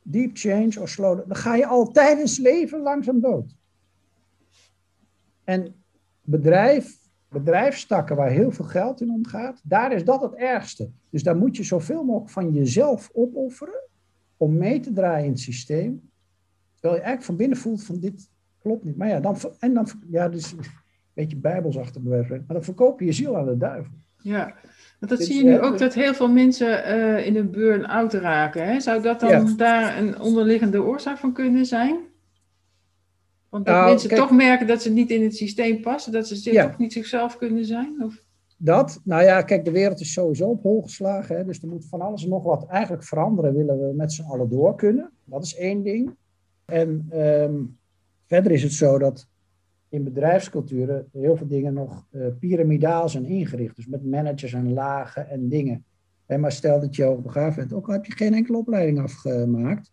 deep 0.04 0.32
change 0.34 0.80
or 0.80 0.90
slow 0.90 1.16
death, 1.16 1.28
dan 1.28 1.38
ga 1.38 1.56
je 1.56 1.66
al 1.66 1.92
tijdens 1.92 2.38
leven 2.38 2.82
langzaam 2.82 3.22
dood. 3.22 3.56
En 5.44 5.76
bedrijf, 6.22 6.98
bedrijfstakken 7.30 8.16
waar 8.16 8.30
heel 8.30 8.52
veel 8.52 8.66
geld 8.66 9.02
in 9.02 9.12
omgaat, 9.12 9.62
daar 9.64 9.92
is 9.92 10.04
dat 10.04 10.22
het 10.22 10.34
ergste. 10.34 10.90
Dus 11.10 11.24
daar 11.24 11.38
moet 11.38 11.58
je 11.58 11.64
zoveel 11.64 12.04
mogelijk 12.04 12.32
van 12.32 12.52
jezelf 12.52 13.10
opofferen 13.14 13.86
om 14.38 14.58
mee 14.58 14.80
te 14.80 14.94
draaien 14.94 15.26
in 15.26 15.32
het 15.32 15.40
systeem. 15.40 16.10
Terwijl 16.74 16.94
je 16.94 17.06
eigenlijk 17.06 17.24
van 17.24 17.36
binnen 17.36 17.58
voelt 17.58 17.84
van 17.84 18.00
dit 18.00 18.30
klopt 18.60 18.84
niet. 18.84 18.98
Maar 18.98 19.08
ja, 19.08 19.20
dan, 19.20 19.38
en 19.60 19.74
dan, 19.74 19.88
ja, 20.10 20.30
dus 20.30 20.52
een 20.52 20.60
beetje 21.14 21.38
bijbelsachtig 21.38 22.02
maar 22.02 22.44
dan 22.48 22.64
verkoop 22.64 23.00
je 23.00 23.06
je 23.06 23.12
ziel 23.12 23.38
aan 23.38 23.46
de 23.46 23.58
duivel. 23.58 23.94
Ja, 24.22 24.56
want 25.00 25.12
dat 25.12 25.24
zie 25.24 25.36
je 25.36 25.44
nu 25.44 25.60
ook 25.60 25.78
dat 25.78 25.94
heel 25.94 26.14
veel 26.14 26.32
mensen 26.32 26.98
uh, 26.98 27.26
in 27.26 27.36
een 27.36 27.52
burn-out 27.52 28.14
raken. 28.14 28.66
Hè? 28.66 28.80
Zou 28.80 29.02
dat 29.02 29.20
dan 29.20 29.30
ja. 29.30 29.54
daar 29.56 29.98
een 29.98 30.20
onderliggende 30.20 30.82
oorzaak 30.84 31.18
van 31.18 31.34
kunnen 31.34 31.66
zijn? 31.66 32.00
Want 33.50 33.66
dat 33.66 33.76
nou, 33.76 33.90
mensen 33.90 34.10
kijk, 34.10 34.22
toch 34.22 34.32
merken 34.32 34.68
dat 34.68 34.82
ze 34.82 34.90
niet 34.90 35.10
in 35.10 35.24
het 35.24 35.36
systeem 35.36 35.82
passen, 35.82 36.12
dat 36.12 36.28
ze 36.28 36.52
ja. 36.52 36.68
toch 36.68 36.78
niet 36.78 36.94
zichzelf 36.94 37.38
kunnen 37.38 37.66
zijn? 37.66 38.04
Of? 38.04 38.24
Dat, 38.58 39.02
nou 39.04 39.24
ja, 39.24 39.42
kijk, 39.42 39.66
de 39.66 39.72
wereld 39.72 40.00
is 40.00 40.14
sowieso 40.14 40.50
op 40.50 40.62
hol 40.62 40.82
geslagen. 40.82 41.38
Hè? 41.38 41.46
Dus 41.46 41.62
er 41.62 41.68
moet 41.68 41.86
van 41.86 42.02
alles 42.02 42.24
en 42.24 42.30
nog 42.30 42.44
wat 42.44 42.66
eigenlijk 42.66 43.04
veranderen, 43.04 43.56
willen 43.56 43.80
we 43.80 43.94
met 43.96 44.14
z'n 44.14 44.24
allen 44.24 44.50
door 44.50 44.76
kunnen. 44.76 45.12
Dat 45.24 45.44
is 45.44 45.56
één 45.56 45.84
ding. 45.84 46.16
En 46.66 47.20
um, 47.22 47.78
verder 48.26 48.52
is 48.52 48.64
het 48.64 48.72
zo 48.72 48.98
dat 48.98 49.28
in 49.90 50.04
bedrijfsculturen 50.04 51.08
heel 51.12 51.38
veel 51.38 51.48
dingen 51.48 51.74
nog 51.74 52.08
uh, 52.12 52.28
piramidaal 52.40 53.10
zijn 53.10 53.26
ingericht. 53.26 53.76
Dus 53.76 53.88
met 53.88 54.06
managers 54.06 54.54
en 54.54 54.74
lagen 54.74 55.30
en 55.30 55.50
dingen. 55.50 55.86
En 56.26 56.40
maar 56.40 56.52
stel 56.52 56.80
dat 56.80 56.96
je 56.96 57.04
hoogbegaafd 57.04 57.56
bent, 57.56 57.74
ook 57.74 57.88
al 57.88 57.94
heb 57.94 58.06
je 58.06 58.16
geen 58.16 58.34
enkele 58.34 58.58
opleiding 58.58 59.00
afgemaakt. 59.00 59.92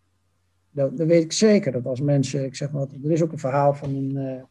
Dan, 0.71 0.95
weet 0.95 1.23
ik 1.23 1.31
zeker 1.31 1.71
dat 1.71 1.85
als 1.85 2.01
mensen, 2.01 2.45
ik 2.45 2.55
zeg 2.55 2.71
maar, 2.71 2.87
er 3.03 3.11
is 3.11 3.21
ook 3.21 3.31
een 3.31 3.39
verhaal 3.39 3.73
van 3.73 3.95
een, 3.95 4.11
uh, 4.15 4.43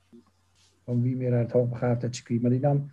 van 0.84 1.02
wie 1.02 1.16
meer 1.16 1.32
uit 1.32 1.42
het 1.42 1.52
hoogbegaafdheidscircuit, 1.52 2.42
maar 2.42 2.50
die 2.50 2.60
dan, 2.60 2.90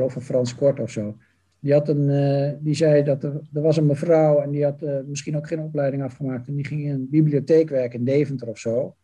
geloof 0.00 0.12
van 0.12 0.34
Frans 0.34 0.54
Kort 0.54 0.80
of 0.80 0.90
zo. 0.90 1.16
Die, 1.58 1.72
had 1.72 1.88
een, 1.88 2.08
uh, 2.08 2.50
die 2.60 2.74
zei 2.74 3.02
dat 3.02 3.24
er, 3.24 3.40
er 3.52 3.62
was 3.62 3.76
een 3.76 3.86
mevrouw 3.86 4.40
en 4.40 4.50
die 4.50 4.64
had 4.64 4.82
uh, 4.82 4.98
misschien 5.06 5.36
ook 5.36 5.46
geen 5.46 5.60
opleiding 5.60 6.02
afgemaakt. 6.02 6.48
En 6.48 6.54
die 6.54 6.66
ging 6.66 6.82
in 6.82 6.90
een 6.90 7.08
bibliotheek 7.10 7.68
werken 7.68 7.98
in 7.98 8.04
Deventer 8.04 8.48
of 8.48 8.58
zo. 8.58 8.94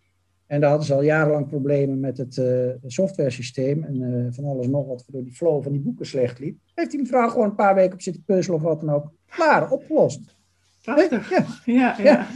En 0.46 0.61
daar 0.61 0.68
hadden 0.68 0.87
ze 0.87 0.94
al 0.94 1.02
jarenlang 1.02 1.48
problemen 1.48 2.00
met 2.00 2.18
het 2.18 2.37
uh, 2.37 2.68
softwaresysteem 2.87 3.85
en 3.85 4.28
van 4.35 4.44
alles 4.44 4.66
nog 4.66 4.87
wat, 4.87 5.04
waardoor 5.06 5.24
die 5.24 5.37
flow 5.37 5.62
van 5.62 5.72
die 5.72 5.80
boeken 5.80 6.06
slecht 6.06 6.38
liep. 6.38 6.59
Heeft 6.74 6.90
die 6.90 7.00
mevrouw 7.00 7.28
gewoon 7.28 7.48
een 7.48 7.54
paar 7.54 7.74
weken 7.74 7.92
op 7.92 8.00
zitten 8.00 8.22
puzzelen 8.24 8.59
of 8.59 8.64
wat 8.64 8.80
dan 8.80 8.90
ook. 8.90 9.12
Klaar, 9.26 9.70
opgelost. 9.70 10.37
Prachtig. 10.82 11.30
Ja, 11.30 11.46
ja. 11.64 11.94
ja. 11.98 12.02
ja. 12.02 12.26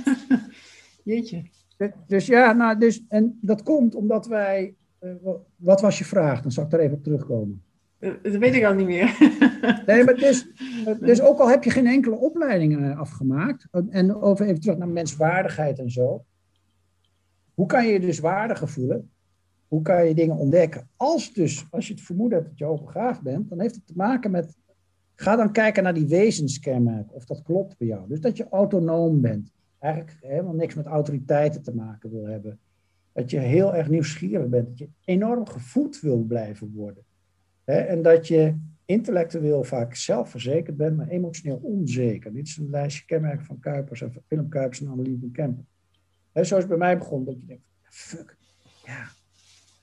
Jeetje. 1.05 1.43
Dus, 1.77 1.91
dus, 2.07 2.27
ja, 2.27 2.53
nou, 2.53 2.79
dus, 2.79 3.05
en 3.09 3.39
dat 3.41 3.63
komt 3.63 3.95
omdat 3.95 4.27
wij. 4.27 4.75
Wat 5.57 5.81
was 5.81 5.99
je 5.99 6.05
vraag? 6.05 6.43
Dan 6.43 6.53
zal 6.53 6.65
ik 6.65 6.71
daar 6.71 6.81
even 6.81 6.97
op 6.97 7.03
terugkomen. 7.03 7.63
Dat 8.01 8.37
weet 8.37 8.55
ik 8.55 8.65
al 8.65 8.75
niet 8.75 8.87
meer. 8.87 9.17
nee, 9.87 10.05
maar 10.05 10.15
dus, 10.15 10.47
dus 11.01 11.21
ook 11.21 11.39
al 11.39 11.49
heb 11.49 11.65
je 11.65 11.71
geen 11.71 11.87
enkele 11.87 12.17
opleiding 12.17 12.97
afgemaakt. 12.97 13.67
En 13.91 14.15
over 14.15 14.47
even 14.47 14.61
terug 14.61 14.79
naar 14.79 14.89
menswaardigheid 14.89 15.79
en 15.79 15.91
zo 15.91 16.25
hoe 17.61 17.69
kan 17.69 17.87
je 17.87 17.93
je 17.93 18.01
dus 18.01 18.19
waardiger 18.19 18.69
voelen? 18.69 19.11
Hoe 19.69 19.83
kan 19.83 20.07
je 20.07 20.15
dingen 20.15 20.37
ontdekken? 20.37 20.89
Als, 20.97 21.33
dus, 21.33 21.67
als 21.71 21.87
je 21.87 21.95
het 21.95 22.03
vermoeden 22.03 22.39
hebt 22.39 22.51
dat 22.51 22.59
je 22.59 22.65
hoogbegaafd 22.65 23.23
bent, 23.23 23.49
dan 23.49 23.61
heeft 23.61 23.75
het 23.75 23.87
te 23.87 23.93
maken 23.97 24.31
met. 24.31 24.57
Ga 25.15 25.37
dan 25.37 25.53
kijken 25.53 25.83
naar 25.83 25.95
die 25.95 26.07
wezenskenmerken, 26.07 27.15
of 27.15 27.25
dat 27.25 27.43
klopt 27.43 27.79
bij 27.79 27.87
jou. 27.87 28.09
Dus 28.09 28.21
dat 28.21 28.37
je 28.37 28.49
autonoom 28.49 29.21
bent. 29.21 29.53
Eigenlijk 29.79 30.17
helemaal 30.21 30.55
niks 30.55 30.75
met 30.75 30.87
autoriteiten 30.87 31.63
te 31.63 31.75
maken 31.75 32.11
wil 32.11 32.27
hebben. 32.27 32.59
Dat 33.13 33.31
je 33.31 33.39
heel 33.39 33.75
erg 33.75 33.89
nieuwsgierig 33.89 34.49
bent. 34.49 34.69
Dat 34.69 34.79
je 34.79 34.89
enorm 35.05 35.47
gevoed 35.47 36.01
wil 36.01 36.19
blijven 36.19 36.73
worden. 36.73 37.05
En 37.73 38.03
dat 38.03 38.29
je 38.29 38.57
intellectueel 38.85 39.65
vaak 39.65 39.95
zelfverzekerd 39.95 40.77
bent, 40.77 40.97
maar 40.97 41.09
emotioneel 41.09 41.61
onzeker. 41.63 42.33
Dit 42.33 42.47
is 42.47 42.57
een 42.57 42.71
lijstje 42.71 43.05
kenmerken 43.05 43.45
van 43.45 43.59
Kuipers 43.59 44.03
en 44.03 44.13
Willem 44.29 44.49
Kuipers 44.49 44.81
en 44.81 44.89
Annelies 44.89 45.21
van 45.21 45.31
Kempen. 45.31 45.67
He, 46.33 46.45
zo 46.45 46.57
is 46.57 46.67
bij 46.67 46.77
mij 46.77 46.99
begonnen, 46.99 47.27
dat 47.27 47.41
je 47.41 47.47
denkt, 47.47 47.65
fuck, 47.83 48.37
ja, 48.85 49.09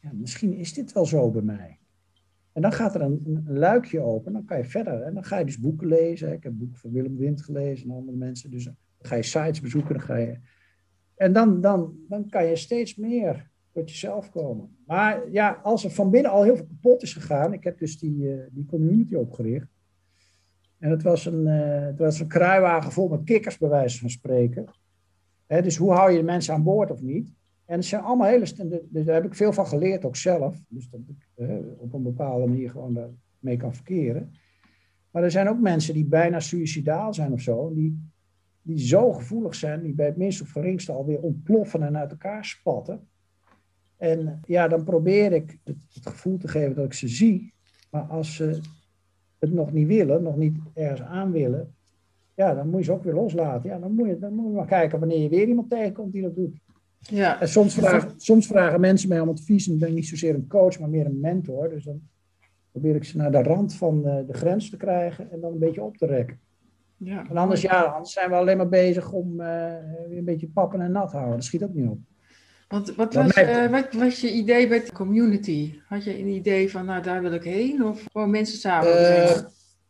ja, 0.01 0.11
misschien 0.13 0.53
is 0.53 0.73
dit 0.73 0.93
wel 0.93 1.05
zo 1.05 1.31
bij 1.31 1.41
mij. 1.41 1.79
En 2.53 2.61
dan 2.61 2.71
gaat 2.71 2.95
er 2.95 3.01
een, 3.01 3.43
luikje 3.47 3.99
open, 3.99 4.33
dan 4.33 4.45
kan 4.45 4.57
je 4.57 4.65
verder. 4.65 5.01
En 5.01 5.13
dan 5.13 5.23
ga 5.23 5.37
je 5.37 5.45
dus 5.45 5.59
boeken 5.59 5.87
lezen. 5.87 6.33
Ik 6.33 6.43
heb 6.43 6.57
boeken 6.57 6.77
van 6.77 6.91
Willem 6.91 7.17
Wind 7.17 7.41
gelezen 7.41 7.89
en 7.89 7.95
andere 7.95 8.17
mensen. 8.17 8.51
Dus 8.51 8.63
dan 8.63 8.75
ga 9.01 9.15
je 9.15 9.23
sites 9.23 9.61
bezoeken, 9.61 10.01
ga 10.01 10.15
je... 10.15 10.39
En 11.15 11.33
dan, 11.33 11.61
dan, 11.61 11.97
dan 12.07 12.29
kan 12.29 12.45
je 12.45 12.55
steeds 12.55 12.95
meer 12.95 13.49
tot 13.77 13.89
jezelf 13.89 14.29
komen. 14.29 14.77
Maar 14.85 15.31
ja, 15.31 15.59
als 15.63 15.83
er 15.83 15.91
van 15.91 16.09
binnen 16.09 16.31
al 16.31 16.43
heel 16.43 16.55
veel 16.55 16.65
kapot 16.65 17.01
is 17.01 17.13
gegaan... 17.13 17.53
Ik 17.53 17.63
heb 17.63 17.79
dus 17.79 17.99
die, 17.99 18.17
uh, 18.17 18.43
die 18.51 18.65
community 18.65 19.15
opgericht. 19.15 19.67
En 20.79 20.89
het 20.89 21.03
was, 21.03 21.25
een, 21.25 21.47
uh, 21.47 21.85
het 21.85 21.99
was 21.99 22.19
een 22.19 22.27
kruiwagen 22.27 22.91
vol 22.91 23.07
met 23.07 23.23
kikkers, 23.23 23.57
bij 23.57 23.69
wijze 23.69 23.99
van 23.99 24.09
spreken 24.09 24.69
dus 25.47 25.75
hoe 25.75 25.91
hou 25.91 26.11
je 26.11 26.17
de 26.17 26.23
mensen 26.23 26.53
aan 26.53 26.63
boord 26.63 26.91
of 26.91 27.01
niet? 27.01 27.35
En 27.65 27.75
het 27.75 27.85
zijn 27.85 28.01
allemaal 28.01 28.27
hele. 28.27 28.45
Daar 28.89 29.15
heb 29.15 29.25
ik 29.25 29.35
veel 29.35 29.53
van 29.53 29.67
geleerd, 29.67 30.05
ook 30.05 30.15
zelf. 30.15 30.61
Dus 30.67 30.89
dat 30.89 30.99
ik 31.07 31.49
op 31.77 31.93
een 31.93 32.03
bepaalde 32.03 32.45
manier 32.45 32.69
gewoon 32.69 33.17
mee 33.39 33.57
kan 33.57 33.73
verkeren. 33.73 34.31
Maar 35.11 35.23
er 35.23 35.31
zijn 35.31 35.49
ook 35.49 35.59
mensen 35.59 35.93
die 35.93 36.05
bijna 36.05 36.39
suicidaal 36.39 37.13
zijn 37.13 37.33
of 37.33 37.41
zo. 37.41 37.73
Die, 37.73 38.11
die 38.61 38.79
zo 38.79 39.11
gevoelig 39.11 39.55
zijn, 39.55 39.81
die 39.81 39.93
bij 39.93 40.05
het 40.05 40.17
minste 40.17 40.43
of 40.43 40.51
geringste 40.51 40.91
alweer 40.91 41.19
ontploffen 41.19 41.83
en 41.83 41.97
uit 41.97 42.11
elkaar 42.11 42.45
spatten. 42.45 43.07
En 43.97 44.39
ja, 44.45 44.67
dan 44.67 44.83
probeer 44.83 45.31
ik 45.31 45.57
het, 45.63 45.75
het 45.93 46.07
gevoel 46.07 46.37
te 46.37 46.47
geven 46.47 46.75
dat 46.75 46.85
ik 46.85 46.93
ze 46.93 47.07
zie. 47.07 47.53
Maar 47.91 48.01
als 48.01 48.35
ze 48.35 48.59
het 49.39 49.53
nog 49.53 49.71
niet 49.71 49.87
willen, 49.87 50.23
nog 50.23 50.37
niet 50.37 50.57
ergens 50.73 51.01
aan 51.01 51.31
willen, 51.31 51.75
ja, 52.33 52.53
dan 52.53 52.69
moet 52.69 52.79
je 52.79 52.85
ze 52.85 52.91
ook 52.91 53.03
weer 53.03 53.13
loslaten. 53.13 53.69
Ja, 53.69 53.79
dan 53.79 53.91
moet 53.91 54.07
je, 54.07 54.19
dan 54.19 54.33
moet 54.33 54.45
je 54.45 54.51
maar 54.51 54.65
kijken 54.65 54.99
wanneer 54.99 55.19
je 55.19 55.29
weer 55.29 55.47
iemand 55.47 55.69
tegenkomt 55.69 56.13
die 56.13 56.21
dat 56.21 56.35
doet. 56.35 56.59
Ja. 56.99 57.41
En 57.41 57.47
soms 57.47 57.73
vragen, 57.73 58.11
soms 58.17 58.47
vragen 58.47 58.79
mensen 58.79 59.09
mij 59.09 59.19
om 59.19 59.29
advies 59.29 59.67
en 59.67 59.73
ik 59.73 59.79
ben 59.79 59.93
niet 59.93 60.07
zozeer 60.07 60.35
een 60.35 60.47
coach, 60.47 60.79
maar 60.79 60.89
meer 60.89 61.05
een 61.05 61.19
mentor. 61.19 61.69
Dus 61.69 61.83
dan 61.83 62.01
probeer 62.71 62.95
ik 62.95 63.03
ze 63.03 63.17
naar 63.17 63.31
de 63.31 63.43
rand 63.43 63.75
van 63.75 64.01
de, 64.01 64.23
de 64.27 64.33
grens 64.33 64.69
te 64.69 64.77
krijgen 64.77 65.31
en 65.31 65.39
dan 65.39 65.51
een 65.51 65.59
beetje 65.59 65.83
op 65.83 65.97
te 65.97 66.05
rekken. 66.05 66.39
Ja. 66.97 67.29
En 67.29 67.37
anders, 67.37 67.61
ja, 67.61 67.81
anders 67.81 68.13
zijn 68.13 68.29
we 68.29 68.35
alleen 68.35 68.57
maar 68.57 68.69
bezig 68.69 69.11
om 69.11 69.31
uh, 69.31 69.73
weer 70.07 70.17
een 70.17 70.25
beetje 70.25 70.47
pappen 70.47 70.81
en 70.81 70.91
nat 70.91 71.11
houden. 71.11 71.33
Dat 71.33 71.43
schiet 71.43 71.63
ook 71.63 71.73
niet 71.73 71.89
op. 71.89 71.99
Want 72.67 72.95
wat 72.95 73.13
was, 73.13 73.37
uh, 73.37 73.69
wat 73.69 73.93
was 73.93 74.21
je 74.21 74.31
idee 74.33 74.67
bij 74.67 74.83
de 74.85 74.91
community? 74.91 75.79
Had 75.85 76.03
je 76.03 76.19
een 76.19 76.27
idee 76.27 76.71
van, 76.71 76.85
nou 76.85 77.03
daar 77.03 77.21
wil 77.21 77.31
ik 77.31 77.43
heen? 77.43 77.85
Of 77.85 78.05
gewoon 78.11 78.29
mensen 78.29 78.57
samen? 78.57 78.89
Uh, 78.89 79.37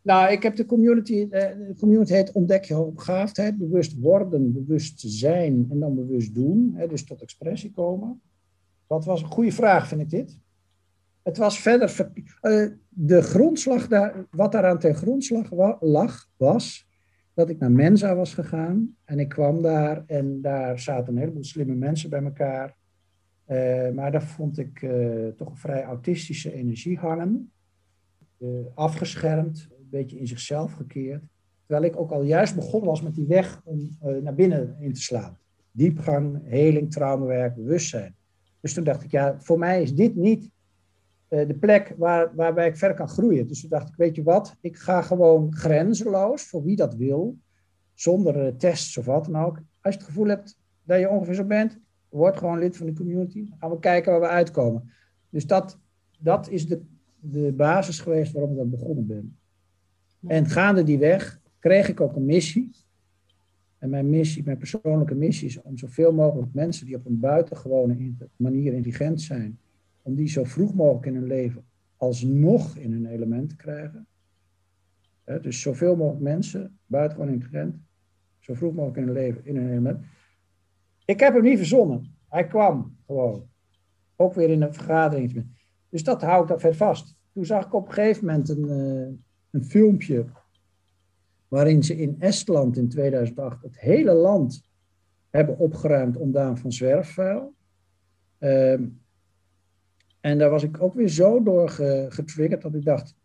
nou, 0.01 0.31
ik 0.31 0.43
heb 0.43 0.55
de 0.55 0.65
community, 0.65 1.27
eh, 1.29 1.41
de 1.67 1.75
community 1.79 2.13
heet 2.13 2.31
Ontdek 2.31 2.63
je 2.63 2.73
hoogbegaafdheid. 2.73 3.57
Bewust 3.57 3.99
worden, 3.99 4.53
bewust 4.53 5.03
zijn 5.05 5.67
en 5.69 5.79
dan 5.79 5.95
bewust 5.95 6.35
doen. 6.35 6.73
Hè, 6.75 6.87
dus 6.87 7.05
tot 7.05 7.21
expressie 7.21 7.71
komen. 7.71 8.21
Wat 8.87 9.05
was 9.05 9.21
een 9.21 9.31
goede 9.31 9.51
vraag, 9.51 9.87
vind 9.87 10.01
ik 10.01 10.09
dit. 10.09 10.39
Het 11.23 11.37
was 11.37 11.59
verder, 11.59 12.11
de 12.89 13.21
grondslag, 13.21 13.87
daar, 13.87 14.25
wat 14.31 14.51
daaraan 14.51 14.79
ten 14.79 14.95
grondslag 14.95 15.51
lag, 15.79 16.29
was 16.37 16.86
dat 17.37 17.49
ik 17.49 17.59
naar 17.59 17.71
Mensa 17.71 18.15
was 18.15 18.33
gegaan. 18.33 18.95
En 19.05 19.19
ik 19.19 19.29
kwam 19.29 19.61
daar 19.61 20.03
en 20.07 20.41
daar 20.41 20.79
zaten 20.79 21.13
een 21.13 21.19
heleboel 21.19 21.43
slimme 21.43 21.75
mensen 21.75 22.09
bij 22.09 22.23
elkaar. 22.23 22.77
Uh, 23.47 23.89
maar 23.89 24.11
daar 24.11 24.23
vond 24.23 24.57
ik 24.57 24.81
uh, 24.81 25.27
toch 25.27 25.49
een 25.49 25.57
vrij 25.57 25.83
autistische 25.83 26.53
energie 26.53 26.97
hangen. 26.97 27.51
Uh, 28.37 28.49
afgeschermd, 28.73 29.67
een 29.69 29.87
beetje 29.89 30.19
in 30.19 30.27
zichzelf 30.27 30.73
gekeerd. 30.73 31.23
Terwijl 31.65 31.91
ik 31.91 31.99
ook 31.99 32.11
al 32.11 32.21
juist 32.21 32.55
begonnen 32.55 32.89
was 32.89 33.01
met 33.01 33.15
die 33.15 33.27
weg 33.27 33.61
om 33.63 33.89
naar 34.21 34.35
binnen 34.35 34.75
in 34.79 34.93
te 34.93 35.01
slaan. 35.01 35.37
Diepgang, 35.71 36.39
heling, 36.43 36.91
traumawerk, 36.91 37.55
bewustzijn. 37.55 38.15
Dus 38.59 38.73
toen 38.73 38.83
dacht 38.83 39.03
ik, 39.03 39.11
ja, 39.11 39.35
voor 39.39 39.59
mij 39.59 39.81
is 39.81 39.93
dit 39.93 40.15
niet 40.15 40.49
de 41.27 41.57
plek 41.59 41.93
waar, 41.97 42.35
waarbij 42.35 42.67
ik 42.67 42.77
verder 42.77 42.97
kan 42.97 43.07
groeien. 43.07 43.47
Dus 43.47 43.61
toen 43.61 43.69
dacht 43.69 43.87
ik, 43.87 43.95
weet 43.95 44.15
je 44.15 44.23
wat, 44.23 44.55
ik 44.61 44.77
ga 44.77 45.01
gewoon 45.01 45.53
grenzeloos, 45.53 46.43
voor 46.43 46.63
wie 46.63 46.75
dat 46.75 46.95
wil, 46.95 47.37
zonder 47.93 48.57
tests 48.57 48.97
of 48.97 49.05
wat 49.05 49.25
dan 49.25 49.35
ook. 49.35 49.55
Als 49.81 49.93
je 49.93 49.99
het 49.99 50.07
gevoel 50.09 50.27
hebt 50.27 50.57
dat 50.83 50.99
je 50.99 51.09
ongeveer 51.09 51.33
zo 51.33 51.43
bent, 51.43 51.79
word 52.09 52.37
gewoon 52.37 52.59
lid 52.59 52.77
van 52.77 52.85
de 52.85 52.93
community. 52.93 53.45
Dan 53.49 53.57
gaan 53.59 53.69
we 53.69 53.79
kijken 53.79 54.11
waar 54.11 54.21
we 54.21 54.27
uitkomen. 54.27 54.91
Dus 55.29 55.47
dat, 55.47 55.79
dat 56.19 56.49
is 56.49 56.67
de, 56.67 56.81
de 57.19 57.53
basis 57.53 57.99
geweest 57.99 58.31
waarom 58.31 58.53
ik 58.53 58.59
aan 58.59 58.69
begonnen 58.69 59.07
ben. 59.07 59.37
En 60.27 60.45
gaande 60.45 60.83
die 60.83 60.99
weg 60.99 61.41
kreeg 61.59 61.89
ik 61.89 62.01
ook 62.01 62.15
een 62.15 62.25
missie. 62.25 62.69
En 63.77 63.89
mijn 63.89 64.09
missie, 64.09 64.43
mijn 64.43 64.57
persoonlijke 64.57 65.15
missie 65.15 65.47
is 65.47 65.61
om 65.61 65.77
zoveel 65.77 66.13
mogelijk 66.13 66.53
mensen 66.53 66.85
die 66.85 66.95
op 66.95 67.05
een 67.05 67.19
buitengewone 67.19 68.13
manier 68.35 68.73
intelligent 68.73 69.21
zijn, 69.21 69.59
om 70.07 70.15
die 70.15 70.27
zo 70.29 70.43
vroeg 70.43 70.73
mogelijk 70.73 71.05
in 71.05 71.15
hun 71.15 71.27
leven 71.27 71.65
alsnog 71.97 72.77
in 72.77 72.91
hun 72.91 73.05
element 73.05 73.49
te 73.49 73.55
krijgen. 73.55 74.07
dus 75.41 75.61
zoveel 75.61 75.95
mogelijk 75.95 76.23
mensen, 76.23 76.79
buitengewoon 76.85 77.33
intelligent, 77.33 77.75
zo 78.39 78.53
vroeg 78.53 78.73
mogelijk 78.73 78.97
in 78.97 79.03
hun 79.03 79.13
leven 79.13 79.45
in 79.45 79.55
hun 79.55 79.69
element. 79.69 80.05
Ik 81.05 81.19
heb 81.19 81.33
hem 81.33 81.43
niet 81.43 81.57
verzonnen. 81.57 82.15
Hij 82.29 82.47
kwam 82.47 82.97
gewoon. 83.05 83.49
Ook 84.15 84.33
weer 84.33 84.49
in 84.49 84.61
een 84.61 84.73
vergadering. 84.73 85.45
Dus 85.89 86.03
dat 86.03 86.21
houdt 86.21 86.49
dat 86.49 86.61
ver 86.61 86.75
vast. 86.75 87.15
Toen 87.33 87.45
zag 87.45 87.65
ik 87.65 87.73
op 87.73 87.87
een 87.87 87.93
gegeven 87.93 88.25
moment 88.25 88.49
een, 88.49 88.67
uh, 88.67 89.17
een 89.51 89.65
filmpje. 89.65 90.25
waarin 91.47 91.83
ze 91.83 91.95
in 91.95 92.15
Estland 92.19 92.77
in 92.77 92.89
2008 92.89 93.61
het 93.61 93.79
hele 93.79 94.13
land 94.13 94.69
hebben 95.29 95.57
opgeruimd 95.57 96.17
ontdaan 96.17 96.57
van 96.57 96.71
zwerfvuil. 96.71 97.53
Uh, 98.39 98.79
en 100.21 100.37
daar 100.37 100.49
was 100.49 100.63
ik 100.63 100.81
ook 100.81 100.93
weer 100.93 101.09
zo 101.09 101.43
door 101.43 101.69
getriggerd 102.09 102.61
dat 102.61 102.73
ik 102.73 102.85
dacht: 102.85 103.15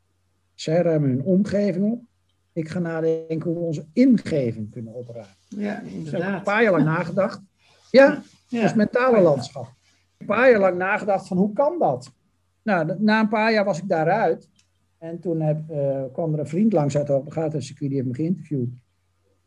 zij 0.55 0.83
ruimen 0.83 1.09
hun 1.09 1.23
omgeving 1.23 1.93
op. 1.93 2.03
Ik 2.53 2.69
ga 2.69 2.79
nadenken 2.79 3.51
hoe 3.51 3.55
we 3.55 3.67
onze 3.67 3.87
ingeving 3.93 4.71
kunnen 4.71 4.95
opruimen. 4.95 5.35
Ja, 5.49 5.81
inderdaad. 5.81 6.05
Dus 6.05 6.13
ik 6.13 6.23
heb 6.23 6.35
een 6.35 6.43
paar 6.43 6.63
jaar 6.63 6.73
lang 6.73 6.85
nagedacht. 6.85 7.43
Ja, 7.91 8.23
ja. 8.49 8.75
mentale 8.77 9.21
landschap. 9.21 9.73
Een 10.19 10.27
paar 10.27 10.51
jaar 10.51 10.61
lang 10.61 10.77
nagedacht 10.77 11.27
van 11.27 11.37
hoe 11.37 11.53
kan 11.53 11.79
dat? 11.79 12.13
Nou, 12.63 12.95
na 12.99 13.21
een 13.21 13.29
paar 13.29 13.53
jaar 13.53 13.65
was 13.65 13.79
ik 13.79 13.89
daaruit. 13.89 14.51
En 14.99 15.21
toen 15.21 15.41
heb, 15.41 15.71
uh, 15.71 16.03
kwam 16.13 16.33
er 16.33 16.39
een 16.39 16.47
vriend 16.47 16.73
langs 16.73 16.97
uit 16.97 17.09
het 17.09 17.65
circuit, 17.65 17.91
die 17.91 17.95
heeft 17.95 18.07
me 18.07 18.15
geïnterviewd. 18.15 18.69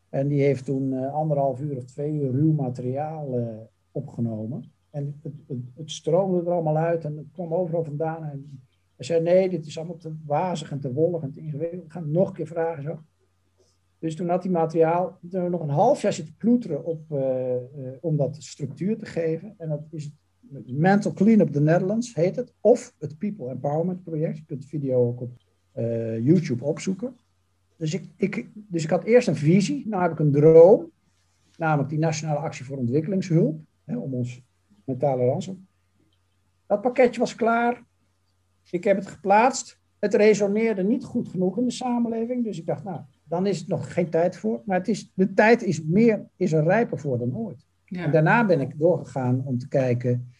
En 0.08 0.28
die 0.28 0.42
heeft 0.42 0.64
toen 0.64 0.92
uh, 0.92 1.14
anderhalf 1.14 1.60
uur 1.60 1.76
of 1.76 1.84
twee 1.84 2.12
uur 2.12 2.30
ruw 2.30 2.52
materiaal 2.52 3.38
uh, 3.38 3.46
opgenomen. 3.90 4.72
En 4.96 5.20
het, 5.22 5.32
het, 5.74 5.90
stroomde 5.90 6.40
er 6.40 6.52
allemaal 6.52 6.76
uit 6.76 7.04
en 7.04 7.16
het 7.16 7.26
kwam 7.32 7.54
overal 7.54 7.84
vandaan. 7.84 8.24
En 8.24 8.60
hij 8.96 9.06
zei, 9.06 9.22
nee, 9.22 9.48
dit 9.48 9.66
is 9.66 9.78
allemaal 9.78 9.96
te 9.96 10.14
wazig 10.26 10.70
en 10.70 10.80
te 10.80 10.92
wollig 10.92 11.22
en 11.22 11.32
te 11.32 11.40
ingewikkeld. 11.40 11.84
Ik 11.84 11.92
ga 11.92 12.00
het 12.00 12.08
nog 12.08 12.28
een 12.28 12.34
keer 12.34 12.46
vragen. 12.46 12.82
Zo. 12.82 13.02
Dus 13.98 14.16
toen 14.16 14.28
had 14.28 14.42
hij 14.42 14.52
materiaal, 14.52 15.18
toen 15.30 15.42
we 15.42 15.48
nog 15.48 15.60
een 15.60 15.68
half 15.68 16.02
jaar 16.02 16.12
zitten 16.12 16.34
ploeteren 16.36 16.84
op, 16.84 17.10
uh, 17.10 17.18
uh, 17.18 17.88
om 18.00 18.16
dat 18.16 18.36
structuur 18.42 18.98
te 18.98 19.06
geven. 19.06 19.54
En 19.58 19.68
dat 19.68 19.82
is 19.90 20.04
het 20.52 20.78
Mental 20.78 21.12
Cleanup 21.12 21.52
the 21.52 21.60
Netherlands, 21.60 22.14
heet 22.14 22.36
het. 22.36 22.52
Of 22.60 22.94
het 22.98 23.18
People 23.18 23.50
Empowerment 23.50 24.02
Project. 24.02 24.36
Je 24.36 24.44
kunt 24.44 24.62
de 24.62 24.68
video 24.68 25.06
ook 25.06 25.20
op 25.20 25.30
uh, 25.74 26.24
YouTube 26.24 26.64
opzoeken. 26.64 27.16
Dus 27.76 27.94
ik, 27.94 28.04
ik, 28.16 28.48
dus 28.54 28.84
ik 28.84 28.90
had 28.90 29.04
eerst 29.04 29.28
een 29.28 29.36
visie, 29.36 29.88
nou 29.88 30.02
heb 30.02 30.12
ik 30.12 30.18
een 30.18 30.32
droom. 30.32 30.90
Namelijk 31.56 31.88
die 31.88 31.98
Nationale 31.98 32.38
Actie 32.38 32.64
voor 32.64 32.76
Ontwikkelingshulp. 32.76 33.60
Hè, 33.84 33.96
om 33.96 34.14
ons 34.14 34.44
mentale 34.86 35.24
ransom. 35.24 35.66
Dat 36.66 36.80
pakketje 36.80 37.20
was 37.20 37.34
klaar. 37.34 37.84
Ik 38.70 38.84
heb 38.84 38.96
het 38.96 39.06
geplaatst. 39.06 39.80
Het 39.98 40.14
resoneerde 40.14 40.84
niet 40.84 41.04
goed 41.04 41.28
genoeg 41.28 41.58
in 41.58 41.64
de 41.64 41.70
samenleving. 41.70 42.44
Dus 42.44 42.58
ik 42.58 42.66
dacht, 42.66 42.84
nou, 42.84 43.00
dan 43.24 43.46
is 43.46 43.58
het 43.58 43.68
nog 43.68 43.92
geen 43.92 44.10
tijd 44.10 44.36
voor. 44.36 44.62
Maar 44.64 44.78
het 44.78 44.88
is, 44.88 45.12
de 45.14 45.32
tijd 45.32 45.62
is, 45.62 45.82
meer, 45.82 46.28
is 46.36 46.52
er 46.52 46.64
rijper 46.64 46.98
voor 46.98 47.18
dan 47.18 47.36
ooit. 47.36 47.66
Ja. 47.84 48.04
En 48.04 48.12
daarna 48.12 48.46
ben 48.46 48.60
ik 48.60 48.78
doorgegaan 48.78 49.42
om 49.44 49.58
te 49.58 49.68
kijken 49.68 50.32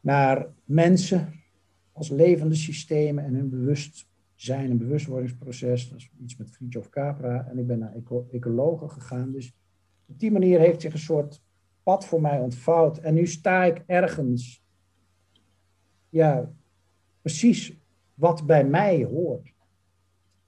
naar 0.00 0.46
mensen 0.64 1.32
als 1.92 2.08
levende 2.08 2.54
systemen 2.54 3.24
en 3.24 3.34
hun 3.34 3.50
bewustzijn 3.50 4.70
en 4.70 4.78
bewustwordingsproces. 4.78 5.88
Dat 5.88 5.98
is 5.98 6.10
iets 6.22 6.36
met 6.36 6.50
Fritjof 6.50 6.88
Capra. 6.88 7.46
En 7.50 7.58
ik 7.58 7.66
ben 7.66 7.78
naar 7.78 7.94
eco 7.94 8.26
ecologen 8.30 8.90
gegaan. 8.90 9.32
Dus 9.32 9.54
op 10.06 10.18
die 10.18 10.32
manier 10.32 10.60
heeft 10.60 10.80
zich 10.80 10.92
een 10.92 10.98
soort 10.98 11.42
pad 11.84 12.06
voor 12.06 12.20
mij 12.20 12.38
ontvouwd. 12.38 12.98
En 12.98 13.14
nu 13.14 13.26
sta 13.26 13.64
ik 13.64 13.82
ergens, 13.86 14.62
ja, 16.08 16.50
precies 17.20 17.72
wat 18.14 18.46
bij 18.46 18.64
mij 18.64 19.04
hoort. 19.04 19.52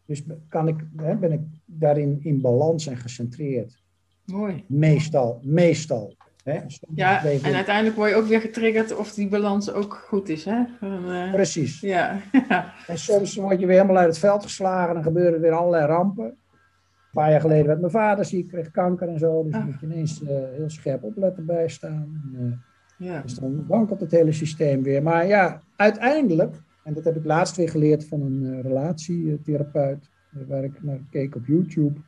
Dus 0.06 0.22
kan 0.48 0.68
ik, 0.68 0.76
hè, 0.96 1.16
ben 1.16 1.32
ik 1.32 1.40
daarin 1.64 2.18
in 2.22 2.40
balans 2.40 2.86
en 2.86 2.96
gecentreerd. 2.96 3.82
Mooi. 4.24 4.64
Meestal, 4.66 5.40
meestal. 5.42 6.14
Hè. 6.42 6.60
Ja, 6.94 7.24
en 7.24 7.54
uiteindelijk 7.54 7.96
word 7.96 8.10
je 8.10 8.16
ook 8.16 8.26
weer 8.26 8.40
getriggerd 8.40 8.96
of 8.96 9.14
die 9.14 9.28
balans 9.28 9.72
ook 9.72 9.94
goed 9.94 10.28
is. 10.28 10.44
Hè? 10.44 10.64
Van, 10.78 11.12
uh, 11.12 11.32
Precies. 11.32 11.80
Ja. 11.80 12.20
en 12.86 12.98
soms 12.98 13.36
word 13.36 13.60
je 13.60 13.66
weer 13.66 13.80
helemaal 13.80 13.96
uit 13.96 14.08
het 14.08 14.18
veld 14.18 14.42
geslagen 14.42 14.88
en 14.88 14.94
dan 14.94 15.02
gebeuren 15.02 15.40
weer 15.40 15.52
allerlei 15.52 15.86
rampen. 15.86 16.38
Een 17.16 17.22
paar 17.22 17.30
jaar 17.30 17.40
geleden 17.40 17.66
werd 17.66 17.80
mijn 17.80 17.92
vader 17.92 18.24
ziek, 18.24 18.48
kreeg 18.48 18.70
kanker 18.70 19.08
en 19.08 19.18
zo. 19.18 19.44
Dus 19.44 19.54
ah. 19.54 19.64
moet 19.64 19.80
je 19.80 19.86
ineens 19.86 20.22
uh, 20.22 20.28
heel 20.28 20.70
scherp 20.70 21.02
opletten 21.02 21.46
bij 21.46 21.68
staan. 21.68 22.22
En, 22.34 22.60
uh, 22.98 23.08
ja. 23.08 23.22
Dus 23.22 23.34
dan 23.34 23.66
wankelt 23.66 24.00
het 24.00 24.10
hele 24.10 24.32
systeem 24.32 24.82
weer. 24.82 25.02
Maar 25.02 25.26
ja, 25.26 25.62
uiteindelijk 25.76 26.54
en 26.86 26.94
dat 26.94 27.04
heb 27.04 27.16
ik 27.16 27.24
laatst 27.24 27.56
weer 27.56 27.68
geleerd 27.68 28.04
van 28.04 28.20
een 28.20 28.42
uh, 28.42 28.60
relatietherapeut, 28.60 30.10
waar 30.30 30.64
ik 30.64 30.82
naar 30.82 31.00
keek 31.10 31.34
op 31.34 31.46
YouTube. 31.46 32.00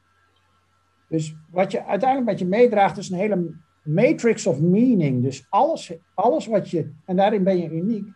Dus 1.09 1.37
wat 1.51 1.73
je 1.73 1.85
uiteindelijk 1.85 2.31
met 2.31 2.39
je 2.39 2.47
meedraagt, 2.47 2.97
is 2.97 3.11
een 3.11 3.19
hele 3.19 3.55
matrix 3.83 4.47
of 4.47 4.61
meaning. 4.61 5.23
Dus 5.23 5.47
alles, 5.49 5.97
alles 6.15 6.47
wat 6.47 6.71
je, 6.71 6.91
en 7.05 7.17
daarin 7.17 7.45
ben 7.45 7.59
je 7.59 7.71
uniek. 7.71 8.07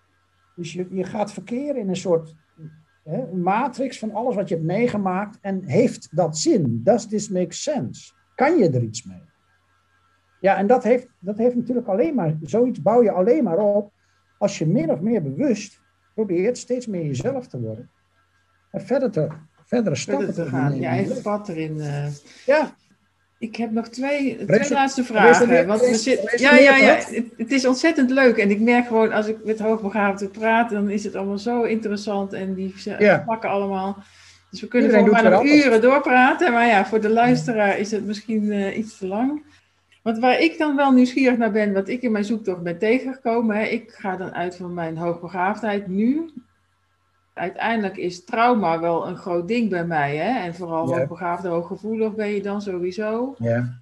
Dus 0.56 0.72
je, 0.72 0.86
je 0.90 1.04
gaat 1.04 1.32
verkeren 1.32 1.76
in 1.76 1.88
een 1.88 1.96
soort 1.96 2.34
hè, 3.04 3.32
matrix 3.32 3.98
van 3.98 4.12
alles 4.12 4.34
wat 4.34 4.48
je 4.48 4.54
hebt 4.54 4.66
meegemaakt. 4.66 5.38
En 5.40 5.64
heeft 5.64 6.16
dat 6.16 6.38
zin? 6.38 6.80
Does 6.84 7.06
this 7.06 7.28
make 7.28 7.54
sense? 7.54 8.12
Kan 8.34 8.58
je 8.58 8.70
er 8.70 8.82
iets 8.82 9.04
mee? 9.04 9.22
Ja, 10.40 10.56
en 10.56 10.66
dat 10.66 10.82
heeft, 10.82 11.08
dat 11.18 11.38
heeft 11.38 11.54
natuurlijk 11.54 11.86
alleen 11.86 12.14
maar, 12.14 12.36
zoiets 12.42 12.82
bouw 12.82 13.02
je 13.02 13.10
alleen 13.10 13.44
maar 13.44 13.58
op 13.58 13.92
als 14.38 14.58
je 14.58 14.66
min 14.66 14.90
of 14.90 15.00
meer 15.00 15.22
bewust 15.22 15.80
probeert 16.14 16.58
steeds 16.58 16.86
meer 16.86 17.04
jezelf 17.04 17.48
te 17.48 17.60
worden. 17.60 17.90
En 18.70 18.80
verder 18.80 19.10
te, 19.10 19.28
verdere 19.64 19.94
stappen 19.94 20.26
verder 20.26 20.44
te, 20.44 20.50
gaan. 20.50 20.80
Ja, 20.80 20.96
even 20.96 21.22
pad 21.22 21.48
erin. 21.48 21.76
Uh... 21.76 22.06
Ja. 22.46 22.74
Ik 23.42 23.56
heb 23.56 23.70
nog 23.70 23.88
twee, 23.88 24.44
twee 24.46 24.70
laatste 24.70 25.04
vragen. 25.04 25.66
Want 25.66 25.80
we 25.80 25.94
zit, 25.94 26.34
ja, 26.36 26.56
ja, 26.56 26.76
ja, 26.76 26.94
het, 26.94 27.24
het, 27.36 27.50
is 27.50 27.66
ontzettend 27.66 28.10
leuk. 28.10 28.36
En 28.36 28.50
ik 28.50 28.60
merk 28.60 28.86
gewoon, 28.86 29.12
als 29.12 29.26
ik 29.26 29.44
met 29.44 29.58
hoogbegaafden 29.58 30.30
praat, 30.30 30.70
dan 30.70 30.90
is 30.90 31.04
het 31.04 31.14
allemaal 31.14 31.38
zo 31.38 31.62
interessant. 31.62 32.32
En 32.32 32.54
die 32.54 32.74
ja. 32.98 33.22
pakken 33.26 33.50
allemaal. 33.50 34.02
Dus 34.50 34.60
we 34.60 34.68
kunnen 34.68 34.90
Iedereen 34.90 35.14
gewoon 35.14 35.30
maar 35.30 35.44
nog 35.44 35.52
uren 35.52 35.80
doorpraten. 35.80 36.52
Maar 36.52 36.66
ja, 36.66 36.86
voor 36.86 37.00
de 37.00 37.08
luisteraar 37.08 37.78
is 37.78 37.90
het 37.90 38.04
misschien 38.04 38.44
uh, 38.44 38.76
iets 38.76 38.98
te 38.98 39.06
lang. 39.06 39.42
Want 40.02 40.18
waar 40.18 40.40
ik 40.40 40.58
dan 40.58 40.76
wel 40.76 40.92
nieuwsgierig 40.92 41.38
naar 41.38 41.52
ben, 41.52 41.72
wat 41.72 41.88
ik 41.88 42.02
in 42.02 42.12
mijn 42.12 42.24
zoektocht 42.24 42.62
ben 42.62 42.78
tegengekomen, 42.78 43.56
hè, 43.56 43.64
ik 43.64 43.90
ga 43.90 44.16
dan 44.16 44.34
uit 44.34 44.56
van 44.56 44.74
mijn 44.74 44.96
hoogbegaafdheid 44.96 45.86
nu. 45.86 46.30
Uiteindelijk 47.34 47.96
is 47.96 48.24
trauma 48.24 48.80
wel 48.80 49.06
een 49.06 49.16
groot 49.16 49.48
ding 49.48 49.70
bij 49.70 49.86
mij. 49.86 50.16
Hè? 50.16 50.40
En 50.40 50.54
vooral 50.54 50.88
ja. 50.88 50.98
hoogbegaafd, 50.98 51.44
hooggevoelig 51.44 52.14
ben 52.14 52.28
je 52.28 52.42
dan 52.42 52.62
sowieso. 52.62 53.34
Ja. 53.38 53.80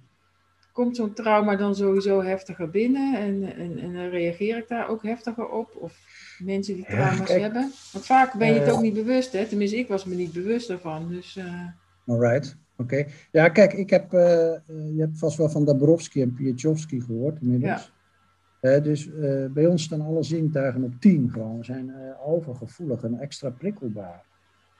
Komt 0.71 0.95
zo'n 0.95 1.13
trauma 1.13 1.55
dan 1.55 1.75
sowieso 1.75 2.21
heftiger 2.23 2.69
binnen 2.69 3.19
en, 3.19 3.55
en, 3.55 3.77
en 3.77 4.09
reageer 4.09 4.57
ik 4.57 4.67
daar 4.67 4.89
ook 4.89 5.03
heftiger 5.03 5.49
op? 5.49 5.75
Of 5.75 5.97
mensen 6.43 6.75
die 6.75 6.85
trauma's 6.85 7.29
hebben? 7.29 7.71
Want 7.91 8.05
vaak 8.05 8.33
ben 8.33 8.47
je 8.47 8.59
het 8.59 8.67
uh, 8.67 8.73
ook 8.73 8.81
niet 8.81 8.93
bewust, 8.93 9.33
hè? 9.33 9.45
tenminste 9.45 9.77
ik 9.77 9.87
was 9.87 10.05
me 10.05 10.15
niet 10.15 10.33
bewust 10.33 10.69
ervan. 10.69 11.07
Dus, 11.09 11.35
uh... 11.35 11.63
Alright. 12.07 12.57
Oké. 12.77 13.05
Ja, 13.31 13.49
kijk, 13.49 13.73
ik 13.73 13.89
heb, 13.89 14.13
uh, 14.13 14.19
je 14.67 14.95
hebt 14.97 15.17
vast 15.17 15.37
wel 15.37 15.49
van 15.49 15.65
Dabrowski 15.65 16.21
en 16.21 16.33
Pietrovski 16.33 17.01
gehoord 17.01 17.41
inmiddels. 17.41 17.91
Uh, 18.61 18.83
dus 18.83 19.07
uh, 19.07 19.45
bij 19.45 19.65
ons 19.65 19.83
staan 19.83 20.01
alle 20.01 20.23
zintuigen 20.23 20.83
op 20.83 20.93
10 20.99 21.29
gewoon. 21.29 21.57
We 21.57 21.63
zijn 21.63 21.93
overgevoelig 22.23 23.03
en 23.03 23.19
extra 23.19 23.49
prikkelbaar. 23.49 24.25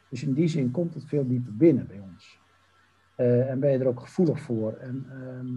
Dus 0.10 0.24
in 0.24 0.34
die 0.34 0.48
zin 0.48 0.72
komt 0.72 0.94
het 0.94 1.06
veel 1.06 1.28
dieper 1.28 1.56
binnen 1.56 1.88
bij 1.88 2.00
ons. 2.00 2.40
Eh, 3.16 3.50
en 3.50 3.60
ben 3.60 3.72
je 3.72 3.78
er 3.78 3.88
ook 3.88 4.00
gevoelig 4.00 4.40
voor. 4.40 4.74
En 4.74 5.06
ehm, 5.10 5.48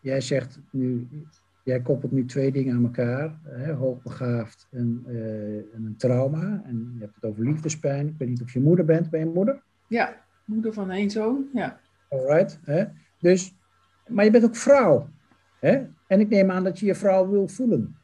jij 0.00 0.20
zegt 0.20 0.60
nu, 0.70 1.08
jij 1.62 1.80
koppelt 1.80 2.12
nu 2.12 2.24
twee 2.24 2.52
dingen 2.52 2.76
aan 2.76 2.84
elkaar. 2.84 3.38
Hè, 3.42 3.72
hoogbegaafd 3.72 4.68
en, 4.70 5.02
en, 5.06 5.84
een 5.84 5.96
trauma. 5.96 6.62
En 6.64 6.92
je 6.94 7.00
hebt 7.00 7.14
het 7.14 7.24
over 7.24 7.44
liefdespijn. 7.44 8.08
Ik 8.08 8.14
weet 8.18 8.28
niet 8.28 8.42
of 8.42 8.52
je 8.52 8.60
moeder 8.60 8.84
bent. 8.84 9.10
Ben 9.10 9.20
je 9.20 9.26
moeder? 9.26 9.62
Ja, 9.88 10.24
moeder 10.44 10.72
van 10.72 10.90
één 10.90 11.10
zoon, 11.10 11.48
ja. 11.52 11.80
Alright. 12.08 12.60
Hè? 12.64 12.84
Dus, 13.18 13.54
maar 14.06 14.24
je 14.24 14.30
bent 14.30 14.44
ook 14.44 14.56
vrouw. 14.56 15.08
Hè? 15.62 15.82
En 16.06 16.20
ik 16.20 16.28
neem 16.28 16.50
aan 16.50 16.64
dat 16.64 16.78
je 16.78 16.86
je 16.86 16.94
vrouw 16.94 17.30
wil 17.30 17.48
voelen. 17.48 17.96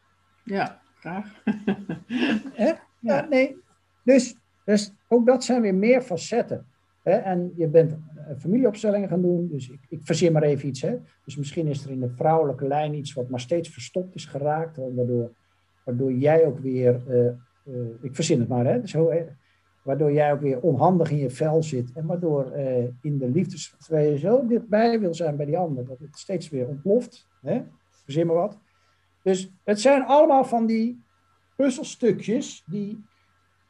Ja, 0.45 0.81
graag. 0.99 1.43
hè? 2.53 2.73
Ja, 3.01 3.27
nee. 3.31 3.57
Dus, 4.05 4.37
dus 4.65 4.93
ook 5.09 5.27
dat 5.27 5.45
zijn 5.45 5.63
weer 5.63 5.75
meer 5.75 6.03
facetten. 6.03 6.67
Hè? 7.03 7.13
En 7.13 7.53
je 7.57 7.69
bent 7.69 7.97
familieopstellingen 8.39 9.09
gaan 9.09 9.23
doen. 9.23 9.49
Dus 9.49 9.71
ik, 9.71 9.81
ik 9.89 9.99
verzin 10.03 10.33
maar 10.33 10.43
even 10.43 10.69
iets. 10.69 10.83
Hè? 10.83 10.97
Dus 11.25 11.37
misschien 11.37 11.67
is 11.67 11.85
er 11.85 11.91
in 11.91 12.01
de 12.01 12.11
vrouwelijke 12.11 12.67
lijn 12.67 12.95
iets 12.95 13.13
wat 13.13 13.29
maar 13.29 13.41
steeds 13.41 13.69
verstopt 13.69 14.15
is 14.15 14.25
geraakt. 14.25 14.77
Waardoor, 14.77 15.31
waardoor 15.85 16.13
jij 16.13 16.47
ook 16.47 16.59
weer, 16.59 17.01
uh, 17.09 17.27
uh, 17.65 17.89
ik 18.01 18.15
verzin 18.15 18.39
het 18.39 18.49
maar, 18.49 18.67
hè? 18.67 18.87
Zo, 18.87 19.13
waardoor 19.83 20.13
jij 20.13 20.33
ook 20.33 20.41
weer 20.41 20.61
onhandig 20.61 21.11
in 21.11 21.19
je 21.19 21.31
vel 21.31 21.63
zit. 21.63 21.93
En 21.95 22.07
waardoor 22.07 22.53
uh, 22.57 22.79
in 23.01 23.19
de 23.19 23.29
liefdes, 23.29 23.75
terwijl 23.79 24.11
je 24.11 24.19
zo 24.19 24.47
dichtbij 24.47 25.01
wil 25.01 25.15
zijn 25.15 25.37
bij 25.37 25.47
die 25.47 25.59
ander, 25.59 25.85
dat 25.85 25.99
het 25.99 26.19
steeds 26.19 26.49
weer 26.49 26.69
ontploft. 26.69 27.28
Hè? 27.41 27.63
Verzin 28.05 28.27
maar 28.27 28.37
wat. 28.37 28.59
Dus 29.23 29.53
het 29.65 29.81
zijn 29.81 30.03
allemaal 30.03 30.45
van 30.45 30.67
die 30.67 31.03
puzzelstukjes 31.57 32.65
die, 32.67 33.05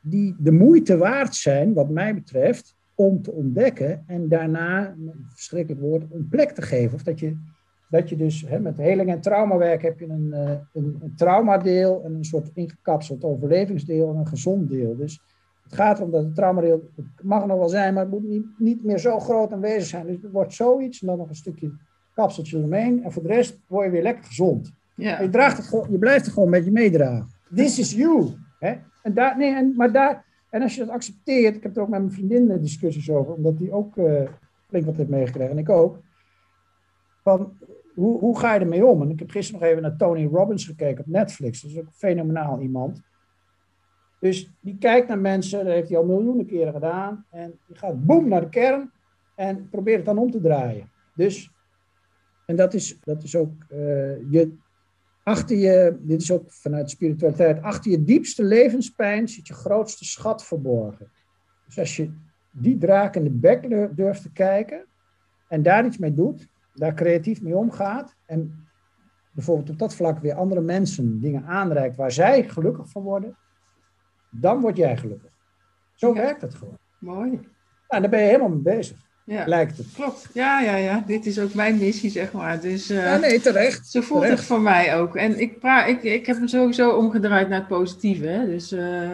die 0.03 0.37
de 0.39 0.53
moeite 0.53 0.97
waard 0.97 1.35
zijn, 1.35 1.75
wat 1.75 1.89
mij 1.89 2.14
betreft, 2.14 2.77
om 2.95 3.23
te 3.23 3.33
ontdekken 3.33 4.05
en 4.07 4.29
daarna, 4.29 4.89
een 4.89 5.27
verschrikkelijk 5.29 5.81
woord, 5.81 6.05
een 6.11 6.29
plek 6.29 6.51
te 6.51 6.62
geven. 6.62 6.95
Of 6.95 7.03
dat 7.03 7.21
je, 7.21 7.37
dat 7.89 8.09
je 8.09 8.16
dus 8.16 8.45
hè, 8.47 8.61
met 8.61 8.77
heling 8.77 9.11
en 9.11 9.21
traumawerk 9.21 9.83
heb 9.83 9.99
je 9.99 10.09
een, 10.09 10.29
uh, 10.31 10.51
een, 10.73 10.99
een 11.01 11.12
traumadeel 11.16 12.03
en 12.05 12.14
een 12.14 12.25
soort 12.25 12.51
ingekapseld 12.55 13.25
overlevingsdeel 13.25 14.11
en 14.11 14.16
een 14.16 14.27
gezond 14.27 14.69
deel. 14.69 14.97
Dus 14.97 15.23
het 15.62 15.75
gaat 15.75 15.99
erom 15.99 16.11
dat 16.11 16.25
het 16.25 16.35
traumadeel, 16.35 16.91
het 16.97 17.07
mag 17.23 17.47
nog 17.47 17.59
wel 17.59 17.69
zijn, 17.69 17.95
maar 17.95 18.03
het 18.03 18.12
moet 18.12 18.29
niet, 18.29 18.47
niet 18.59 18.85
meer 18.85 18.99
zo 18.99 19.19
groot 19.19 19.53
aanwezig 19.53 19.87
zijn. 19.87 20.07
Dus 20.07 20.16
het 20.23 20.33
wordt 20.33 20.55
zoiets 20.55 21.01
en 21.01 21.07
dan 21.07 21.19
nog 21.19 21.29
een 21.29 21.35
stukje 21.35 21.73
kapseltje 22.21 22.59
eromheen. 22.59 23.05
En 23.05 23.12
voor 23.12 23.23
de 23.23 23.29
rest 23.29 23.61
word 23.66 23.85
je 23.85 23.91
weer 23.91 24.03
lekker 24.03 24.25
gezond. 24.25 24.73
Ja. 24.95 25.21
Je, 25.21 25.29
draagt 25.29 25.57
het, 25.57 25.87
je 25.91 25.99
blijft 25.99 26.25
het 26.25 26.35
gewoon 26.35 26.51
met 26.51 26.64
je 26.64 26.71
meedragen. 26.71 27.29
This 27.55 27.79
is 27.79 27.93
you. 27.93 28.33
Hè? 28.59 28.75
En 29.03 29.14
daar, 29.14 29.37
nee, 29.37 29.55
en, 29.55 29.75
maar 29.77 29.93
daar, 29.93 30.25
en 30.51 30.62
als 30.62 30.75
je 30.75 30.81
dat 30.81 30.95
accepteert, 30.95 31.57
ik 31.57 31.62
heb 31.62 31.77
er 31.77 31.83
ook 31.83 31.89
met 31.89 32.01
mijn 32.01 32.12
vriendin 32.12 32.61
discussies 32.61 33.11
over, 33.11 33.33
omdat 33.33 33.59
die 33.59 33.73
ook 33.73 33.97
uh, 33.97 34.23
flink 34.69 34.85
wat 34.85 34.97
heeft 34.97 35.09
meegekregen 35.09 35.51
en 35.51 35.59
ik 35.59 35.69
ook. 35.69 36.01
Van 37.23 37.53
hoe, 37.95 38.19
hoe 38.19 38.39
ga 38.39 38.55
je 38.55 38.61
ermee 38.61 38.87
om? 38.87 39.03
En 39.03 39.11
ik 39.11 39.19
heb 39.19 39.31
gisteren 39.31 39.61
nog 39.61 39.71
even 39.71 39.83
naar 39.83 39.97
Tony 39.97 40.27
Robbins 40.27 40.66
gekeken 40.66 41.05
op 41.05 41.11
Netflix. 41.11 41.61
Dat 41.62 41.71
is 41.71 41.79
ook 41.79 41.93
fenomenaal 41.93 42.61
iemand. 42.61 43.03
Dus 44.21 44.53
die 44.61 44.79
kijkt 44.79 45.09
naar 45.09 45.19
mensen, 45.19 45.64
dat 45.64 45.75
heeft 45.75 45.89
hij 45.89 45.99
al 45.99 46.05
miljoenen 46.05 46.47
keren 46.47 46.73
gedaan. 46.73 47.27
En 47.31 47.59
die 47.66 47.77
gaat 47.77 48.05
boem 48.05 48.29
naar 48.29 48.41
de 48.41 48.49
kern 48.49 48.91
en 49.35 49.69
probeert 49.69 49.97
het 49.97 50.07
dan 50.07 50.19
om 50.19 50.31
te 50.31 50.41
draaien. 50.41 50.91
Dus, 51.14 51.53
en 52.49 52.57
dat 52.57 52.74
is, 52.74 52.99
dat 53.01 53.22
is 53.22 53.36
ook, 53.36 53.53
uh, 53.72 53.78
je, 54.30 54.57
achter 55.22 55.57
je, 55.57 55.96
dit 56.01 56.22
is 56.22 56.32
ook 56.32 56.53
vanuit 56.53 56.90
spiritualiteit, 56.90 57.62
achter 57.62 57.90
je 57.90 58.05
diepste 58.05 58.44
levenspijn 58.44 59.28
zit 59.28 59.46
je 59.46 59.55
grootste 59.55 60.05
schat 60.05 60.44
verborgen. 60.44 61.11
Dus 61.66 61.78
als 61.78 61.96
je 61.96 62.12
die 62.51 62.78
draak 62.78 63.16
in 63.16 63.24
de 63.24 63.30
bek 63.30 63.68
durft 63.96 64.22
te 64.22 64.32
kijken 64.32 64.86
en 65.49 65.62
daar 65.62 65.86
iets 65.86 65.99
mee 65.99 66.14
doet, 66.14 66.49
daar 66.74 66.94
creatief 66.94 67.42
mee 67.42 67.57
omgaat 67.57 68.16
en 68.26 68.68
bijvoorbeeld 69.32 69.70
op 69.70 69.78
dat 69.78 69.94
vlak 69.94 70.18
weer 70.18 70.34
andere 70.34 70.61
mensen 70.61 71.20
dingen 71.20 71.44
aanreikt 71.44 71.96
waar 71.96 72.12
zij 72.12 72.49
gelukkig 72.49 72.88
van 72.88 73.03
worden, 73.03 73.36
dan 74.30 74.61
word 74.61 74.76
jij 74.76 74.96
gelukkig. 74.96 75.32
Zo 75.94 76.14
werkt 76.14 76.42
het 76.42 76.55
gewoon. 76.55 76.78
Mooi. 76.99 77.30
Nou, 77.88 78.03
daar 78.03 78.11
ben 78.11 78.20
je 78.20 78.26
helemaal 78.26 78.49
mee 78.49 78.76
bezig. 78.76 79.08
Ja. 79.29 79.47
Lijkt 79.47 79.76
het. 79.76 79.87
Klopt. 79.95 80.29
Ja, 80.33 80.61
ja, 80.61 80.76
ja. 80.76 81.05
Dit 81.07 81.26
is 81.26 81.39
ook 81.39 81.55
mijn 81.55 81.79
missie, 81.79 82.11
zeg 82.11 82.33
maar. 82.33 82.61
Dus, 82.61 82.91
uh, 82.91 83.05
ja, 83.05 83.16
nee, 83.16 83.41
terecht. 83.41 83.87
Zo 83.87 84.01
voelt 84.01 84.20
terecht. 84.20 84.39
het 84.39 84.49
voor 84.49 84.61
mij 84.61 84.97
ook. 84.97 85.16
En 85.16 85.41
ik, 85.41 85.59
praat, 85.59 85.89
ik, 85.89 86.03
ik 86.03 86.26
heb 86.26 86.41
me 86.41 86.49
sowieso 86.49 86.91
omgedraaid 86.91 87.49
naar 87.49 87.59
het 87.59 87.68
positieve. 87.68 88.26
Hè? 88.26 88.47
Dus 88.47 88.72
uh, 88.72 89.11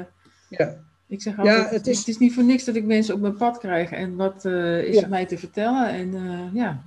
ja. 0.48 0.76
ik 1.06 1.22
zeg 1.22 1.38
altijd, 1.38 1.56
ja, 1.56 1.68
het, 1.68 1.86
is... 1.86 1.98
het 1.98 2.08
is 2.08 2.18
niet 2.18 2.34
voor 2.34 2.44
niks 2.44 2.64
dat 2.64 2.74
ik 2.74 2.84
mensen 2.84 3.14
op 3.14 3.20
mijn 3.20 3.36
pad 3.36 3.58
krijg. 3.58 3.90
En 3.90 4.16
wat 4.16 4.44
uh, 4.44 4.82
is 4.82 5.00
ja. 5.00 5.08
mij 5.08 5.26
te 5.26 5.38
vertellen? 5.38 5.88
En 5.88 6.12
ja. 6.52 6.82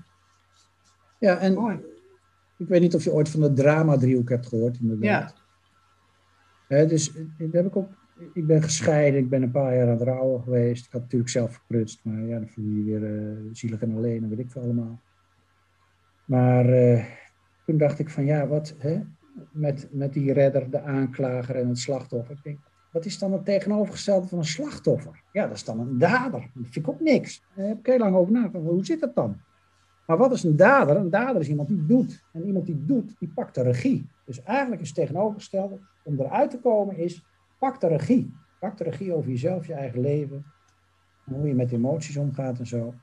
Ja, 1.19 1.37
en 1.37 1.53
Mooi. 1.53 1.79
ik 2.57 2.67
weet 2.67 2.81
niet 2.81 2.95
of 2.95 3.03
je 3.03 3.13
ooit 3.13 3.29
van 3.29 3.41
de 3.41 3.53
drama-driehoek 3.53 4.29
hebt 4.29 4.47
gehoord, 4.47 4.77
inderdaad. 4.81 5.35
Ja. 6.67 6.85
dus 6.85 7.11
dat 7.37 7.51
heb 7.51 7.65
ik 7.65 7.75
ook 7.75 7.89
ik 8.33 8.47
ben 8.47 8.63
gescheiden, 8.63 9.19
ik 9.19 9.29
ben 9.29 9.41
een 9.41 9.51
paar 9.51 9.75
jaar 9.75 9.87
aan 9.87 9.97
het 9.97 10.01
rouwen 10.01 10.41
geweest. 10.41 10.85
Ik 10.85 10.91
had 10.91 11.01
natuurlijk 11.01 11.31
zelf 11.31 11.53
verprutst, 11.53 11.99
maar 12.03 12.21
ja, 12.21 12.39
dan 12.39 12.47
voel 12.47 12.65
je 12.65 12.83
weer 12.83 13.01
uh, 13.01 13.49
zielig 13.51 13.81
en 13.81 13.95
alleen 13.95 14.23
en 14.23 14.29
weet 14.29 14.39
ik 14.39 14.51
veel 14.51 14.61
allemaal. 14.61 14.99
Maar 16.25 16.69
uh, 16.69 17.05
toen 17.65 17.77
dacht 17.77 17.99
ik 17.99 18.09
van 18.09 18.25
ja, 18.25 18.47
wat 18.47 18.75
hè, 18.77 19.01
met, 19.51 19.87
met 19.91 20.13
die 20.13 20.33
redder, 20.33 20.69
de 20.69 20.81
aanklager 20.81 21.55
en 21.55 21.67
het 21.67 21.79
slachtoffer. 21.79 22.57
Wat 22.91 23.05
is 23.05 23.19
dan 23.19 23.31
het 23.31 23.45
tegenovergestelde 23.45 24.27
van 24.27 24.37
een 24.37 24.45
slachtoffer? 24.45 25.23
Ja, 25.31 25.47
dat 25.47 25.55
is 25.55 25.63
dan 25.63 25.79
een 25.79 25.97
dader. 25.97 26.39
Dat 26.39 26.63
vind 26.63 26.75
ik 26.75 26.89
ook 26.89 26.99
niks. 26.99 27.43
Daar 27.55 27.67
heb 27.67 27.79
ik 27.79 27.85
heel 27.85 27.97
lang 27.97 28.15
over 28.15 28.33
nagedacht. 28.33 28.65
Hoe 28.65 28.85
zit 28.85 28.99
dat 28.99 29.15
dan? 29.15 29.37
Maar 30.05 30.17
wat 30.17 30.31
is 30.31 30.43
een 30.43 30.55
dader? 30.55 30.95
Een 30.95 31.09
dader 31.09 31.41
is 31.41 31.49
iemand 31.49 31.67
die 31.67 31.85
doet. 31.85 32.23
En 32.33 32.45
iemand 32.45 32.65
die 32.65 32.85
doet, 32.85 33.15
die 33.19 33.31
pakt 33.35 33.55
de 33.55 33.61
regie. 33.61 34.09
Dus 34.25 34.43
eigenlijk 34.43 34.81
is 34.81 34.87
het 34.87 34.97
tegenovergestelde, 34.97 35.79
om 36.03 36.19
eruit 36.19 36.49
te 36.49 36.59
komen, 36.59 36.97
is 36.97 37.23
Pak 37.59 37.79
de 37.79 37.87
regie. 37.87 38.33
Pak 38.59 38.77
de 38.77 38.83
regie 38.83 39.13
over 39.13 39.29
jezelf, 39.29 39.67
je 39.67 39.73
eigen 39.73 40.01
leven. 40.01 40.45
Hoe 41.23 41.47
je 41.47 41.53
met 41.53 41.71
emoties 41.71 42.17
omgaat 42.17 42.59
en 42.59 42.67
zo. 42.67 42.93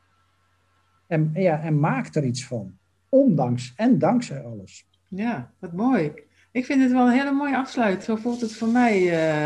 En, 1.06 1.30
ja, 1.34 1.60
en 1.60 1.80
maak 1.80 2.14
er 2.14 2.24
iets 2.24 2.46
van. 2.46 2.78
Ondanks 3.08 3.72
en 3.76 3.98
dankzij 3.98 4.44
alles. 4.44 4.86
Ja, 5.08 5.52
wat 5.58 5.72
mooi. 5.72 6.12
Ik 6.52 6.64
vind 6.64 6.82
het 6.82 6.92
wel 6.92 7.06
een 7.06 7.18
hele 7.18 7.32
mooie 7.32 7.56
afsluit. 7.56 8.04
Zo 8.04 8.16
voelt 8.16 8.40
het 8.40 8.52
voor 8.52 8.68
mij 8.68 9.02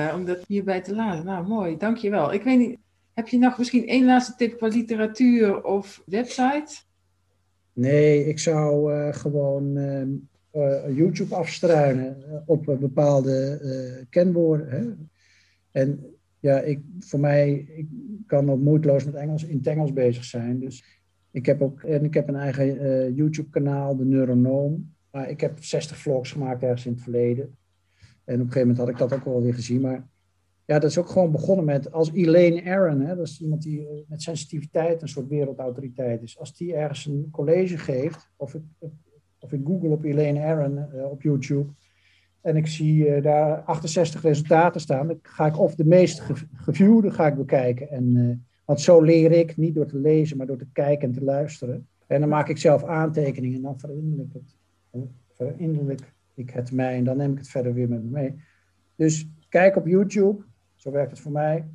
uh, 0.08 0.14
om 0.14 0.24
dat 0.24 0.44
hierbij 0.46 0.80
te 0.80 0.94
laten. 0.94 1.24
Nou, 1.24 1.46
mooi. 1.46 1.76
Dankjewel. 1.76 2.32
Ik 2.32 2.42
weet 2.42 2.58
niet, 2.58 2.78
heb 3.14 3.28
je 3.28 3.38
nog 3.38 3.58
misschien 3.58 3.86
één 3.86 4.04
laatste 4.04 4.34
tip 4.36 4.56
qua 4.56 4.66
literatuur 4.66 5.64
of 5.64 6.02
website? 6.06 6.80
Nee, 7.72 8.26
ik 8.26 8.38
zou 8.38 8.94
uh, 8.94 9.12
gewoon 9.12 9.76
uh, 9.76 10.00
uh, 10.00 10.06
YouTube 10.94 11.34
afstruinen 11.34 12.16
op 12.46 12.76
bepaalde 12.80 13.60
uh, 13.62 14.04
kenwoorden. 14.10 14.70
Hè. 14.70 14.94
En 15.70 16.04
ja, 16.40 16.60
ik, 16.60 16.80
voor 16.98 17.20
mij, 17.20 17.52
ik 17.52 17.86
kan 18.26 18.50
ook 18.50 18.60
moeiteloos 18.60 19.04
met 19.04 19.14
Engels, 19.14 19.44
in 19.44 19.56
het 19.56 19.66
Engels 19.66 19.92
bezig 19.92 20.24
zijn. 20.24 20.60
Dus 20.60 20.84
ik 21.30 21.46
heb 21.46 21.62
ook, 21.62 21.82
en 21.82 22.04
ik 22.04 22.14
heb 22.14 22.28
een 22.28 22.36
eigen 22.36 23.14
YouTube-kanaal, 23.14 23.96
de 23.96 24.04
Neuronoom. 24.04 24.94
Maar 25.10 25.30
ik 25.30 25.40
heb 25.40 25.64
60 25.64 25.98
vlogs 25.98 26.32
gemaakt 26.32 26.62
ergens 26.62 26.86
in 26.86 26.92
het 26.92 27.02
verleden. 27.02 27.56
En 28.24 28.34
op 28.34 28.40
een 28.40 28.52
gegeven 28.52 28.60
moment 28.60 28.78
had 28.78 28.88
ik 28.88 28.98
dat 28.98 29.12
ook 29.12 29.24
wel 29.24 29.42
weer 29.42 29.54
gezien. 29.54 29.80
Maar 29.80 30.08
ja, 30.64 30.78
dat 30.78 30.90
is 30.90 30.98
ook 30.98 31.08
gewoon 31.08 31.32
begonnen 31.32 31.64
met, 31.64 31.92
als 31.92 32.12
Elaine 32.12 32.62
Aaron, 32.64 33.00
hè, 33.00 33.16
dat 33.16 33.26
is 33.26 33.40
iemand 33.40 33.62
die 33.62 34.04
met 34.08 34.22
sensitiviteit 34.22 35.02
een 35.02 35.08
soort 35.08 35.28
wereldautoriteit 35.28 36.22
is. 36.22 36.38
Als 36.38 36.56
die 36.56 36.74
ergens 36.74 37.06
een 37.06 37.28
college 37.30 37.78
geeft, 37.78 38.30
of 38.36 38.54
ik, 38.54 38.62
of 39.38 39.52
ik 39.52 39.60
google 39.64 39.88
op 39.88 40.04
Elaine 40.04 40.40
Aaron 40.40 40.86
uh, 40.94 41.04
op 41.10 41.22
YouTube 41.22 41.70
en 42.40 42.56
ik 42.56 42.66
zie 42.66 43.06
uh, 43.06 43.22
daar 43.22 43.62
68 43.62 44.22
resultaten 44.22 44.80
staan, 44.80 45.18
ga 45.22 45.46
ik 45.46 45.58
of 45.58 45.74
de 45.74 45.84
meest 45.84 46.20
ge 46.20 46.34
geviewde 46.54 47.10
ga 47.10 47.26
ik 47.26 47.34
bekijken. 47.34 47.90
En, 47.90 48.16
uh, 48.16 48.36
want 48.64 48.80
zo 48.80 49.00
leer 49.00 49.32
ik, 49.32 49.56
niet 49.56 49.74
door 49.74 49.86
te 49.86 49.98
lezen, 49.98 50.36
maar 50.36 50.46
door 50.46 50.56
te 50.56 50.72
kijken 50.72 51.08
en 51.08 51.14
te 51.14 51.24
luisteren. 51.24 51.88
En 52.06 52.20
dan 52.20 52.28
maak 52.28 52.48
ik 52.48 52.58
zelf 52.58 52.84
aantekeningen 52.84 53.56
en 53.56 53.62
dan 53.62 53.78
verinnerlijk, 53.78 54.32
het, 54.32 54.56
verinnerlijk 55.32 56.12
ik 56.34 56.50
het 56.50 56.72
mij 56.72 56.96
en 56.96 57.04
dan 57.04 57.16
neem 57.16 57.32
ik 57.32 57.38
het 57.38 57.48
verder 57.48 57.74
weer 57.74 57.88
met 57.88 58.02
me 58.02 58.10
mee. 58.10 58.34
Dus 58.94 59.28
kijk 59.48 59.76
op 59.76 59.86
YouTube, 59.86 60.44
zo 60.74 60.90
werkt 60.90 61.10
het 61.10 61.20
voor 61.20 61.32
mij. 61.32 61.66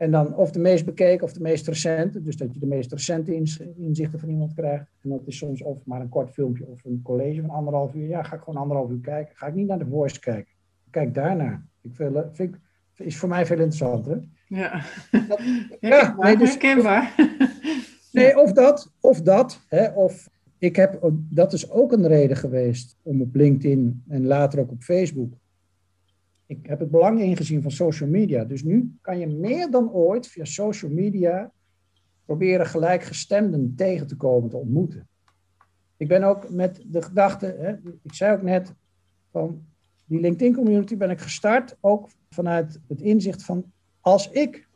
En 0.00 0.10
dan 0.10 0.36
of 0.36 0.50
de 0.50 0.58
meest 0.58 0.84
bekeken 0.84 1.24
of 1.24 1.32
de 1.32 1.40
meest 1.40 1.66
recente. 1.66 2.22
Dus 2.22 2.36
dat 2.36 2.54
je 2.54 2.60
de 2.60 2.66
meest 2.66 2.92
recente 2.92 3.34
inzichten 3.76 4.18
van 4.18 4.28
iemand 4.28 4.54
krijgt. 4.54 4.86
En 5.02 5.10
dat 5.10 5.20
is 5.24 5.36
soms 5.36 5.62
of 5.62 5.84
maar 5.84 6.00
een 6.00 6.08
kort 6.08 6.30
filmpje 6.30 6.66
of 6.66 6.84
een 6.84 7.00
college 7.02 7.40
van 7.40 7.50
anderhalf 7.50 7.94
uur. 7.94 8.08
Ja, 8.08 8.22
ga 8.22 8.36
ik 8.36 8.42
gewoon 8.42 8.60
anderhalf 8.60 8.90
uur 8.90 9.00
kijken. 9.00 9.36
Ga 9.36 9.46
ik 9.46 9.54
niet 9.54 9.66
naar 9.66 9.78
de 9.78 9.86
voice 9.86 10.20
kijken. 10.20 10.52
Kijk 10.90 11.14
daarnaar. 11.14 11.66
Ik 11.82 11.90
vind, 12.32 12.56
is 12.96 13.16
voor 13.16 13.28
mij 13.28 13.46
veel 13.46 13.56
interessanter. 13.56 14.22
Ja, 14.48 14.84
dat, 15.28 15.40
ja 15.80 16.16
nee, 16.18 16.36
dus, 16.36 16.48
herkenbaar. 16.48 17.14
nee, 18.12 18.38
of 18.38 18.52
dat, 18.52 18.92
of 19.00 19.22
dat. 19.22 19.64
Hè, 19.68 19.88
of 19.88 20.28
ik 20.58 20.76
heb, 20.76 21.10
dat 21.30 21.52
is 21.52 21.70
ook 21.70 21.92
een 21.92 22.06
reden 22.06 22.36
geweest 22.36 22.96
om 23.02 23.22
op 23.22 23.34
LinkedIn 23.34 24.02
en 24.08 24.26
later 24.26 24.60
ook 24.60 24.70
op 24.70 24.82
Facebook 24.82 25.32
ik 26.50 26.66
heb 26.66 26.78
het 26.78 26.90
belang 26.90 27.20
ingezien 27.20 27.62
van 27.62 27.70
social 27.70 28.08
media. 28.08 28.44
Dus 28.44 28.62
nu 28.62 28.96
kan 29.00 29.18
je 29.18 29.26
meer 29.26 29.70
dan 29.70 29.92
ooit 29.92 30.26
via 30.26 30.44
social 30.44 30.90
media 30.90 31.52
proberen 32.24 32.66
gelijkgestemden 32.66 33.74
tegen 33.76 34.06
te 34.06 34.16
komen, 34.16 34.50
te 34.50 34.56
ontmoeten. 34.56 35.08
Ik 35.96 36.08
ben 36.08 36.22
ook 36.22 36.50
met 36.50 36.84
de 36.86 37.02
gedachte, 37.02 37.46
hè, 37.46 37.72
ik 38.02 38.14
zei 38.14 38.36
ook 38.36 38.42
net, 38.42 38.74
van 39.30 39.62
die 40.04 40.20
LinkedIn 40.20 40.54
community 40.54 40.96
ben 40.96 41.10
ik 41.10 41.20
gestart, 41.20 41.76
ook 41.80 42.10
vanuit 42.30 42.80
het 42.88 43.00
inzicht 43.00 43.44
van 43.44 43.72
als 44.00 44.30
ik 44.30 44.68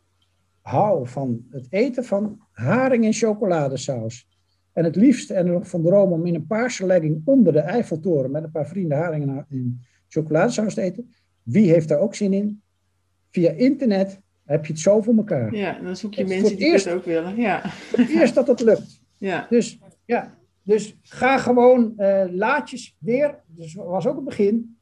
hou 0.61 1.09
van 1.09 1.47
het 1.51 1.67
eten 1.71 2.05
van 2.05 2.41
haring 2.51 3.05
in 3.05 3.13
chocoladesaus. 3.13 4.29
En 4.73 4.85
het 4.85 4.97
liefst 4.97 5.31
en 5.31 5.47
nog 5.47 5.69
van 5.69 5.83
droom 5.83 6.13
om 6.13 6.27
in 6.27 6.35
een 6.35 6.47
paarse 6.47 6.87
legging 6.87 7.23
onder 7.25 7.53
de 7.53 7.61
Eiffeltoren 7.61 8.31
met 8.31 8.45
een 8.45 8.51
paar 8.51 8.69
vrienden 8.69 8.99
haring 8.99 9.45
in 9.49 9.81
chocoladesaus 10.09 10.75
te 10.75 10.81
eten. 10.81 11.15
Wie 11.45 11.71
heeft 11.71 11.89
daar 11.89 11.99
ook 11.99 12.15
zin 12.15 12.33
in? 12.33 12.63
Via 13.31 13.51
internet 13.51 14.21
heb 14.45 14.67
je 14.67 14.73
het 14.73 14.81
zo 14.81 15.01
voor 15.01 15.17
elkaar. 15.17 15.55
Ja, 15.55 15.79
dan 15.81 15.97
zoek 15.97 16.15
je 16.15 16.25
mensen 16.25 16.57
die 16.57 16.73
het 16.73 16.89
ook 16.89 17.05
willen. 17.05 17.37
Ja. 17.37 17.61
Het 17.97 18.09
eerst 18.09 18.35
dat 18.35 18.47
het 18.47 18.61
lukt. 18.61 19.03
Ja. 19.19 19.47
Dus, 19.51 19.79
ja, 20.05 20.39
dus 20.63 20.99
ga 21.03 21.39
gewoon, 21.39 21.93
uh, 21.97 22.25
laat 22.31 22.71
je 22.71 22.91
weer, 22.99 23.43
dus 23.47 23.75
was 23.75 24.07
ook 24.07 24.17
het 24.17 24.25
begin, 24.25 24.77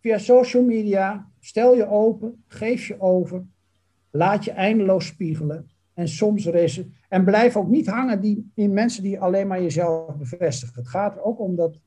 via 0.00 0.18
social 0.18 0.62
media, 0.62 1.30
stel 1.40 1.76
je 1.76 1.88
open, 1.88 2.44
geef 2.46 2.86
je 2.86 3.00
over, 3.00 3.46
laat 4.10 4.44
je 4.44 4.50
eindeloos 4.50 5.06
spiegelen. 5.06 5.70
En 5.94 6.08
soms. 6.08 6.50
En 7.08 7.24
blijf 7.24 7.56
ook 7.56 7.68
niet 7.68 7.86
hangen 7.86 8.20
die, 8.20 8.50
in 8.54 8.72
mensen 8.72 9.02
die 9.02 9.20
alleen 9.20 9.46
maar 9.46 9.62
jezelf 9.62 10.16
bevestigen. 10.16 10.74
Het 10.74 10.88
gaat 10.88 11.16
er 11.16 11.22
ook 11.22 11.40
om 11.40 11.56
dat, 11.56 11.78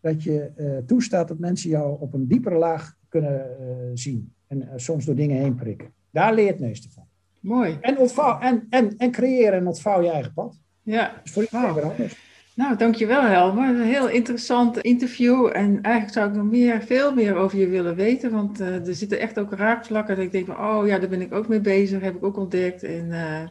dat 0.00 0.22
je 0.22 0.50
uh, 0.56 0.78
toestaat 0.86 1.28
dat 1.28 1.38
mensen 1.38 1.70
jou 1.70 2.00
op 2.00 2.14
een 2.14 2.28
diepere 2.28 2.58
laag 2.58 2.96
kunnen 3.20 3.46
uh, 3.60 3.66
zien. 3.94 4.32
En 4.46 4.68
soms 4.76 5.04
door 5.04 5.14
dingen 5.14 5.36
heen 5.36 5.54
prikken. 5.54 5.92
Daar 6.10 6.34
leer 6.34 6.44
je 6.44 6.50
het 6.50 6.60
meeste 6.60 6.90
van. 6.90 7.04
Mooi. 7.40 7.78
En, 7.80 7.98
ontvouw, 7.98 8.40
en, 8.40 8.66
en, 8.70 8.94
en 8.96 9.10
creëren 9.10 9.58
en 9.58 9.66
ontvouw 9.66 10.02
je 10.02 10.10
eigen 10.10 10.32
pad. 10.32 10.60
Ja. 10.82 11.20
Dus 11.22 11.32
voor 11.32 11.42
iedereen 11.42 11.74
weer 11.74 11.84
anders. 11.84 12.16
Nou, 12.54 12.76
dankjewel 12.76 13.22
Helmer. 13.22 13.68
Een 13.68 13.82
heel 13.82 14.08
interessant 14.08 14.78
interview. 14.78 15.46
En 15.46 15.82
eigenlijk 15.82 16.14
zou 16.14 16.28
ik 16.28 16.36
nog 16.36 16.50
meer, 16.50 16.82
veel 16.82 17.14
meer 17.14 17.34
over 17.34 17.58
je 17.58 17.68
willen 17.68 17.94
weten. 17.94 18.30
Want 18.30 18.60
uh, 18.60 18.88
er 18.88 18.94
zitten 18.94 19.20
echt 19.20 19.38
ook 19.38 19.52
raakvlakken. 19.52 20.16
Dat 20.16 20.24
ik 20.24 20.32
denk, 20.32 20.46
van, 20.46 20.58
oh 20.58 20.86
ja, 20.86 20.98
daar 20.98 21.08
ben 21.08 21.20
ik 21.20 21.32
ook 21.32 21.48
mee 21.48 21.60
bezig. 21.60 22.00
Heb 22.00 22.14
ik 22.14 22.24
ook 22.24 22.36
ontdekt. 22.36 22.82
En 22.82 23.04
uh, 23.04 23.42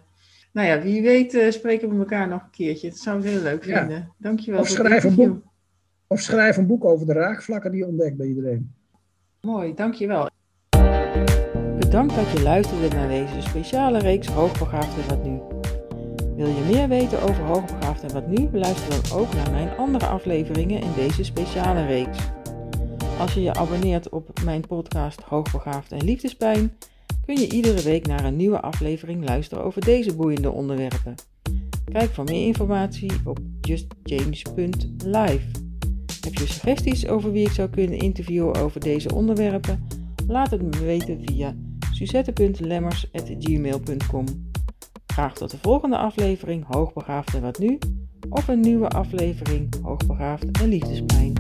nou 0.52 0.68
ja, 0.68 0.82
wie 0.82 1.02
weet 1.02 1.34
uh, 1.34 1.52
spreken 1.52 1.90
we 1.90 1.98
elkaar 1.98 2.28
nog 2.28 2.42
een 2.42 2.52
keertje. 2.52 2.90
Dat 2.90 2.98
zou 2.98 3.18
ik 3.20 3.26
heel 3.26 3.42
leuk 3.42 3.64
vinden. 3.64 3.96
Ja. 3.96 4.12
Dankjewel 4.18 4.60
of 4.60 4.68
schrijf, 4.68 5.04
een 5.04 5.16
boek, 5.16 5.44
of 6.08 6.20
schrijf 6.20 6.58
een 6.58 6.68
boek 6.68 6.86
over 6.86 7.06
de 7.06 7.14
raakvlakken 7.14 7.72
die 7.72 7.80
je 7.80 7.88
ontdekt 7.88 8.18
bij 8.18 8.28
iedereen. 8.28 8.74
Mooi, 9.48 9.74
dankjewel. 9.74 10.30
Bedankt 11.80 12.16
dat 12.16 12.32
je 12.32 12.40
luisterde 12.44 12.88
naar 12.88 13.08
deze 13.08 13.42
speciale 13.42 14.00
reeks 14.00 14.28
Hoogbegaafd 14.28 15.08
Wat 15.08 15.24
Nu. 15.24 15.40
Wil 16.36 16.48
je 16.48 16.68
meer 16.72 16.88
weten 16.88 17.22
over 17.22 17.44
Hoogbegaafd 17.44 18.04
en 18.04 18.14
Wat 18.14 18.28
Nu? 18.28 18.50
Luister 18.52 18.90
dan 18.90 19.20
ook 19.20 19.34
naar 19.34 19.52
mijn 19.52 19.78
andere 19.78 20.06
afleveringen 20.06 20.82
in 20.82 20.94
deze 20.96 21.24
speciale 21.24 21.86
reeks. 21.86 22.18
Als 23.20 23.34
je 23.34 23.42
je 23.42 23.54
abonneert 23.54 24.10
op 24.10 24.30
mijn 24.44 24.68
podcast 24.68 25.22
Hoogbegaafd 25.22 25.92
en 25.92 26.04
Liefdespijn, 26.04 26.78
kun 27.26 27.40
je 27.40 27.50
iedere 27.50 27.82
week 27.82 28.08
naar 28.08 28.26
een 28.26 28.36
nieuwe 28.36 28.62
aflevering 28.62 29.26
luisteren 29.26 29.64
over 29.64 29.82
deze 29.82 30.16
boeiende 30.16 30.52
onderwerpen. 30.52 31.16
Kijk 31.92 32.10
voor 32.10 32.24
meer 32.24 32.46
informatie 32.46 33.12
op 33.24 33.40
justjames.live. 33.62 35.73
Heb 36.24 36.34
je 36.34 36.48
suggesties 36.48 37.08
over 37.08 37.32
wie 37.32 37.46
ik 37.46 37.52
zou 37.52 37.70
kunnen 37.70 38.00
interviewen 38.00 38.56
over 38.56 38.80
deze 38.80 39.16
onderwerpen? 39.16 39.88
Laat 40.28 40.52
het 40.52 40.62
me 40.62 40.86
weten 40.86 41.22
via 41.26 41.56
suzette.lemmers.gmail.com 41.92 44.26
Graag 45.06 45.34
tot 45.34 45.52
de 45.52 45.58
volgende 45.62 45.98
aflevering 45.98 46.66
Hoogbegaafd 46.68 47.36
en 47.36 47.42
wat 47.42 47.60
nu? 47.60 47.78
Of 48.30 48.48
een 48.48 48.60
nieuwe 48.60 48.88
aflevering 48.88 49.76
Hoogbegaafd 49.82 50.62
en 50.62 50.70
Liefdespijn. 50.70 51.34